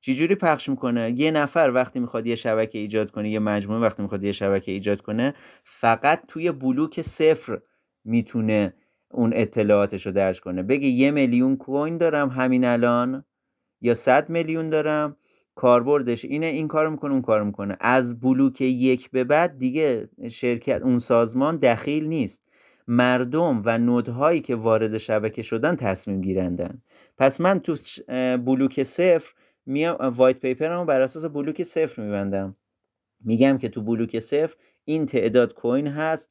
چجوری 0.01 0.34
پخش 0.34 0.68
می‌کنه؟ 0.68 1.14
یه 1.16 1.30
نفر 1.30 1.70
وقتی 1.74 2.01
می‌خواد 2.01 2.26
یه 2.26 2.34
شبکه 2.34 2.78
ایجاد 2.78 3.11
کنه 3.11 3.30
یه 3.30 3.38
مجموعه 3.38 3.80
وقتی 3.80 4.03
می‌خواد 4.03 4.24
یه 4.24 4.32
شبکه 4.32 4.72
ایجاد 4.72 5.01
کنه 5.01 5.34
فقط 5.64 6.22
توی 6.28 6.53
بلوک 6.53 7.01
صفر 7.01 7.59
می‌تونه 8.05 8.74
اون 9.11 9.32
اطلاعاتش 9.34 10.07
رو 10.07 10.12
درج 10.12 10.40
کنه. 10.40 10.62
بگه 10.62 10.88
یه 10.88 11.11
میلیون 11.11 11.57
کوین 11.57 11.99
دارم 11.99 12.28
همین 12.28 12.64
الان 12.64 13.24
یا 13.80 13.94
صد 13.94 14.30
میلیون 14.30 14.70
دارم 14.70 15.16
کاربردش 15.55 16.24
اینه 16.24 16.47
این 16.47 16.68
کار 16.68 16.88
می‌کنه 16.88 17.12
اون 17.12 17.22
کار 17.22 17.42
می‌کنه. 17.42 17.76
از 17.80 18.20
بلوک 18.20 18.61
یک 18.61 19.11
به 19.11 19.24
بعد 19.24 19.59
دیگه 19.59 20.09
شرکت 20.30 20.82
اون 20.82 20.99
سازمان 20.99 21.57
دخیل 21.57 22.07
نیست. 22.07 22.42
مردم 22.88 23.62
و 23.64 23.78
node 23.79 24.14
هایی 24.14 24.41
که 24.40 24.55
وارد 24.55 24.99
شبکه 24.99 25.42
شدن 25.42 25.76
تصمیم 25.76 26.20
گیرندن. 26.20 26.82
پس 27.18 27.40
من 27.40 27.59
تو 27.59 27.76
بلوک 28.36 28.82
صفر 28.82 29.32
میام 29.67 29.97
white 30.01 30.41
paper 30.41 30.72
مو 30.72 30.85
بر 30.85 31.01
اساس 31.01 31.25
بلوک 31.25 31.62
صفر 31.62 32.03
میبندم. 32.03 32.57
میگم 33.25 33.59
که 33.59 33.69
تو 33.69 33.83
بلوک 33.83 34.19
صفر 34.19 34.57
این 34.85 35.07
تعداد 35.07 35.55
coin 35.55 35.87
هست 35.87 36.31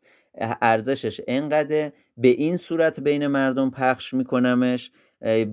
ارزشش 0.62 1.22
انقدره. 1.28 1.94
به 2.18 2.28
این 2.28 2.58
صورت 2.58 3.00
بین 3.00 3.28
مردم 3.28 3.70
پخش 3.70 4.14
میکنمش 4.14 4.92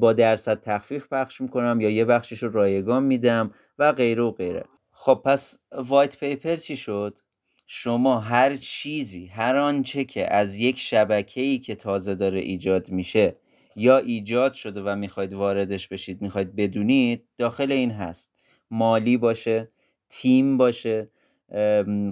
با 0.01 0.13
درصد 0.13 0.61
تخفیف 0.61 1.07
پخش 1.09 1.41
می‌کنم 1.41 1.81
یا 1.81 1.91
یه 1.91 2.05
بخشش 2.05 2.43
رو 2.43 2.53
رایگان 2.53 3.03
میدم 3.03 3.55
و 3.79 3.93
غیره 3.93 4.23
و 4.23 4.31
غیره. 4.31 4.65
خب 4.91 5.23
پس 5.25 5.59
white 5.73 6.17
paper 6.17 6.57
چی 6.57 6.77
شد؟ 6.77 7.19
شما 7.67 8.21
هر 8.21 8.57
چیزی 8.57 9.27
هر 9.27 9.57
آنچه 9.57 10.05
که 10.05 10.35
از 10.35 10.55
یک 10.55 10.79
شبکه‌ای 10.79 11.59
که 11.59 11.75
تازه 11.75 12.15
داره 12.15 12.41
ایجاد 12.41 12.91
میشه 12.91 13.37
یا 13.77 13.99
ایجاد 13.99 14.53
شده 14.53 14.83
و 14.83 14.97
می‌خواید 14.97 15.33
واردش 15.33 15.89
بشید 15.89 16.23
می‌خواید 16.23 16.57
بدونید 16.57 17.25
داخل 17.39 17.73
این 17.73 17.91
هست. 17.91 18.33
مالی 18.71 19.17
باشه 19.17 19.69
تیم 20.09 20.57
باشه 20.59 21.11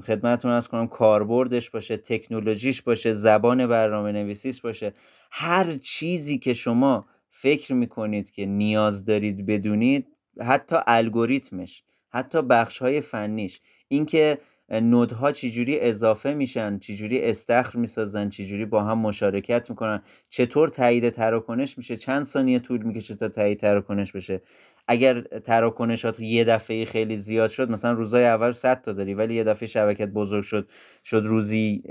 خدمتتون 0.07 0.51
از 0.51 0.69
کنم 0.69 0.87
کاربردش 0.87 1.71
باشه 1.71 1.97
تکنولوژیش 1.97 2.83
باشه 2.83 3.13
زبان 3.13 3.67
برنامه 3.67 4.13
نویسیش 4.13 4.61
باشه. 4.61 4.95
هر 5.31 5.73
چیزی 5.73 6.39
که 6.39 6.53
شما 6.53 7.07
فکر 7.31 7.75
می‌کنید 7.75 8.31
که 8.31 8.47
نیاز 8.47 9.05
دارید 9.05 9.47
بدونید 9.47 10.07
حتی 10.41 10.77
الگوریتمش 10.87 11.83
حتی 12.11 12.43
بخش 12.43 12.79
های 12.79 13.01
فنیش. 13.01 13.61
اینکه 13.89 14.39
نودها 14.71 15.33
چجوری 15.33 15.81
اضافه 15.81 16.35
میشن 16.35 16.79
چجوری 16.79 17.21
استخر 17.23 17.79
می‌سازن 17.79 18.29
چجوری 18.29 18.67
با 18.67 18.83
هم 18.85 18.99
مشارکت 18.99 19.71
می‌کنن 19.71 20.03
چطور 20.29 20.69
تایید 20.69 21.09
تراکنش 21.11 21.79
میشه 21.79 21.97
چند 21.97 22.25
ثانیه 22.25 22.59
طول 22.59 22.83
می‌کشه 22.83 23.15
تا 23.15 23.29
تایید 23.29 23.59
تراکنش 23.59 24.13
بشه. 24.13 24.43
اگر 24.89 25.21
تراکنشات 25.21 26.21
یه 26.21 26.45
دفعه 26.45 26.85
خیلی 26.85 27.17
زیاد 27.17 27.51
شد 27.51 27.71
مثلا 27.71 27.93
روزای 27.93 28.25
اول 28.25 28.51
100 28.53 28.81
تا 28.83 28.93
داری 28.93 29.15
ولی 29.15 29.35
یه 29.35 29.45
دفعه 29.45 29.67
شبکت 29.69 30.09
بزرگ 30.09 30.45
شد 30.45 30.69
شد 31.05 31.23
روزی 31.25 31.83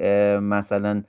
مثلا 0.42 1.04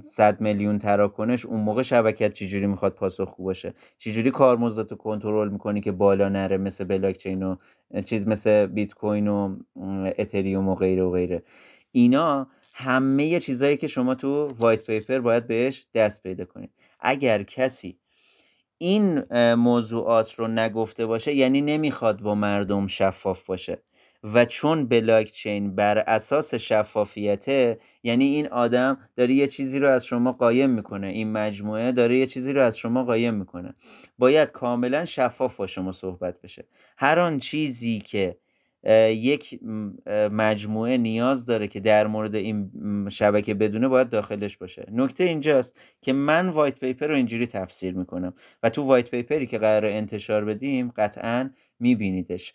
100 0.00 0.40
میلیون 0.40 0.78
تراکنش 0.78 1.46
اون 1.46 1.60
موقع 1.60 1.82
شبکت 1.82 2.32
چجوری 2.32 2.66
می‌خواد 2.66 2.94
پاسخگو 2.94 3.44
باشه؟ 3.44 3.74
چجوری 3.98 4.30
کارمزدت 4.30 4.90
رو 4.90 4.96
کنترل 4.96 5.48
می‌کنی 5.48 5.80
که 5.80 5.92
بالا 5.92 6.28
نره 6.28 6.56
مثل 6.56 6.84
بلاکچین 6.84 7.42
و 7.42 7.56
چیز 8.04 8.26
مثل 8.28 8.66
بیت 8.66 8.94
کوین 8.94 9.28
و 9.28 9.56
اتریوم 10.18 10.68
و 10.68 10.74
غیره 10.74 11.02
و 11.02 11.10
غیره؟ 11.10 11.42
اینا 11.92 12.46
همه 12.74 13.40
چیزهایی 13.40 13.76
که 13.76 13.86
شما 13.86 14.14
تو 14.14 14.52
وایت 14.58 14.82
پیپر 14.86 15.18
باید 15.18 15.46
بهش 15.46 15.86
دست 15.94 16.22
پیدا 16.22 16.44
کنید 16.44 16.70
اگر 17.00 17.42
کسی 17.42 17.98
این 18.78 19.24
موضوعات 19.54 20.34
رو 20.34 20.48
نگفته 20.48 21.06
باشه 21.06 21.34
یعنی 21.34 21.60
نمی‌خواد 21.60 22.20
با 22.20 22.34
مردم 22.34 22.86
شفاف 22.86 23.44
باشه. 23.44 23.82
و 24.24 24.44
چون 24.44 24.88
بلاکچین 24.88 25.74
بر 25.74 25.98
اساس 25.98 26.54
شفافیته 26.54 27.78
یعنی 28.02 28.24
این 28.24 28.48
آدم 28.48 28.98
داره 29.16 29.34
یه 29.34 29.46
چیزی 29.46 29.78
رو 29.78 29.88
از 29.88 30.06
شما 30.06 30.32
قایم 30.32 30.70
می‌کنه 30.70 31.06
این 31.06 31.32
مجموعه 31.32 31.92
داره 31.92 32.18
یه 32.18 32.26
چیزی 32.26 32.52
رو 32.52 32.62
از 32.62 32.78
شما 32.78 33.04
قایم 33.04 33.34
می‌کنه. 33.34 33.74
باید 34.18 34.50
کاملا 34.50 35.04
شفاف 35.04 35.56
با 35.56 35.66
شما 35.66 35.92
صحبت 35.92 36.40
بشه. 36.40 36.64
هر 36.96 37.18
آن 37.18 37.38
چیزی 37.38 37.98
که 37.98 38.36
یک 39.08 39.60
مجموعه 40.30 40.96
نیاز 40.96 41.46
داره 41.46 41.68
که 41.68 41.80
در 41.80 42.06
مورد 42.06 42.34
این 42.34 42.70
شبکه 43.10 43.54
بدونه 43.54 43.88
باید 43.88 44.08
داخلش 44.08 44.56
باشه. 44.56 44.86
نکته 44.92 45.24
اینجاست 45.24 45.76
که 46.02 46.12
من 46.12 46.48
وایت 46.48 46.78
پیپر 46.78 47.06
رو 47.06 47.14
اینجوری 47.14 47.46
تفسیر 47.46 47.94
می‌کنم 47.94 48.34
و 48.62 48.70
تو 48.70 48.82
وایت 48.82 49.10
پیپری 49.10 49.46
که 49.46 49.58
قرار 49.58 49.86
انتشار 49.86 50.44
بدیم 50.44 50.92
قطعا 50.96 51.50
میبینیدش. 51.80 52.54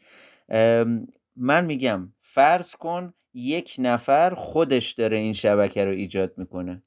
من 1.38 1.66
میگم 1.66 2.14
فرض 2.22 2.76
کن 2.76 3.14
یک 3.34 3.76
نفر 3.80 4.34
خودش 4.34 4.92
داره 4.92 5.18
این 5.18 5.34
شبکه 5.34 5.86
رو 5.86 5.92
ایجاد 5.92 6.38
می‌کنه. 6.38 6.84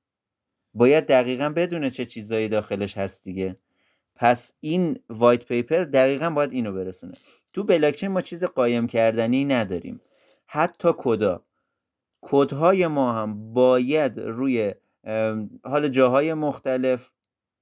باید 0.74 1.06
دقیقا 1.06 1.48
بدونه 1.48 1.90
چه 1.90 2.06
چیزایی 2.06 2.48
داخلش 2.48 2.98
هست 2.98 3.24
دیگه. 3.24 3.56
پس 4.14 4.52
این 4.60 4.98
وایت 5.08 5.44
پیپر 5.44 5.84
دقیقا 5.84 6.30
باید 6.30 6.52
اینو 6.52 6.72
برسونه. 6.72 7.14
تو 7.52 7.64
بلاکچین 7.64 8.10
ما 8.10 8.20
چیز 8.20 8.44
قایم 8.44 8.86
کردنی 8.86 9.44
نداریم. 9.44 10.00
حتی 10.46 10.88
کدا. 10.98 11.44
کدهای 12.20 12.86
ما 12.86 13.12
هم 13.12 13.52
باید 13.52 14.20
روی 14.20 14.74
حال 15.64 15.88
جاهای 15.88 16.34
مختلف 16.34 17.10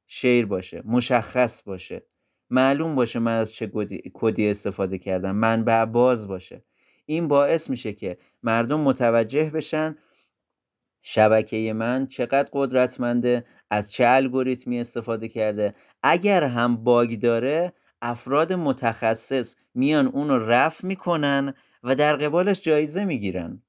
شیر 0.06 0.46
باشه 0.46 0.82
مشخص 0.84 1.62
باشه. 1.62 2.02
معلوم 2.50 2.94
باشه 2.94 3.18
من 3.18 3.40
از 3.40 3.54
چه 3.54 3.70
کدی 4.12 4.50
استفاده 4.50 4.98
کردم. 4.98 5.36
منبع 5.36 5.84
باز 5.84 6.28
باشه. 6.28 6.64
این 7.10 7.28
باعث 7.28 7.70
میشه 7.70 7.92
که 7.92 8.18
مردم 8.42 8.80
متوجه 8.80 9.50
بشن 9.50 9.96
شبکه 11.02 11.72
من 11.72 12.06
چقدر 12.06 12.48
قدرتمنده 12.52 13.44
از 13.70 13.92
چه 13.92 14.04
الگوریتمی 14.08 14.80
استفاده 14.80 15.28
کرده. 15.28 15.74
اگر 16.02 16.44
هم 16.44 16.76
باگ 16.76 17.20
داره 17.20 17.72
افراد 18.02 18.52
متخصص 18.52 19.56
میان 19.74 20.06
اون 20.06 20.28
رو 20.28 20.38
رفع 20.38 20.86
می‌کنن 20.86 21.54
و 21.82 21.94
در 21.94 22.16
قبالش 22.16 22.62
جایزه 22.62 23.04
می‌گیرن. 23.04 23.62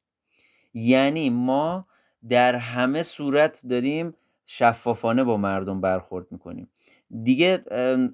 یعنی 0.74 1.30
ما 1.30 1.88
در 2.30 2.56
همه 2.56 3.04
صورت 3.04 3.62
داریم 3.70 4.14
شفافانه 4.46 5.24
با 5.24 5.38
مردم 5.38 5.82
برخورد 5.82 6.32
می‌کنیم. 6.32 6.70
دیگه 7.24 7.64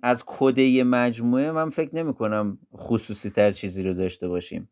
از 0.03 0.23
کده 0.25 0.83
مجموعه 0.83 1.51
من 1.51 1.69
فکر 1.69 1.95
نمی 1.95 2.13
کنم 2.13 2.57
خصوصی 2.75 3.29
تر 3.29 3.51
چیزی 3.51 3.83
رو 3.83 3.93
داشته 3.93 4.27
باشیم. 4.27 4.69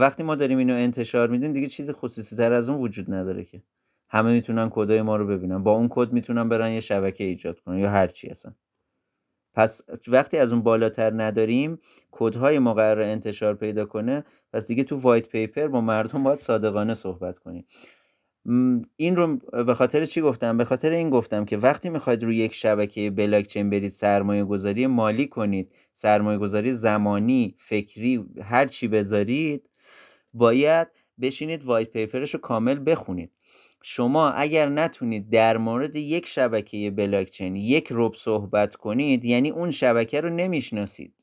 وقتی 0.00 0.22
ما 0.22 0.34
داریم 0.34 0.58
اینو 0.58 0.74
انتشار 0.74 1.28
میدیم 1.28 1.52
دیگه 1.52 1.66
چیز 1.66 1.90
خصوصی 1.90 2.36
تر 2.36 2.52
از 2.52 2.68
اون 2.68 2.78
وجود 2.80 3.14
نداره 3.14 3.44
که. 3.44 3.62
همه 4.10 4.32
می‌تونن 4.32 4.68
کدای 4.70 5.02
ما 5.02 5.16
رو 5.16 5.26
ببینن. 5.26 5.62
با 5.62 5.72
اون 5.72 5.86
کد 5.90 6.12
می‌تونن 6.12 6.48
برن 6.48 6.70
یه 6.70 6.80
شبکه 6.80 7.24
ایجاد 7.24 7.60
کنن 7.60 7.78
یا 7.78 7.90
هر 7.90 8.06
چی 8.06 8.28
هستن 8.28 8.54
پس 9.54 9.80
وقتی 10.08 10.38
از 10.38 10.52
اون 10.52 10.62
بالاتر 10.62 11.22
نداریم 11.22 11.78
کدهای 12.10 12.58
ما 12.58 12.74
قرار 12.74 13.00
انتشار 13.00 13.54
پیدا 13.54 13.84
کنه 13.86 14.24
پس 14.52 14.66
دیگه 14.66 14.84
تو 14.84 14.96
وایت 14.96 15.28
پیپر 15.28 15.68
با 15.68 15.80
مردم 15.80 16.22
باید 16.22 16.38
صادقانه 16.38 16.94
صحبت 16.94 17.38
کنیم. 17.38 17.66
این 18.96 19.16
رو 19.16 19.36
به 19.64 19.74
خاطر 19.74 20.04
چی 20.04 20.20
گفتم؟ 20.20 20.56
به 20.56 20.64
خاطر 20.64 20.92
این 20.92 21.10
گفتم 21.10 21.44
که 21.44 21.56
وقتی 21.56 21.90
می‌خواید 21.90 22.22
روی 22.22 22.36
یک 22.36 22.54
شبکه 22.54 23.10
بلاکچین 23.10 23.70
برید 23.70 23.90
سرمایه 23.90 24.44
گذاری 24.44 24.86
مالی 24.86 25.26
کنید 25.26 25.72
سرمایه 25.92 26.38
گذاری 26.38 26.72
زمانی 26.72 27.54
فکری 27.58 28.24
هر 28.42 28.66
چی 28.66 28.88
بذارید 28.88 29.70
باید 30.32 30.88
بشینید 31.20 31.64
white 31.64 31.90
paper 31.90 32.21
ش 32.21 32.34
رو 32.34 32.40
کامل 32.40 32.80
بخونید. 32.86 33.30
شما 33.82 34.30
اگر 34.30 34.68
نتونید 34.68 35.30
در 35.30 35.56
مورد 35.56 35.96
یک 35.96 36.26
شبکه 36.26 36.90
بلاکچین 36.90 37.56
یک 37.56 37.88
ربع 37.90 38.14
صحبت 38.14 38.76
کنید 38.76 39.24
یعنی 39.24 39.50
اون 39.50 39.70
شبکه 39.70 40.20
رو 40.20 40.30
نمی‌شناسید. 40.30 41.14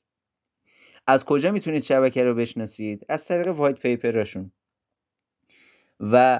از 1.07 1.26
کجا 1.26 1.51
می‌تونید 1.51 1.84
شبکه 1.84 2.23
رو 2.23 2.36
بشناسید؟ 2.36 3.05
از 3.09 3.28
طریق 3.28 3.47
white 3.47 3.80
paper 3.80 4.16
شون. 4.16 4.51
و 6.00 6.39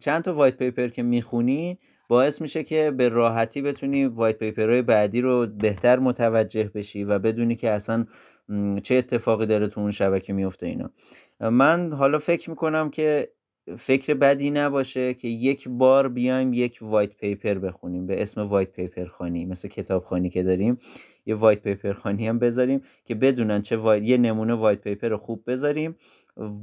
چند 0.00 0.22
تا 0.22 0.34
white 0.34 0.56
paper 0.56 0.88
که 0.88 1.02
می‌خونی 1.02 1.78
باعث 2.08 2.40
میشه 2.40 2.64
که 2.64 2.90
به 2.90 3.08
راحتی 3.08 3.62
بتونی 3.62 4.06
white 4.06 4.38
paper 4.38 4.69
های 4.69 4.82
بعدی 4.82 5.20
رو 5.20 5.46
بهتر 5.46 5.98
متوجه 5.98 6.70
بشی 6.74 7.04
و 7.04 7.18
بدونی 7.18 7.56
که 7.56 7.70
اصلا 7.70 8.06
چه 8.82 8.94
اتفاقی 8.94 9.46
داره 9.46 9.66
تو 9.66 9.80
اون 9.80 9.90
شبکه 9.90 10.32
میفته 10.32 10.66
اینا. 10.66 10.90
من 11.40 11.92
حالا 11.92 12.18
فکر 12.18 12.50
می‌کنم 12.50 12.90
که 12.90 13.32
فکر 13.76 14.14
بدی 14.14 14.50
نباشه 14.50 15.14
که 15.14 15.28
یک 15.28 15.68
بار 15.68 16.08
بیایم 16.08 16.52
یک 16.52 16.78
white 16.82 17.16
paper 17.16 17.54
بخونیم 17.54 18.06
به 18.06 18.22
اسم 18.22 18.40
white 18.40 18.72
paper 18.72 19.04
خوانی 19.04 19.44
مثل 19.46 19.68
کتاب 19.68 20.04
خوانی 20.04 20.30
که 20.30 20.42
داریم. 20.42 20.78
یه 21.28 21.34
white 21.34 21.62
paper 21.62 21.92
خوانی 21.92 22.28
هم 22.28 22.38
بذاریم 22.38 22.82
که 23.04 23.14
بدونن 23.14 23.62
چه 23.62 23.76
white 23.76 24.02
یه 24.02 24.16
نمونه 24.16 24.54
white 24.54 24.80
paper 24.80 25.16
خوب 25.16 25.42
بذاریم 25.46 25.96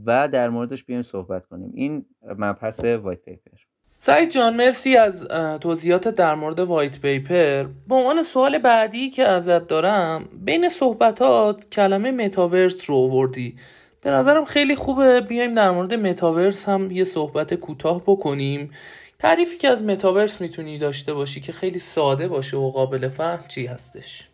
و 0.05 0.27
در 0.27 0.49
موردش 0.49 0.83
بیایم 0.83 1.01
صحبت 1.01 1.45
کنیم. 1.45 1.71
این 1.73 2.05
مبحث 2.37 2.83
white 2.83 3.19
paper. 3.19 3.57
سعید 3.97 4.29
جان 4.29 4.55
مرسی 4.55 4.97
از 4.97 5.27
توضیحات 5.61 6.07
در 6.07 6.35
مورد 6.35 6.59
white 6.59 7.01
paper. 7.01 7.63
به 7.87 7.95
عنوان 7.95 8.23
سوال 8.23 8.57
بعدی 8.57 9.09
که 9.09 9.23
ازت 9.23 9.67
دارم 9.67 10.29
بین 10.45 10.69
صحبتات 10.69 11.69
کلمه 11.69 12.11
متاورس 12.11 12.89
رو 12.89 12.95
آوردی. 12.95 13.55
به 14.01 14.11
نظرم 14.11 14.45
خیلی 14.45 14.75
خوبه. 14.75 15.21
بیایم 15.21 15.53
در 15.53 15.71
مورد 15.71 15.93
متاورس 15.93 16.69
هم 16.69 16.91
یه 16.91 17.03
صحبت 17.03 17.53
کوتاه 17.53 18.01
بکنیم. 18.01 18.71
تعریفی 19.19 19.57
که 19.57 19.67
از 19.67 19.83
متاورس 19.83 20.41
می‌تونی 20.41 20.77
داشته 20.77 21.13
باشی 21.13 21.41
که 21.41 21.51
خیلی 21.51 21.79
ساده 21.79 22.27
باشه 22.27 22.57
و 22.57 22.71
قابل 22.71 23.09
فهم 23.09 23.47
چی 23.47 23.65
هستش؟ 23.65 24.29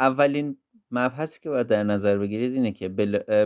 اولین 0.00 0.56
مبحثی 0.90 1.40
که 1.40 1.50
باید 1.50 1.66
در 1.66 1.82
نظر 1.82 2.18
بگیرید 2.18 2.52
اینه 2.52 2.72
که 2.72 2.88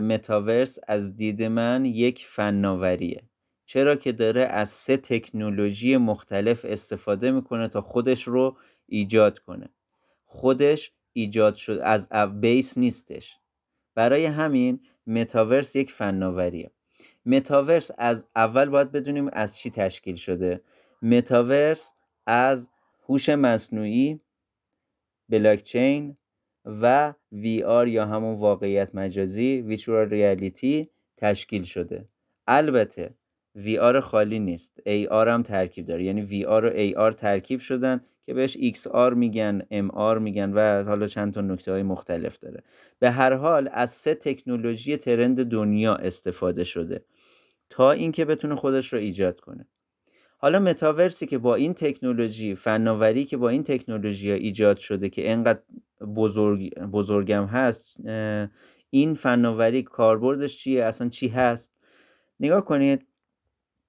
متاورس 0.03 0.79
از 0.87 1.15
دید 1.15 1.43
من 1.43 1.85
یک 1.85 2.25
فناوریه. 2.25 3.21
چرا 3.65 3.95
که 3.95 4.11
داره 4.11 4.43
از 4.43 4.69
سه 4.69 4.97
تکنولوژی 4.97 5.97
مختلف 5.97 6.65
استفاده 6.69 7.31
می‌کنه 7.31 7.67
تا 7.67 7.81
خودش 7.81 8.23
رو 8.23 8.57
ایجاد 8.87 9.39
کنه. 9.39 9.69
خودش 10.25 10.91
ایجاد 11.13 11.55
شد 11.55 11.79
از 11.83 12.09
بیس 12.41 12.77
نیستش. 12.77 13.37
برای 13.95 14.25
همین 14.25 14.79
متاورس 15.07 15.75
یک 15.75 15.91
فناوریه. 15.91 16.71
متاورس 17.25 17.91
از 17.97 18.27
اول 18.35 18.69
باید 18.69 18.91
بدونیم 18.91 19.29
از 19.33 19.57
چی 19.57 19.69
تشکیل 19.69 20.15
شده. 20.15 20.61
متاورس 21.01 21.93
از 22.25 22.69
هوش 23.09 23.29
مصنوعی 23.29 24.19
بلاکچین 25.29 26.17
و 26.65 27.13
VR 27.33 27.87
یا 27.87 28.05
همون 28.05 28.33
واقعیت 28.33 28.95
مجازی 28.95 29.61
ویچورال 29.61 30.09
ریالیتی 30.09 30.89
تشکیل 31.17 31.63
شده. 31.63 32.09
البته 32.47 33.15
VR 33.57 33.99
خالی 33.99 34.39
نیست. 34.39 34.79
AR 34.79 35.27
هم 35.27 35.43
ترکیب 35.43 35.85
داره. 35.85 36.03
یعنی 36.03 36.27
VR 36.27 36.63
و 36.63 36.69
AR 36.69 37.15
ترکیب 37.15 37.59
شدن 37.59 38.01
که 38.25 38.33
بهش 38.33 38.57
XR 38.57 39.13
میگن 39.15 39.61
MR 39.61 40.17
میگن 40.21 40.53
و 40.53 40.83
حالا 40.83 41.07
چند 41.07 41.33
تا 41.33 41.41
نکته 41.41 41.71
های 41.71 41.83
مختلف 41.83 42.37
داره. 42.37 42.63
به 42.99 43.11
هر 43.11 43.33
حال 43.33 43.69
از 43.71 43.91
سه 43.91 44.15
تکنولوژی 44.15 44.97
ترند 44.97 45.43
دنیا 45.43 45.95
استفاده 45.95 46.63
شده 46.63 47.05
تا 47.69 47.91
اینکه 47.91 48.25
بتونه 48.25 48.55
خودش 48.55 48.93
رو 48.93 48.99
ایجاد 48.99 49.39
کنه. 49.39 49.67
حالا 50.45 50.59
متاورسی 50.59 51.27
که 51.27 51.37
با 51.37 51.55
این 51.55 51.73
تکنولوژی 51.73 52.55
فناوری 52.55 53.25
که 53.25 53.37
با 53.37 53.49
این 53.49 53.63
تکنولوژی 53.63 54.29
ها 54.31 54.35
ایجاد 54.35 54.77
شده 54.77 55.09
که 55.09 55.31
انقدر 55.31 55.59
بزرگ 56.15 56.79
بزرگم 56.79 57.45
هست 57.45 57.97
این 58.89 59.13
فناوری 59.13 59.83
کاربردش 59.83 60.57
چیه؟ 60.57 60.83
اصلا 60.83 61.09
چی 61.09 61.27
هست؟ 61.27 61.79
نگاه 62.39 62.65
کنید 62.65 63.05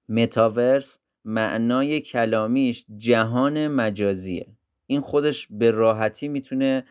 متاورس 0.09 0.99
معنای 1.25 2.01
کلامیش 2.01 2.85
جهان 2.95 3.67
مجازیه. 3.67 4.47
این 4.87 5.01
خودش 5.01 5.47
به 5.51 5.71
راحتی 5.71 6.27
می‌تونه 6.27 6.85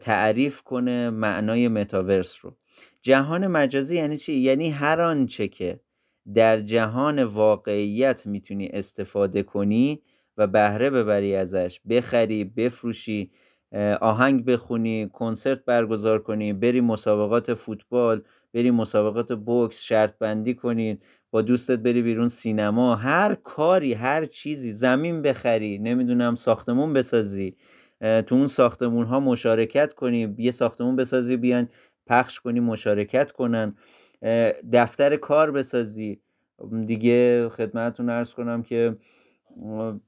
تعریف 0.00 0.62
کنه 0.62 1.10
معنای 1.10 1.68
متاورس 1.68 2.44
رو. 2.44 2.56
جهان 3.00 3.46
مجازی 3.46 3.96
یعنی 3.96 4.16
چی؟ 4.16 4.34
یعنی 4.34 4.70
هر 4.70 5.00
آنچه 5.00 5.48
که 5.48 5.80
در 6.34 6.60
جهان 6.60 7.22
واقعیت 7.24 8.26
می‌تونی 8.26 8.68
استفاده 8.72 9.42
کنی 9.42 10.02
و 10.36 10.46
بهره 10.46 10.90
ببری 10.90 11.34
ازش. 11.34 11.80
بخری 11.90 12.44
بفروشی 12.44 13.30
آهنگ 14.00 14.44
بخونی 14.44 15.08
کنسرت 15.12 15.64
برگزار 15.64 16.18
کنی 16.18 16.52
بری 16.52 16.80
مسابقات 16.80 17.54
فوتبال 17.54 18.22
بری 18.54 18.70
مسابقات 18.70 19.32
بوکس 19.32 19.82
شرط 19.82 20.18
بندی 20.18 20.54
کنی 20.54 20.98
با 21.30 21.42
دوستت 21.42 21.78
بری 21.78 22.02
بیرون 22.02 22.28
سینما. 22.28 22.96
هر 22.96 23.34
کاری 23.34 23.92
هر 23.94 24.24
چیزی 24.24 24.72
زمین 24.72 25.22
بخری 25.22 25.78
نمی‌دونم 25.78 26.34
ساختمون 26.34 26.92
بسازی 26.92 27.56
تو 28.00 28.34
اون 28.34 28.46
ساختمون 28.46 29.06
ها 29.06 29.20
مشارکت 29.20 29.94
کنی 29.94 30.34
یه 30.38 30.50
ساختمون 30.50 30.96
بسازی 30.96 31.36
بیان 31.36 31.68
پخش 32.06 32.40
کنی 32.40 32.60
مشارکت 32.60 33.30
کنن. 33.32 33.74
دفتر 34.72 35.16
کار 35.16 35.50
بسازی. 35.50 36.20
دیگه 36.86 37.48
خدمتتون 37.48 38.08
ارز 38.08 38.34
کنم 38.34 38.62
که 38.62 38.96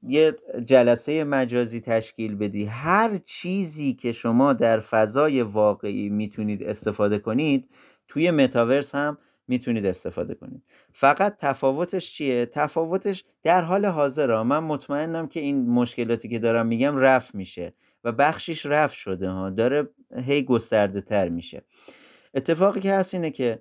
یه 0.03 0.35
جلسه 0.65 1.23
مجازی 1.23 1.81
تشکیل 1.81 2.35
بدی. 2.35 2.65
هر 2.65 3.15
چیزی 3.15 3.93
که 3.93 4.11
شما 4.11 4.53
در 4.53 4.79
فضای 4.79 5.41
واقعی 5.41 6.09
می‌تونید 6.09 6.63
استفاده 6.63 7.19
کنید 7.19 7.69
توی 8.07 8.31
متاورس 8.31 8.95
هم 8.95 9.17
می‌تونید 9.47 9.85
استفاده 9.85 10.35
کنید. 10.35 10.63
فقط 10.93 11.37
تفاوتش 11.37 12.13
چیه؟ 12.13 12.45
تفاوتش 12.45 13.23
در 13.43 13.61
حال 13.61 13.85
حاضر 13.85 14.41
من 14.43 14.59
مطمئنم 14.59 15.27
که 15.27 15.39
این 15.39 15.69
مشکلاتی 15.69 16.29
که 16.29 16.39
دارم 16.39 16.67
میگم 16.67 16.97
رفت 16.97 17.35
میشه 17.35 17.73
و 18.03 18.11
بخشیش 18.11 18.65
رفت 18.65 18.95
شده 18.95 19.29
ها 19.29 19.49
داره 19.49 19.89
هی 20.15 20.43
گسترده 20.43 21.01
تر 21.01 21.29
میشه. 21.29 21.61
اتفاقی 22.33 22.79
که 22.79 22.93
هست 22.93 23.13
اینه 23.13 23.31
که 23.31 23.59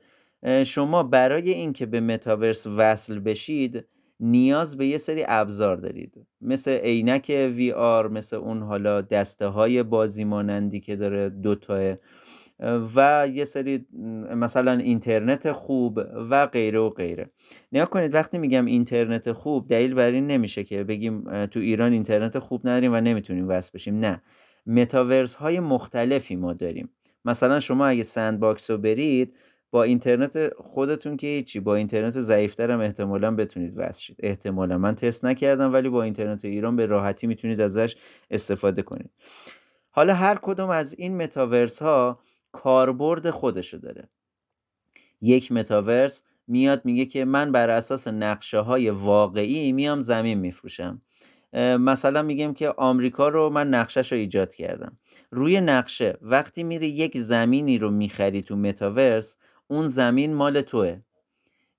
شما 0.67 1.03
برای 1.03 1.51
اینکه 1.51 1.87
به 1.87 2.01
متاورس 2.01 2.67
وصل 2.67 3.19
بشید 3.19 3.87
نیاز 4.21 4.77
به 4.77 4.87
یه 4.87 4.99
سری 4.99 5.25
ابزار 5.29 5.77
دارید. 5.77 6.27
مثل 6.41 6.71
عینک 6.71 7.51
وی 7.55 7.73
آر 7.73 8.09
مثل 8.09 8.37
اون 8.37 8.63
حالا 8.63 9.01
دسته 9.01 9.47
های 9.47 9.83
بازی 9.83 10.25
مانندی 10.25 10.81
که 10.81 10.97
داره 10.97 11.29
دوتاه 11.29 11.95
و 12.97 13.29
یه 13.33 13.45
سری 13.45 13.87
مثلا 14.37 14.73
اینترنت 14.73 15.53
خوب 15.53 16.01
و 16.31 16.47
غیره 16.47 16.79
و 16.79 16.91
غیره. 16.91 17.31
نگاه 17.73 17.91
کنید 17.91 18.15
وقتی 18.15 18.39
میگم 18.39 18.65
اینترنت 18.65 19.33
خوب 19.33 19.69
دلیل 19.69 19.95
بر 19.95 20.11
این 20.11 20.27
نمیشه 20.27 20.65
که 20.65 20.85
بگیم 20.85 21.47
تو 21.47 21.61
ایران 21.61 21.93
اینترنت 21.93 22.39
خوب 22.39 22.69
نداریم 22.69 22.93
و 22.93 23.01
نمی‌تونیم 23.01 23.49
وصل 23.49 23.71
بشیم. 23.75 23.99
نه. 23.99 24.23
متاورس 24.67 25.35
های 25.35 25.61
مختلفی 25.61 26.37
ما 26.37 26.53
داریم. 26.53 26.91
مثلا 27.25 27.61
شما 27.61 27.87
اگه 27.87 28.03
Sandbox 28.03 28.71
رو 28.71 28.79
برید 28.79 29.35
با 29.71 29.83
اینترنت 29.83 30.55
خودتون 30.55 31.17
که 31.17 31.27
هیچی 31.27 31.61
با 31.61 31.75
اینترنت 31.75 32.21
ضعیفتر 32.21 32.71
هم 32.71 32.81
احتمالا 32.81 33.31
بتونید 33.31 33.75
وصل 33.77 34.01
شید. 34.03 34.17
احتمالا. 34.19 34.79
من 34.79 34.95
تست 34.95 35.25
نکردم 35.25 35.73
ولی 35.73 35.89
با 35.89 36.03
اینترنت 36.03 36.45
ایران 36.45 36.77
به 36.77 36.87
راحتی 36.87 37.27
می‌تونید 37.27 37.61
ازش 37.61 37.97
استفاده 38.31 38.83
کنید. 38.83 39.11
حالا 39.91 40.15
هر 40.15 40.39
کدوم 40.43 40.71
از 40.71 40.95
این 40.99 41.17
متاورس 41.17 41.83
ها 41.83 42.19
کاربرد 42.53 43.31
خودشو 43.31 43.77
داره. 43.77 44.09
یک 45.21 45.53
متاورس 45.53 46.23
میاد 46.47 46.85
میگه 46.85 47.07
که 47.07 47.25
من 47.25 47.53
بر 47.53 47.71
اساس 47.71 48.09
نقشه 48.09 48.59
های 48.59 48.91
واقعی 48.91 49.73
میام 49.73 50.01
زمین 50.01 50.39
میفروشم. 50.39 51.03
مثلا 51.79 52.23
میگم 52.23 52.55
که 52.55 52.69
آمریکا 52.69 53.29
رو 53.29 53.51
من 53.51 53.69
نقشهش 53.69 54.13
رو 54.13 54.19
ایجاد 54.19 54.55
کردم. 54.55 54.99
روی 55.31 55.61
نقشه 55.61 56.19
وقتی 56.23 56.63
میری 56.63 56.89
یک 56.89 57.19
زمینی 57.19 57.79
رو 57.79 57.91
می‌خری 57.91 58.43
تو 58.43 58.57
متاورس 58.57 59.39
اون 59.71 59.89
زمین 59.89 60.35
مال 60.35 60.61
توه. 60.61 61.01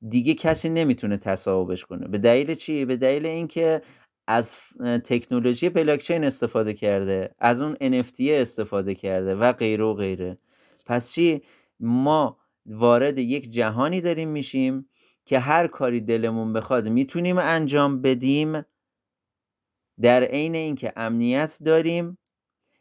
دیگه 0.10 0.34
کسی 0.34 0.70
نمی‌تونه 0.70 1.18
تصاحبش 1.18 1.86
کنه. 1.86 2.08
به 2.08 2.18
دلیل 2.18 2.54
چی؟ 2.54 2.86
به 2.86 2.98
دلیل 2.98 3.26
اینکه 3.26 3.82
از 4.28 4.58
تکنولوژی 5.06 5.70
بلاکچین 5.70 6.24
استفاده 6.24 6.74
کرده 6.74 7.36
از 7.40 7.62
اون 7.62 7.76
NFT 7.76 8.20
استفاده 8.20 8.96
کرده 8.96 9.36
و 9.36 9.54
غیره 9.54 9.84
و 9.84 9.94
غیره. 9.94 10.38
پس 10.86 11.14
چی؟ 11.14 11.42
ما 11.80 12.38
وارد 12.66 13.18
یک 13.18 13.50
جهانی 13.50 14.02
داریم 14.02 14.30
میشیم 14.30 14.90
که 15.26 15.40
هر 15.40 15.68
کاری 15.68 16.02
دلمون 16.02 16.54
بخواد 16.54 16.88
می‌تونیم 16.88 17.38
انجام 17.38 18.02
بدیم. 18.02 18.62
در 20.02 20.24
عین 20.24 20.56
اینکه 20.56 20.94
امنیت 20.96 21.58
داریم 21.66 22.18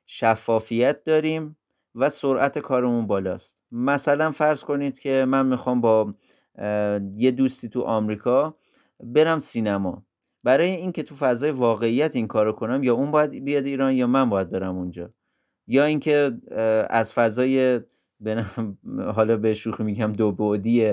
شفافیت 0.07 1.05
داریم 1.05 1.57
و 1.95 2.11
سرعت 2.11 2.59
کارمون 2.59 3.07
بالاست. 3.07 3.63
مثلا 3.73 4.31
فرض 4.31 4.65
کنید 4.65 4.99
که 4.99 5.25
من 5.29 5.47
می‌خوام 5.47 5.81
با 5.81 6.15
یه 7.15 7.31
دوستی 7.31 7.69
تو 7.69 7.83
آمریکا 7.83 8.57
برم 9.01 9.39
سینما. 9.39 10.07
برای 10.45 10.71
اینکه 10.71 11.03
تو 11.03 11.15
فضای 11.15 11.51
واقعیت 11.51 12.17
این 12.17 12.27
کارو 12.27 12.53
کنم 12.53 12.83
یا 12.83 12.95
اون 12.95 13.11
باید 13.11 13.45
بیاد 13.45 13.65
ایران 13.65 13.93
یا 13.93 14.07
من 14.07 14.31
باید 14.31 14.51
برم 14.51 14.77
اونجا. 14.77 15.11
یا 15.67 15.85
اینکه 15.85 16.39
از 16.91 17.13
فضای 17.13 17.81
حالا 19.15 19.37
به 19.37 19.55
شوخی 19.55 19.83
میگم 19.83 20.13
دو 20.13 20.33
بعدی 20.33 20.93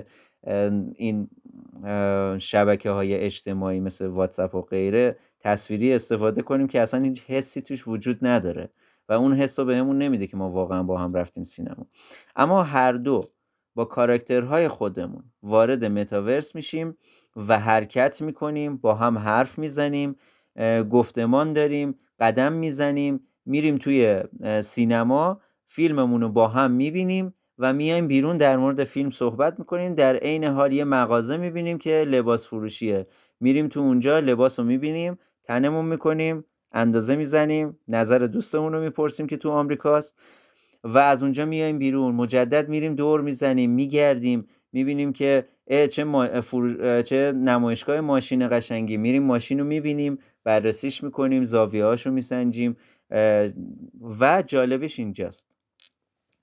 این 0.96 1.30
شبکه 2.40 2.90
های 2.90 3.16
اجتماعی 3.16 3.80
مثل 3.80 4.06
واتساپ 4.06 4.56
و 4.56 4.62
غیره 4.62 5.18
تصویری 5.40 5.94
استفاده 5.94 6.42
کنیم 6.42 6.68
که 6.68 6.82
اصلا 6.82 7.04
هیچ 7.04 7.24
حسی 7.24 7.62
توش 7.62 7.88
وجود 7.88 8.18
نداره. 8.22 8.70
و 9.10 9.14
اون 9.14 9.34
حس 9.34 9.60
رو 9.60 9.66
بهمون 9.66 9.98
نمیده 9.98 10.28
که 10.28 10.38
ما 10.38 10.50
واقعا 10.50 10.84
با 10.84 10.98
هم 10.98 11.14
رفتیم 11.14 11.44
سینما. 11.44 11.88
اما 12.36 12.64
هر 12.64 12.92
دو 12.92 13.30
با 13.76 13.86
کاراکترهای 13.86 14.68
خودمون 14.68 15.24
وارد 15.44 15.86
متاورس 15.86 16.56
میشیم 16.56 16.98
و 17.36 17.60
حرکت 17.60 18.22
می‌کنیم 18.22 18.78
با 18.78 18.96
هم 18.96 19.18
حرف 19.18 19.60
می‌زنیم 19.60 20.16
گفتمان 20.90 21.54
داریم 21.54 22.00
قدم 22.20 22.54
می‌زنیم 22.54 23.28
میریم 23.46 23.78
توی 23.78 24.24
سینما 24.64 25.42
فیلممون 25.66 26.22
رو 26.22 26.30
با 26.30 26.48
هم 26.48 26.72
می‌بینیم 26.72 27.34
و 27.58 27.74
میایم 27.74 28.08
بیرون 28.08 28.38
در 28.38 28.58
مورد 28.58 28.84
فیلم 28.84 29.10
صحبت 29.10 29.60
می‌کنیم. 29.60 29.96
در 29.96 30.16
عین 30.16 30.44
حال 30.44 30.74
یه 30.74 30.84
مغازه 30.84 31.38
می‌بینیم 31.38 31.78
که 31.78 31.92
لباس 31.92 32.48
فروشیه. 32.48 33.08
میریم 33.40 33.68
تو 33.68 33.80
اونجا 33.80 34.20
لباس 34.20 34.60
رو 34.60 34.66
می‌بینیم 34.66 35.20
تنمون 35.44 35.86
می‌کنیم. 35.86 36.46
اندازه 36.72 37.16
می‌زنیم 37.16 37.80
نظر 37.88 38.18
دوستمون 38.18 38.74
رو 38.74 38.82
می‌پرسیم 38.82 39.28
که 39.28 39.38
تو 39.38 39.50
آمریکاست 39.50 40.20
و 40.84 40.98
از 40.98 41.24
اونجا 41.24 41.46
میایم 41.46 41.80
بیرون. 41.80 42.16
مجدد 42.16 42.70
میریم 42.70 42.96
دور 42.96 43.22
می‌زنیم 43.22 43.72
میگردیم 43.72 44.48
می‌بینیم 44.72 45.14
که 45.14 45.48
چه, 45.92 46.04
ما... 46.04 46.42
چه 47.02 47.32
نمایشگاه 47.36 48.02
ماشین 48.02 48.48
قشنگی. 48.50 48.98
میریم 48.98 49.24
ماشین 49.24 49.60
رو 49.60 49.66
می‌بینیم 49.66 50.18
بررسیش 50.44 51.04
می‌کنیم 51.04 51.44
زاویه 51.44 51.86
رو 51.86 52.12
میسنجیم 52.12 52.78
و 54.20 54.44
جالبش 54.48 55.00
اینجاست. 55.00 55.48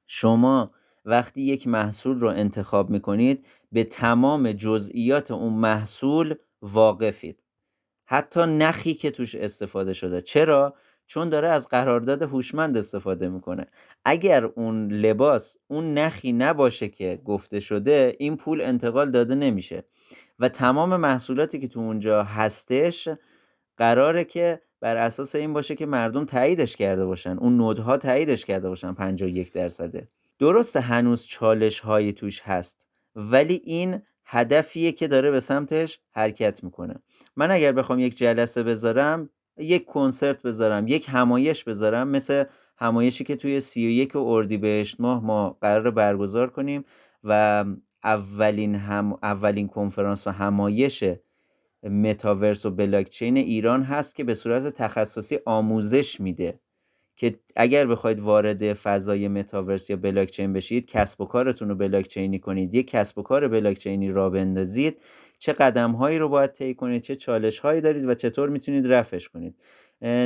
شما 0.06 0.70
وقتی 1.04 1.42
یک 1.42 1.68
محصول 1.68 2.18
رو 2.18 2.28
انتخاب 2.28 2.90
می‌کنید 2.90 3.46
به 3.72 3.84
تمام 3.84 4.52
جزئیات 4.52 5.30
اون 5.30 5.52
محصول 5.52 6.34
واقفید. 6.62 7.43
حتی 8.06 8.40
نخی 8.46 8.94
که 8.94 9.10
توش 9.10 9.34
استفاده 9.34 9.92
شده. 9.92 10.20
چرا؟ 10.20 10.74
چون 11.06 11.28
داره 11.28 11.48
از 11.48 11.68
قرارداد 11.68 12.22
هوشمند 12.22 12.76
استفاده 12.76 13.28
می‌کنه. 13.28 13.66
اگر 14.04 14.44
اون 14.44 14.92
لباس 14.92 15.56
اون 15.68 15.94
نخی 15.98 16.32
نباشه 16.32 16.88
که 16.88 17.20
گفته 17.24 17.60
شده 17.60 18.16
این 18.18 18.36
پول 18.36 18.60
انتقال 18.60 19.10
داده 19.10 19.34
نمیشه. 19.34 19.84
و 20.38 20.48
تمام 20.48 20.96
محصولاتی 20.96 21.58
که 21.58 21.68
تو 21.68 21.80
اونجا 21.80 22.22
هستش 22.22 23.08
قراره 23.76 24.24
که 24.24 24.60
بر 24.80 24.96
اساس 24.96 25.34
این 25.34 25.52
باشه 25.52 25.74
که 25.74 25.86
مردم 25.86 26.24
تاییدش 26.24 26.76
کرده 26.76 27.06
باشن. 27.06 27.38
اون 27.38 27.56
نودها 27.56 27.96
تاییدش 27.96 28.44
کرده 28.44 28.68
باشن 28.68 28.94
51 28.94 29.52
درصده. 29.52 30.08
درسته 30.38 30.80
هنوز 30.80 31.26
چالش 31.26 31.80
هایی 31.80 32.12
توش 32.12 32.40
هست 32.42 32.88
ولی 33.16 33.60
این 33.64 34.02
هدفیه 34.24 34.92
که 34.92 35.08
داره 35.08 35.30
به 35.30 35.40
سمتش 35.40 36.00
حرکت 36.10 36.64
می‌کنه. 36.64 36.94
من 37.36 37.50
اگر 37.50 37.72
بخوام 37.72 37.98
یک 37.98 38.16
جلسه 38.16 38.62
بذارم 38.62 39.30
یک 39.58 39.84
کنسرت 39.84 40.42
بذارم 40.42 40.88
یک 40.88 41.06
همایش 41.08 41.64
بذارم 41.64 42.08
مثل 42.08 42.44
همایشی 42.78 43.24
که 43.24 43.36
توی 43.36 43.60
سی 43.60 43.86
و 43.86 43.90
یک 43.90 44.16
اردیبهشت 44.16 45.00
ماه 45.00 45.24
ما 45.24 45.58
قرار 45.60 45.90
برگزار 45.90 46.50
کنیم 46.50 46.84
و 47.24 47.64
اولین 48.04 48.74
هم 48.74 49.18
اولین 49.22 49.68
کنفرانس 49.68 50.26
و 50.26 50.30
همایش 50.30 51.04
متاورس 51.82 52.66
و 52.66 52.70
بلاکچین 52.70 53.36
ایران 53.36 53.82
هست 53.82 54.16
که 54.16 54.24
به 54.24 54.34
صورت 54.34 54.72
تخصصی 54.72 55.38
آموزش 55.46 56.20
میده 56.20 56.60
که 57.16 57.40
اگر 57.56 57.86
بخواید 57.86 58.20
وارد 58.20 58.72
فضای 58.72 59.28
متاورس 59.28 59.90
یا 59.90 59.96
بلاکچین 59.96 60.52
بشید 60.52 60.86
کسب 60.86 61.20
و 61.20 61.24
کارتون 61.24 61.68
رو 61.68 61.74
بلاکچینی 61.74 62.38
کنید 62.38 62.74
یک 62.74 62.90
کسب 62.90 63.18
و 63.18 63.22
کار 63.22 63.48
بلاکچینی 63.48 64.08
را 64.12 64.30
بندازید 64.30 65.00
چه 65.44 65.52
قدم 65.52 65.92
هایی 65.92 66.18
رو 66.18 66.28
باید 66.28 66.52
طی 66.52 66.74
کنید 66.74 67.02
چه 67.02 67.16
چالش 67.16 67.58
هایی 67.58 67.80
دارید 67.80 68.04
و 68.04 68.14
چطور 68.14 68.48
می‌تونید 68.48 68.92
رفعش 68.92 69.28
کنید. 69.28 69.54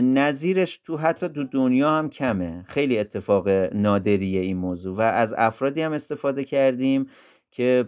نظیرش 0.03 0.79
تو 0.79 0.97
حتی 0.97 1.29
تو 1.29 1.45
دنیا 1.45 1.91
هم 1.91 2.11
کمه. 2.11 2.64
خیلی 2.66 2.99
اتفاق 2.99 3.49
نادریه 3.75 4.41
این 4.41 4.57
موضوع 4.57 4.97
و 4.97 5.01
از 5.01 5.35
افرادی 5.39 5.83
هم 5.83 5.93
استفاده 5.93 6.45
کردیم 6.45 7.07
که 7.51 7.85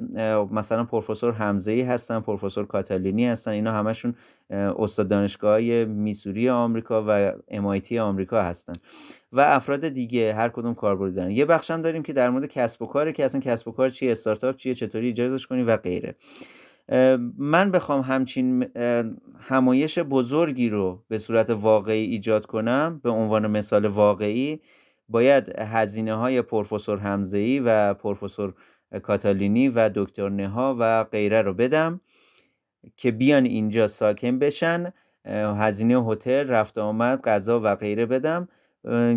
مثلا 0.51 0.85
پروفسور 0.85 1.35
حمزه 1.35 1.73
ای 1.73 1.81
هستن 1.81 2.21
پروفسور 2.21 2.67
کاتالینی 2.67 3.27
هستن 3.27 3.51
اینا 3.51 3.73
همشون 3.73 4.15
استاد 4.51 5.09
دانشگاه 5.09 5.61
میسوری 5.85 6.49
آمریکا 6.49 7.05
و 7.09 7.33
MIT 7.51 7.93
آمریکا 7.93 8.43
هستن. 8.43 8.73
و 9.33 9.41
افراد 9.41 9.89
دیگه 9.89 10.35
هر 10.35 10.49
کدوم 10.49 10.75
کاربردی 10.75 11.15
دارن. 11.15 11.31
یه 11.31 11.45
بخش 11.45 11.71
هم 11.71 11.83
داریم 11.83 12.03
که 12.03 12.13
در 12.13 12.31
مورد 12.31 12.47
کسب 12.47 12.83
و 12.83 12.87
کاره 12.87 13.13
که 13.13 13.25
اصلا 13.25 13.41
کسب 13.41 13.69
و 13.69 13.73
کار 13.73 13.91
چیه 13.91 14.11
استارتاپ 14.11 14.57
چیه 14.57 14.75
چطوری 14.75 15.07
ایجادش 15.07 15.47
کنی 15.47 15.63
و 15.63 15.77
غیره. 15.77 16.15
من 17.39 17.71
بخوام 17.71 18.01
همچین 18.01 18.67
همایش 19.41 19.99
بزرگی 19.99 20.69
رو 20.69 21.05
به 21.09 21.19
صورت 21.19 21.51
واقعی 21.51 22.05
ایجاد 22.05 22.47
کنم 22.47 23.01
به 23.03 23.11
عنوان 23.11 23.47
مثال 23.47 23.87
واقعی 23.87 24.61
باید 25.09 25.49
هزینه 25.59 26.15
های 26.15 26.43
پروفسور 26.43 26.99
حمزه‌ای 26.99 27.61
و 27.61 27.95
پروفسور 27.95 28.55
کاتالینی 29.03 29.69
و 29.69 29.91
دکتر 29.95 30.29
نها 30.29 30.77
و 30.79 31.05
غیره 31.05 31.43
رو 31.43 31.55
بدم 31.55 32.01
که 32.97 33.11
بیان 33.11 33.45
اینجا 33.45 33.89
ساکن 33.89 34.39
بشن 34.39 34.93
هزینه 35.27 36.05
هتل 36.05 36.49
رفت 36.49 36.79
آمد 36.79 37.21
غذا 37.21 37.61
و 37.65 37.75
غیره 37.75 38.07
بدم 38.07 38.49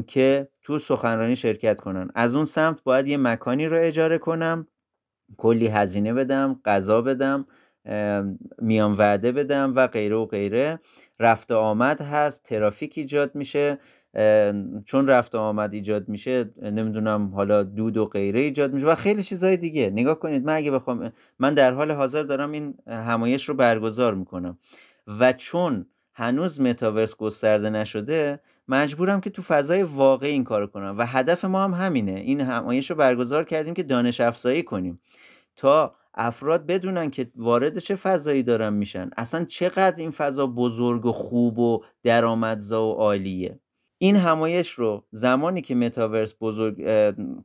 که 0.07 0.47
تو 0.61 0.79
سخنرانی 0.79 1.35
شرکت 1.35 1.79
کنن. 1.79 2.09
از 2.15 2.35
اون 2.35 2.45
سمت 2.45 2.83
باید 2.83 3.07
یه 3.07 3.17
مکانی 3.17 3.65
رو 3.65 3.77
اجاره 3.79 4.17
کنم 4.17 4.67
کلی 5.37 5.67
هزینه 5.67 6.13
بدم 6.13 6.59
غذا 6.65 7.01
بدم. 7.01 7.45
میان 8.61 8.91
وعده 8.91 9.31
بدم 9.31 9.73
و 9.75 9.87
غیره 9.87 10.15
و 10.15 10.25
غیره. 10.25 10.79
رفت 11.19 11.51
آمد 11.51 12.01
هست 12.01 12.43
ترافیک 12.43 12.93
ایجاد 12.97 13.35
میشه. 13.35 13.77
چون 14.85 15.07
رفت 15.07 15.35
آمد 15.35 15.73
ایجاد 15.73 16.09
میشه 16.09 16.51
نمی‌دونم 16.61 17.31
حالا 17.35 17.63
دود 17.63 17.97
و 17.97 18.05
غیره 18.05 18.39
ایجاد 18.39 18.73
میشه 18.73 18.87
و 18.87 18.95
خیلی 18.95 19.23
چیزهای 19.23 19.57
دیگه. 19.57 19.89
نگاه 19.89 20.19
کنید 20.19 20.45
من 20.45 20.55
اگه 20.55 20.71
بخوام 20.71 21.11
من 21.39 21.53
در 21.53 21.73
حال 21.73 21.91
حاضر 21.91 22.23
دارم 22.23 22.51
این 22.51 22.75
همایش 22.87 23.49
رو 23.49 23.55
برگزار 23.55 24.13
می‌کنم. 24.13 24.57
و 25.19 25.33
چون 25.33 25.85
هنوز 26.13 26.61
متاورس 26.61 27.15
گسترده 27.15 27.69
نشده 27.69 28.39
مجبورم 28.67 29.21
که 29.21 29.29
تو 29.29 29.41
فضای 29.41 29.83
واقعی 29.83 30.31
این 30.31 30.43
کارو 30.43 30.67
کنم. 30.67 30.95
و 30.97 31.05
هدف 31.05 31.45
ما 31.45 31.63
هم 31.63 31.73
همینه. 31.73 32.11
این 32.11 32.41
همایش 32.41 32.89
رو 32.89 32.95
برگزار 32.95 33.43
کردیم 33.43 33.73
که 33.73 33.83
دانش 33.83 34.21
افزایی 34.21 34.63
کنیم. 34.63 35.01
تا 35.55 35.95
افراد 36.15 36.65
بدونن 36.65 37.09
که 37.11 37.31
وارد 37.35 37.77
چه 37.77 37.95
فضایی 37.95 38.43
دارن 38.43 38.73
میشن. 38.73 39.09
اصلا 39.17 39.45
چقدر 39.45 39.95
این 39.97 40.11
فضا 40.11 40.47
بزرگ 40.47 41.05
و 41.05 41.11
خوب 41.11 41.59
و 41.59 41.83
درآمدزا 42.03 42.87
و 42.87 42.93
عالیه. 42.93 43.59
این 43.97 44.15
همایش 44.15 44.69
رو 44.69 45.03
زمانی 45.11 45.61
که 45.61 45.75
متاورس 45.75 46.33
بزرگ 46.41 46.83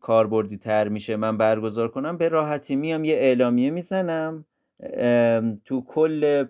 کاربردی 0.00 0.56
تر 0.56 0.88
میشه 0.88 1.16
من 1.16 1.36
برگزار 1.36 1.88
کنم 1.88 2.16
به 2.16 2.28
راحتی 2.28 2.76
میام 2.76 3.04
یه 3.04 3.14
اعلامیه 3.14 3.70
می‌زنم 3.70 4.44
تو 5.64 5.84
کل 5.86 6.44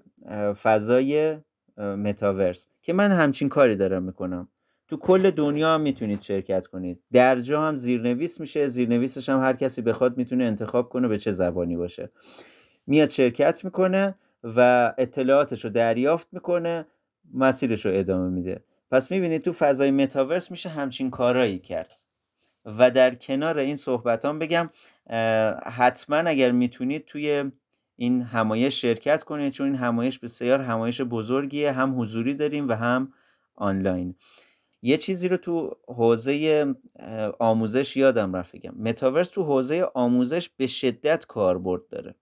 فضای 0.62 1.37
متاورس 1.79 2.66
که 2.83 2.93
من 2.93 3.11
همچین 3.11 3.49
کاری 3.49 3.77
دارم 3.77 4.03
می‌کنم. 4.03 4.49
تو 4.89 4.97
کل 4.97 5.30
دنیا 5.30 5.74
هم 5.74 5.80
می‌تونید 5.80 6.20
شرکت 6.20 6.66
کنید. 6.66 7.01
در 7.12 7.41
جا 7.41 7.62
هم 7.62 7.76
زیرنویس 7.76 8.41
میشه 8.41 8.66
زیرنویسش 8.66 9.28
هم 9.28 9.41
هر 9.41 9.53
کسی 9.53 9.82
بخواد 9.82 10.16
می‌تونه 10.16 10.45
انتخاب 10.45 10.89
کنه 10.89 11.09
به 11.09 11.18
چه 11.18 11.30
زبانی 11.30 11.76
باشه. 11.76 12.11
میاد 12.86 13.09
شرکت 13.09 13.64
می‌کنه 13.64 14.14
و 14.45 14.93
اطلاعاتش 14.99 15.64
رو 15.64 15.70
دریافت 15.70 16.28
می‌کنه 16.32 16.86
مسیرش 17.34 17.86
رو 17.86 17.93
ادامه 17.95 18.28
میده. 18.30 18.64
پس 18.91 19.11
می‌بینید 19.11 19.43
تو 19.43 19.53
فضای 19.53 19.91
متاورس 19.91 20.51
میشه 20.51 20.68
همچین 20.68 21.11
کارایی 21.11 21.59
کرد. 21.59 22.01
و 22.64 22.91
در 22.91 23.14
کنار 23.14 23.59
این 23.59 23.76
صحبتان 23.76 24.39
بگم 24.39 24.70
حتما 25.66 26.16
اگر 26.16 26.51
می‌تونید 26.51 27.05
توی 27.05 27.51
این 27.97 28.22
همایش 28.22 28.82
شرکت 28.82 29.22
کنید 29.22 29.53
چون 29.53 29.66
این 29.66 29.76
همایش 29.76 30.18
بسیار 30.18 30.61
همایش 30.61 31.01
بزرگیه 31.01 31.72
هم 31.72 32.01
حضوری 32.01 32.34
داریم 32.34 32.68
و 32.68 32.72
هم 32.72 33.12
آنلاین. 33.55 34.14
یه 34.83 34.97
چیزی 34.97 35.29
رو 35.29 35.37
تو 35.37 35.76
حوزه 35.87 36.66
آموزش 37.39 37.97
یادم 37.97 38.37
رفت 38.37 38.57
بگم. 38.57 38.74
متاورس 38.79 39.29
تو 39.29 39.43
حوزه 39.43 39.91
آموزش 39.95 40.49
به 40.57 40.66
شدت 40.66 41.26
کاربرد 41.26 41.89
داره. 41.89 42.14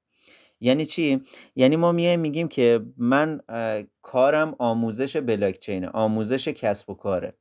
یعنی 0.60 0.86
چی؟ 0.86 1.22
یعنی 1.56 1.76
ما 1.76 1.92
میایم 1.92 2.20
میگیم 2.20 2.48
که 2.48 2.80
من 2.96 3.40
کارم 4.02 4.54
آموزش 4.58 5.16
بلاکچین 5.16 5.84
آموزش 5.84 6.48
کسب 6.48 6.90
و 6.90 6.94
کاره. 6.94 7.34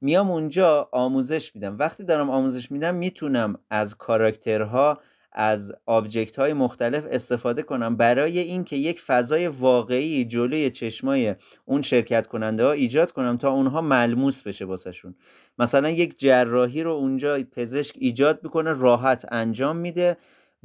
میام 0.00 0.30
اونجا 0.30 0.88
آموزش 0.92 1.54
میدم. 1.54 1.78
وقتی 1.78 2.04
دارم 2.04 2.30
آموزش 2.30 2.70
میدم 2.70 2.94
می‌تونم 2.94 3.58
از 3.70 3.96
کاراکترها 3.96 4.98
از 5.32 5.72
آبجکت 5.86 6.38
های 6.38 6.52
مختلف 6.52 7.04
استفاده 7.10 7.62
کنم 7.62 7.96
برای 7.96 8.38
اینکه 8.38 8.76
یک 8.76 9.00
فضای 9.00 9.48
واقعی 9.48 10.24
جلوی 10.24 10.70
چشمای 10.70 11.34
اون 11.64 11.82
شرکت 11.82 12.26
کننده 12.26 12.64
ها 12.64 12.72
ایجاد 12.72 13.12
کنم 13.12 13.36
تا 13.36 13.50
اونها 13.50 13.80
ملموس 13.80 14.42
بشه 14.42 14.64
واسهشون. 14.64 15.14
مثلا 15.58 15.90
یک 15.90 16.18
جراحی 16.18 16.82
رو 16.82 16.90
اونجا 16.90 17.38
پزشک 17.52 17.94
ایجاد 17.98 18.40
می‌کنه 18.42 18.72
راحت 18.72 19.24
انجام 19.32 19.76
میده 19.76 20.16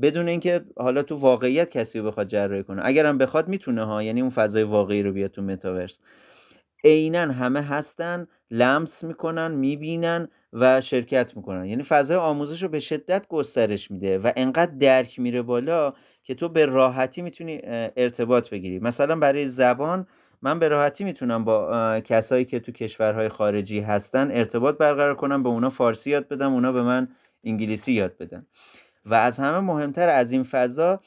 بدون 0.02 0.28
اینکه 0.28 0.66
حالا 0.78 1.04
تو 1.04 1.16
واقعیت 1.16 1.70
کسی 1.70 2.00
رو 2.00 2.06
بخواد 2.06 2.28
جراحی 2.28 2.64
کنه. 2.64 2.82
اگرم 2.86 3.18
بخواد 3.18 3.48
می‌تونه 3.48 3.86
ها 3.86 4.04
یعنی 4.04 4.22
اون 4.22 4.30
فضای 4.30 4.64
واقعی 4.64 5.04
رو 5.04 5.12
بیاد 5.12 5.32
تو 5.32 5.42
متاورس. 5.42 6.00
عینا 6.86 7.34
همه 7.34 7.62
هستن 7.62 8.28
لمس 8.52 9.04
می‌کنن 9.04 9.52
می‌بینن 9.52 10.28
و 10.54 10.82
شرکت 10.82 11.38
می‌کنن. 11.38 11.66
یعنی 11.66 11.84
فضای 11.84 12.18
آموزش 12.18 12.64
رو 12.64 12.70
به 12.70 12.80
شدت 12.80 13.28
گسترش 13.28 13.92
میده 13.92 14.18
و 14.18 14.32
انقدر 14.36 14.72
درک 14.72 15.20
میره 15.20 15.42
بالا 15.42 15.94
که 16.24 16.36
تو 16.36 16.50
به 16.50 16.66
راحتی 16.66 17.22
می‌تونی 17.22 17.60
ارتباط 17.64 18.50
بگیری. 18.50 18.80
مثلا 18.80 19.16
برای 19.16 19.46
زبان 19.46 20.08
من 20.42 20.60
به 20.60 20.68
راحتی 20.68 21.04
می‌تونم 21.04 21.44
با 21.44 22.00
کسایی 22.00 22.46
که 22.46 22.60
تو 22.60 22.72
کشورهای 22.72 23.30
خارجی 23.30 23.80
هستن 23.80 24.32
ارتباط 24.32 24.78
برقرار 24.78 25.16
کنم 25.16 25.44
به 25.44 25.50
اونا 25.50 25.70
فارسی 25.70 26.12
یاد 26.12 26.28
بدم 26.28 26.54
اونا 26.54 26.72
به 26.72 26.84
من 26.84 27.08
انگلیسی 27.44 27.94
یاد 27.94 28.18
بدن. 28.18 28.48
و 29.06 29.14
از 29.14 29.40
همه 29.40 29.60
مهمتر 29.60 30.10
از 30.10 30.32
این 30.32 30.44
فضا 30.44 31.00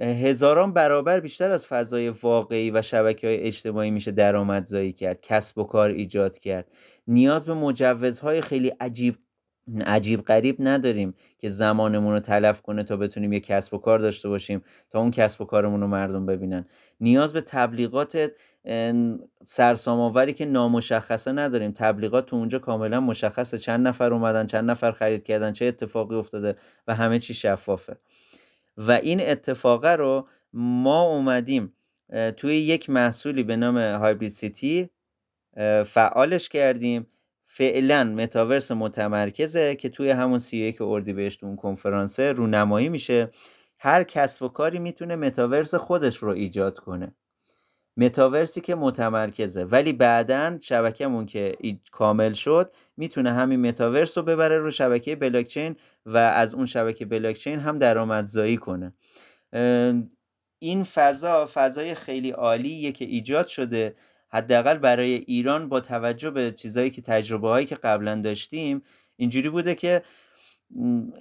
هزاران 0.00 0.72
برابر 0.72 1.20
بیشتر 1.20 1.50
از 1.50 1.66
فضای 1.66 2.08
واقعی 2.08 2.70
و 2.70 2.82
شبکه 2.82 3.26
های 3.26 3.36
اجتماعی 3.36 3.90
میشه 3.90 4.10
درآمدزایی 4.10 4.92
کرد 4.92 5.20
کسب 5.20 5.58
و 5.58 5.64
کار 5.64 5.90
ایجاد 5.90 6.38
کرد. 6.38 6.72
نیاز 7.06 7.46
به 7.46 7.54
مجوزهای 7.54 8.40
خیلی 8.40 8.68
عجیب 8.80 9.18
عجیب 9.86 10.22
غریب 10.22 10.56
نداریم 10.60 11.14
که 11.38 11.48
زمانمون 11.48 12.12
رو 12.12 12.20
تلف 12.20 12.60
کنه 12.62 12.82
تا 12.82 12.96
بتونیم 12.96 13.32
یه 13.32 13.40
کسب 13.40 13.74
و 13.74 13.78
کار 13.78 13.98
داشته 13.98 14.28
باشیم 14.28 14.62
تا 14.90 15.00
اون 15.00 15.10
کسب 15.10 15.40
و 15.40 15.44
کارمون 15.44 15.80
رو 15.80 15.86
مردم 15.86 16.26
ببینن. 16.26 16.66
نیاز 17.00 17.32
به 17.32 17.40
تبلیغات 17.40 18.30
سرسام 19.42 20.32
که 20.32 20.44
نامشخصه 20.44 21.32
نداریم. 21.32 21.72
تبلیغات 21.72 22.26
تو 22.26 22.36
اونجا 22.36 22.58
کاملا 22.58 23.00
مشخصه. 23.00 23.58
چند 23.58 23.88
نفر 23.88 24.12
اومدن 24.12 24.46
چند 24.46 24.70
نفر 24.70 24.92
خرید 24.92 25.24
کردن 25.24 25.52
چه 25.52 25.64
اتفاقی 25.64 26.16
افتاده 26.16 26.56
و 26.86 26.94
همه 26.94 27.18
چی 27.18 27.34
شفافه. 27.34 27.96
و 28.78 28.92
این 28.92 29.20
اتفاقه 29.20 29.96
رو 29.96 30.28
ما 30.52 31.02
اومدیم 31.02 31.72
توی 32.36 32.56
یک 32.56 32.90
محصولی 32.90 33.42
به 33.42 33.56
نام 33.56 33.78
هایبرید 33.78 34.30
سیتی 34.30 34.90
فعالش 35.86 36.48
کردیم. 36.48 37.06
فعلا 37.44 38.04
متاورس 38.04 38.72
متمرکزه 38.72 39.74
که 39.74 39.88
توی 39.88 40.10
همون 40.10 40.38
سی 40.38 40.56
یک 40.56 40.80
اردیبهشت 40.80 41.44
اون 41.44 41.56
کنفرانسه 41.56 42.32
رونمایی 42.32 42.88
میشه. 42.88 43.30
هر 43.78 44.04
کسب 44.04 44.42
و 44.42 44.48
کاری 44.48 44.78
می‌تونه 44.78 45.16
متاورس 45.16 45.74
خودش 45.74 46.16
رو 46.16 46.28
ایجاد 46.28 46.78
کنه. 46.78 47.14
متاورسی 47.98 48.60
که 48.60 48.74
متمرکزه. 48.74 49.64
ولی 49.64 49.92
بعدا 49.92 50.58
شبکهمون 50.60 51.26
که 51.26 51.56
کامل 51.90 52.32
شد 52.32 52.72
می‌تونه 52.96 53.32
همین 53.32 53.60
متاورس 53.60 54.18
رو 54.18 54.24
ببره 54.24 54.58
رو 54.58 54.70
شبکه 54.70 55.16
بلاکچین 55.16 55.76
و 56.06 56.16
از 56.16 56.54
اون 56.54 56.66
شبکه 56.66 57.04
بلاکچین 57.04 57.58
هم 57.58 57.78
درآمدزایی 57.78 58.56
کنه. 58.56 58.92
این 60.58 60.84
فضا 60.84 61.48
فضای 61.54 61.94
خیلی 61.94 62.30
عالیه 62.30 62.92
که 62.92 63.04
ایجاد 63.04 63.46
شده. 63.46 63.96
حداقل 64.30 64.78
برای 64.78 65.12
ایران 65.14 65.68
با 65.68 65.80
توجه 65.80 66.30
به 66.30 66.52
چیزهایی 66.52 66.90
که 66.90 67.02
تجربه 67.02 67.48
هایی 67.48 67.66
که 67.66 67.74
قبلا 67.74 68.20
داشتیم 68.20 68.82
اینجوری 69.16 69.48
بوده 69.48 69.74
که 69.74 70.02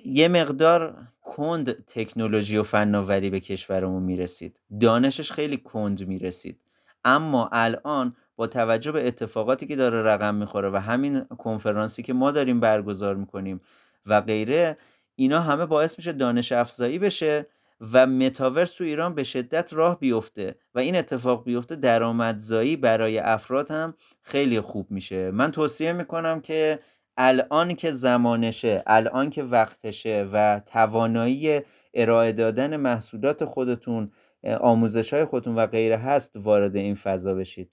یه 0.05 0.27
مقدار 0.27 0.95
کند 1.21 1.85
تکنولوژی 1.85 2.57
و 2.57 2.63
فناوری 2.63 3.29
به 3.29 3.39
کشورمون 3.39 4.03
می‌رسید. 4.03 4.59
دانشش 4.81 5.31
خیلی 5.31 5.57
کند 5.57 6.07
می‌رسید. 6.07 6.59
اما 7.07 7.49
الان 7.51 8.15
با 8.35 8.47
توجه 8.47 8.91
به 8.91 9.07
اتفاقاتی 9.07 9.67
که 9.67 9.75
داره 9.75 10.03
رقم 10.03 10.35
می‌خوره 10.35 10.69
و 10.69 10.75
همین 10.75 11.23
کنفرانسی 11.23 12.03
که 12.03 12.13
ما 12.13 12.31
داریم 12.31 12.59
برگزار 12.59 13.15
می‌کنیم 13.15 13.61
و 14.05 14.21
غیره 14.21 14.77
اینا 15.15 15.41
همه 15.41 15.65
باعث 15.65 15.97
میشه 15.97 16.11
دانش 16.11 16.51
افزایی 16.51 16.99
بشه 16.99 17.47
و 17.93 18.07
متاورس 18.07 18.71
تو 18.71 18.83
ایران 18.83 19.15
به 19.15 19.23
شدت 19.23 19.73
راه 19.73 19.99
بیفته 19.99 20.55
و 20.75 20.79
این 20.79 20.95
اتفاق 20.95 21.43
بیفته 21.43 21.75
درآمدزایی 21.75 22.75
برای 22.75 23.19
افراد 23.19 23.71
هم 23.71 23.93
خیلی 24.23 24.61
خوب 24.61 24.91
میشه. 24.91 25.31
من 25.31 25.51
توصیه 25.51 25.93
می‌کنم 25.93 26.41
که 26.41 26.79
الان 27.17 27.75
که 27.75 27.91
زمانشه 27.91 28.83
الان 28.87 29.29
که 29.29 29.43
وقتشه 29.43 30.29
و 30.33 30.61
توانایی 30.65 31.61
ارائه 31.93 32.31
دادن 32.31 32.77
محصولات 32.77 33.45
خودتون 33.45 34.11
آموزش 34.59 35.13
های 35.13 35.25
خودتون 35.25 35.55
و 35.55 35.67
غیره 35.67 35.97
هست 35.97 36.33
وارد 36.35 36.75
این 36.75 36.95
فضا 36.95 37.33
بشید. 37.33 37.71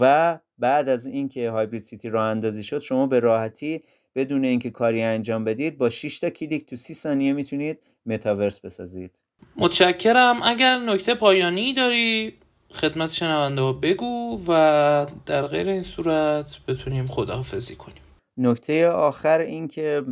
و 0.00 0.38
بعد 0.58 0.88
از 0.88 1.06
اینکه 1.06 1.50
هایبرید 1.50 1.82
سیتی 1.82 2.08
راه 2.08 2.24
اندازی 2.24 2.62
شد 2.62 2.78
شما 2.78 3.06
به 3.06 3.20
راحتی 3.20 3.82
بدون 4.14 4.44
اینکه 4.44 4.70
کاری 4.70 5.02
انجام 5.02 5.44
بدید 5.44 5.78
با 5.78 5.90
6 5.90 6.20
تا 6.20 6.30
کلیک 6.30 6.66
تو 6.66 6.76
30 6.76 6.94
ثانیه 6.94 7.32
می‌تونید 7.32 7.78
متاورس 8.06 8.60
بسازید. 8.60 9.18
متشکرم. 9.56 10.42
اگر 10.42 10.78
نکته 10.78 11.14
پایانی 11.14 11.74
داری 11.74 12.34
خدمت 12.70 13.10
شنونده 13.10 13.62
ها 13.62 13.72
بگو 13.72 14.40
و 14.48 15.06
در 15.26 15.46
غیر 15.46 15.68
این 15.68 15.82
صورت 15.82 16.46
بتونیم 16.68 17.06
خداحافظی 17.06 17.76
کنیم. 17.76 18.02
نکته 18.38 18.88
آخر 18.88 19.38
این 19.40 19.68
که 19.68 20.02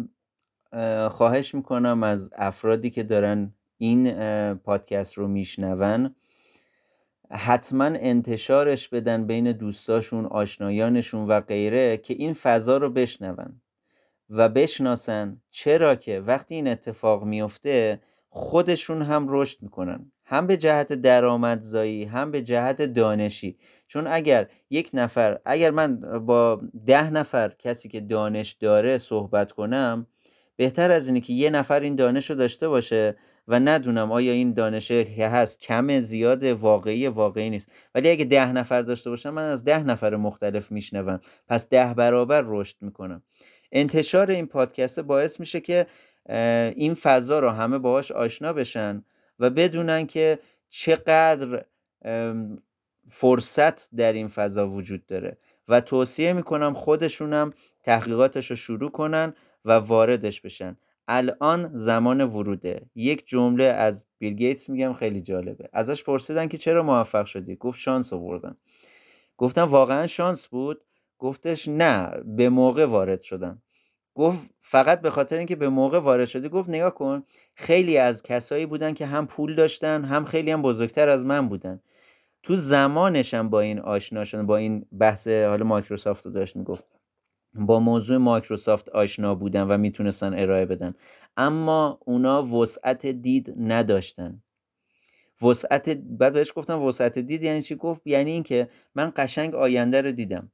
خواهش 1.10 1.54
می‌کنم 1.54 2.02
از 2.02 2.30
افرادی 2.36 2.90
که 2.90 3.02
دارن 3.02 3.54
این 3.78 4.14
پادکست 4.54 5.18
رو 5.18 5.28
میشنون 5.28 6.14
حتما 7.30 7.84
انتشارش 7.84 8.88
بدن 8.88 9.26
بین 9.26 9.52
دوستاشون 9.52 10.26
آشنایانشون 10.26 11.26
و 11.26 11.40
غیره 11.40 11.96
که 11.96 12.14
این 12.14 12.32
فضا 12.32 12.76
رو 12.76 12.90
بشنون 12.90 13.60
و 14.30 14.48
بشناسن 14.48 15.40
چرا 15.50 15.94
که 15.94 16.20
وقتی 16.20 16.54
این 16.54 16.68
اتفاق 16.68 17.24
میفته 17.24 18.00
خودشون 18.28 19.02
هم 19.02 19.26
رشد 19.28 19.62
می‌کنن. 19.62 20.12
هم 20.24 20.46
به 20.46 20.56
جهت 20.56 20.92
درآمدزایی 20.92 22.04
هم 22.04 22.30
به 22.30 22.42
جهت 22.42 22.82
دانشی. 22.82 23.58
چون 23.86 24.06
اگر 24.06 24.48
یک 24.70 24.90
نفر 24.94 25.40
اگر 25.44 25.70
من 25.70 26.00
با 26.26 26.60
ده 26.86 27.10
نفر 27.10 27.48
کسی 27.58 27.88
که 27.88 28.00
دانش 28.00 28.52
داره 28.52 28.98
صحبت 28.98 29.52
کنم 29.52 30.06
بهتر 30.56 30.90
از 30.90 31.08
اینه 31.08 31.20
که 31.20 31.32
یه 31.32 31.50
نفر 31.50 31.80
این 31.80 31.94
دانش 31.94 32.30
رو 32.30 32.36
داشته 32.36 32.68
باشه 32.68 33.16
و 33.48 33.60
ندونم 33.60 34.12
آیا 34.12 34.32
این 34.32 34.52
دانش 34.52 34.88
که 34.88 35.28
هست 35.28 35.60
کم 35.60 36.00
زیاد 36.00 36.44
واقعی 36.44 37.08
واقعی 37.08 37.50
نیست. 37.50 37.72
ولی 37.94 38.10
اگه 38.10 38.24
ده 38.24 38.52
نفر 38.52 38.82
داشته 38.82 39.10
باشم 39.10 39.30
من 39.30 39.50
از 39.50 39.64
ده 39.64 39.82
نفر 39.82 40.16
مختلف 40.16 40.72
میشنوم. 40.72 41.20
پس 41.48 41.68
ده 41.68 41.94
برابر 41.94 42.42
رشد 42.46 42.76
می‌کنم. 42.80 43.22
انتشار 43.72 44.30
این 44.30 44.46
پادکست 44.46 45.00
باعث 45.00 45.40
میشه 45.40 45.60
که 45.60 45.86
این 46.76 46.94
فضا 46.94 47.38
رو 47.38 47.50
همه 47.50 47.78
باهاش 47.78 48.12
آشنا 48.12 48.52
بشن 48.52 49.04
و 49.38 49.50
بدونن 49.50 50.06
که 50.06 50.38
چقدر 50.68 51.64
فرصت 53.08 53.94
در 53.94 54.12
این 54.12 54.28
فضا 54.28 54.68
وجود 54.68 55.06
داره. 55.06 55.38
و 55.68 55.80
توصیه 55.80 56.32
می‌کنم 56.32 56.74
خودشونم 56.74 57.52
تحقیقاتش 57.82 58.50
رو 58.50 58.56
شروع 58.56 58.90
کنن 58.90 59.34
و 59.64 59.72
واردش 59.72 60.40
بشن. 60.40 60.76
الان 61.08 61.70
زمان 61.74 62.20
وروده. 62.20 62.86
یک 62.94 63.26
جمله 63.26 63.64
از 63.64 64.06
بیل 64.18 64.34
گیتس 64.34 64.68
میگم 64.68 64.92
خیلی 64.92 65.20
جالبه. 65.20 65.68
ازش 65.72 66.04
پرسیدن 66.04 66.48
که 66.48 66.56
چرا 66.56 66.82
موفق 66.82 67.24
شدی؟ 67.24 67.56
گفت 67.56 67.78
شانس 67.78 68.12
آوردم. 68.12 68.56
گفتم 69.36 69.62
واقعا 69.62 70.06
شانس 70.06 70.48
بود؟ 70.48 70.84
گفتش 71.18 71.68
نه 71.68 72.10
به 72.24 72.48
موقع 72.48 72.86
وارد 72.86 73.20
شدم. 73.20 73.62
گفت 74.14 74.50
فقط 74.60 75.00
به 75.00 75.10
خاطر 75.10 75.38
اینکه 75.38 75.56
به 75.56 75.68
موقع 75.68 75.98
وارد 75.98 76.26
شدی 76.26 76.48
گفت 76.48 76.68
نگاه 76.68 76.94
کن 76.94 77.22
خیلی 77.54 77.98
از 77.98 78.22
کسایی 78.22 78.66
بودن 78.66 78.94
که 78.94 79.06
هم 79.06 79.26
پول 79.26 79.54
داشتن 79.54 80.04
هم 80.04 80.24
خیلی 80.24 80.50
هم 80.50 80.62
بزرگتر 80.62 81.08
از 81.08 81.24
من 81.24 81.48
بودن. 81.48 81.80
تو 82.42 82.56
زمانشم 82.56 83.48
با 83.48 83.60
این 83.60 83.78
آشنا 83.78 84.24
شدن 84.24 84.46
با 84.46 84.56
این 84.56 84.86
بحث 84.98 85.28
حالا 85.28 85.64
مایکروسافت 85.64 86.26
رو 86.26 86.32
داشت 86.32 86.56
می‌گفت. 86.56 86.93
با 87.54 87.80
موضوع 87.80 88.16
مایکروسافت 88.16 88.88
آشنا 88.88 89.34
بودن 89.34 89.62
و 89.62 89.78
می‌تونستن 89.78 90.34
ارائه 90.38 90.66
بدن. 90.66 90.94
اما 91.36 91.98
اونا 92.04 92.42
وسعت 92.42 93.06
دید 93.06 93.54
نداشتن. 93.58 94.42
وسعت 95.42 95.88
بعد 95.90 96.32
بهش 96.32 96.52
گفتم 96.56 96.82
وسعت 96.82 97.18
دید 97.18 97.42
یعنی 97.42 97.62
چی؟ 97.62 97.74
گفت 97.74 98.06
یعنی 98.06 98.30
اینکه 98.30 98.68
من 98.94 99.12
قشنگ 99.16 99.54
آینده 99.54 100.00
رو 100.00 100.12
دیدم. 100.12 100.52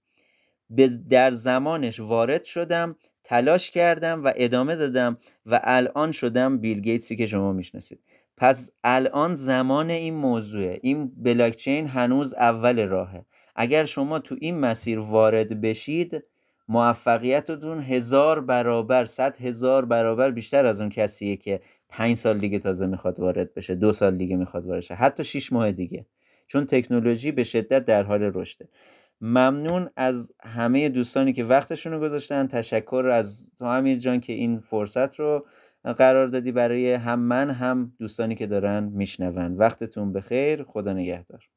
در 1.10 1.30
زمانش 1.30 2.00
وارد 2.00 2.44
شدم 2.44 2.96
تلاش 3.24 3.70
کردم 3.70 4.24
و 4.24 4.32
ادامه 4.36 4.76
دادم 4.76 5.18
و 5.46 5.60
الان 5.64 6.12
شدم 6.12 6.58
بیل 6.58 6.80
گیتسی 6.80 7.16
که 7.16 7.26
شما 7.26 7.52
می‌شناسید. 7.52 8.00
پس 8.36 8.70
الان 8.84 9.34
زمان 9.34 9.90
این 9.90 10.14
موضوعه. 10.14 10.80
این 10.82 11.12
بلاکچین 11.16 11.86
هنوز 11.86 12.34
اول 12.34 12.86
راهه. 12.86 13.24
اگر 13.56 13.84
شما 13.84 14.18
تو 14.18 14.36
این 14.40 14.58
مسیر 14.58 14.98
وارد 14.98 15.60
بشید 15.60 16.24
موفقیتتون 16.70 17.80
هزار 17.80 18.40
برابر 18.40 19.04
صد 19.04 19.36
هزار 19.36 19.84
برابر 19.84 20.30
بیشتر 20.30 20.66
از 20.66 20.80
اون 20.80 20.90
کسیه 20.90 21.36
که 21.36 21.60
پنج 21.88 22.16
سال 22.16 22.38
دیگه 22.38 22.58
تازه 22.58 22.86
می‌خواد 22.86 23.20
وارد 23.20 23.54
بشه 23.54 23.74
دو 23.74 23.92
سال 23.92 24.16
دیگه 24.16 24.36
می‌خواد 24.36 24.66
وارد 24.66 24.80
شه 24.80 24.94
حتی 24.94 25.24
شیش 25.24 25.52
ماه 25.52 25.72
دیگه. 25.72 26.06
چون 26.46 26.66
تکنولوژی 26.66 27.32
به 27.32 27.42
شدت 27.42 27.84
در 27.84 28.02
حال 28.02 28.22
رشده. 28.34 28.68
ممنون 29.20 29.90
از 29.96 30.32
همه 30.42 30.88
دوستانی 30.88 31.32
که 31.32 31.44
وقتشون 31.44 31.92
رو 31.92 32.00
گذاشتن. 32.00 32.46
تشکر 32.46 33.06
از 33.06 33.50
تو 33.58 33.64
امیر 33.64 33.98
جان 33.98 34.20
که 34.20 34.32
این 34.32 34.60
فرصت 34.60 35.14
رو 35.20 35.46
قرار 35.98 36.26
دادی 36.26 36.52
برای 36.52 36.92
هم 36.92 37.20
من 37.20 37.50
هم 37.50 37.92
دوستانی 37.98 38.34
که 38.34 38.46
دارن 38.46 38.84
میشنون. 38.84 39.56
وقتتون 39.56 40.12
بخیر. 40.12 40.64
خدا 40.64 40.92
نگهدار. 40.92 41.50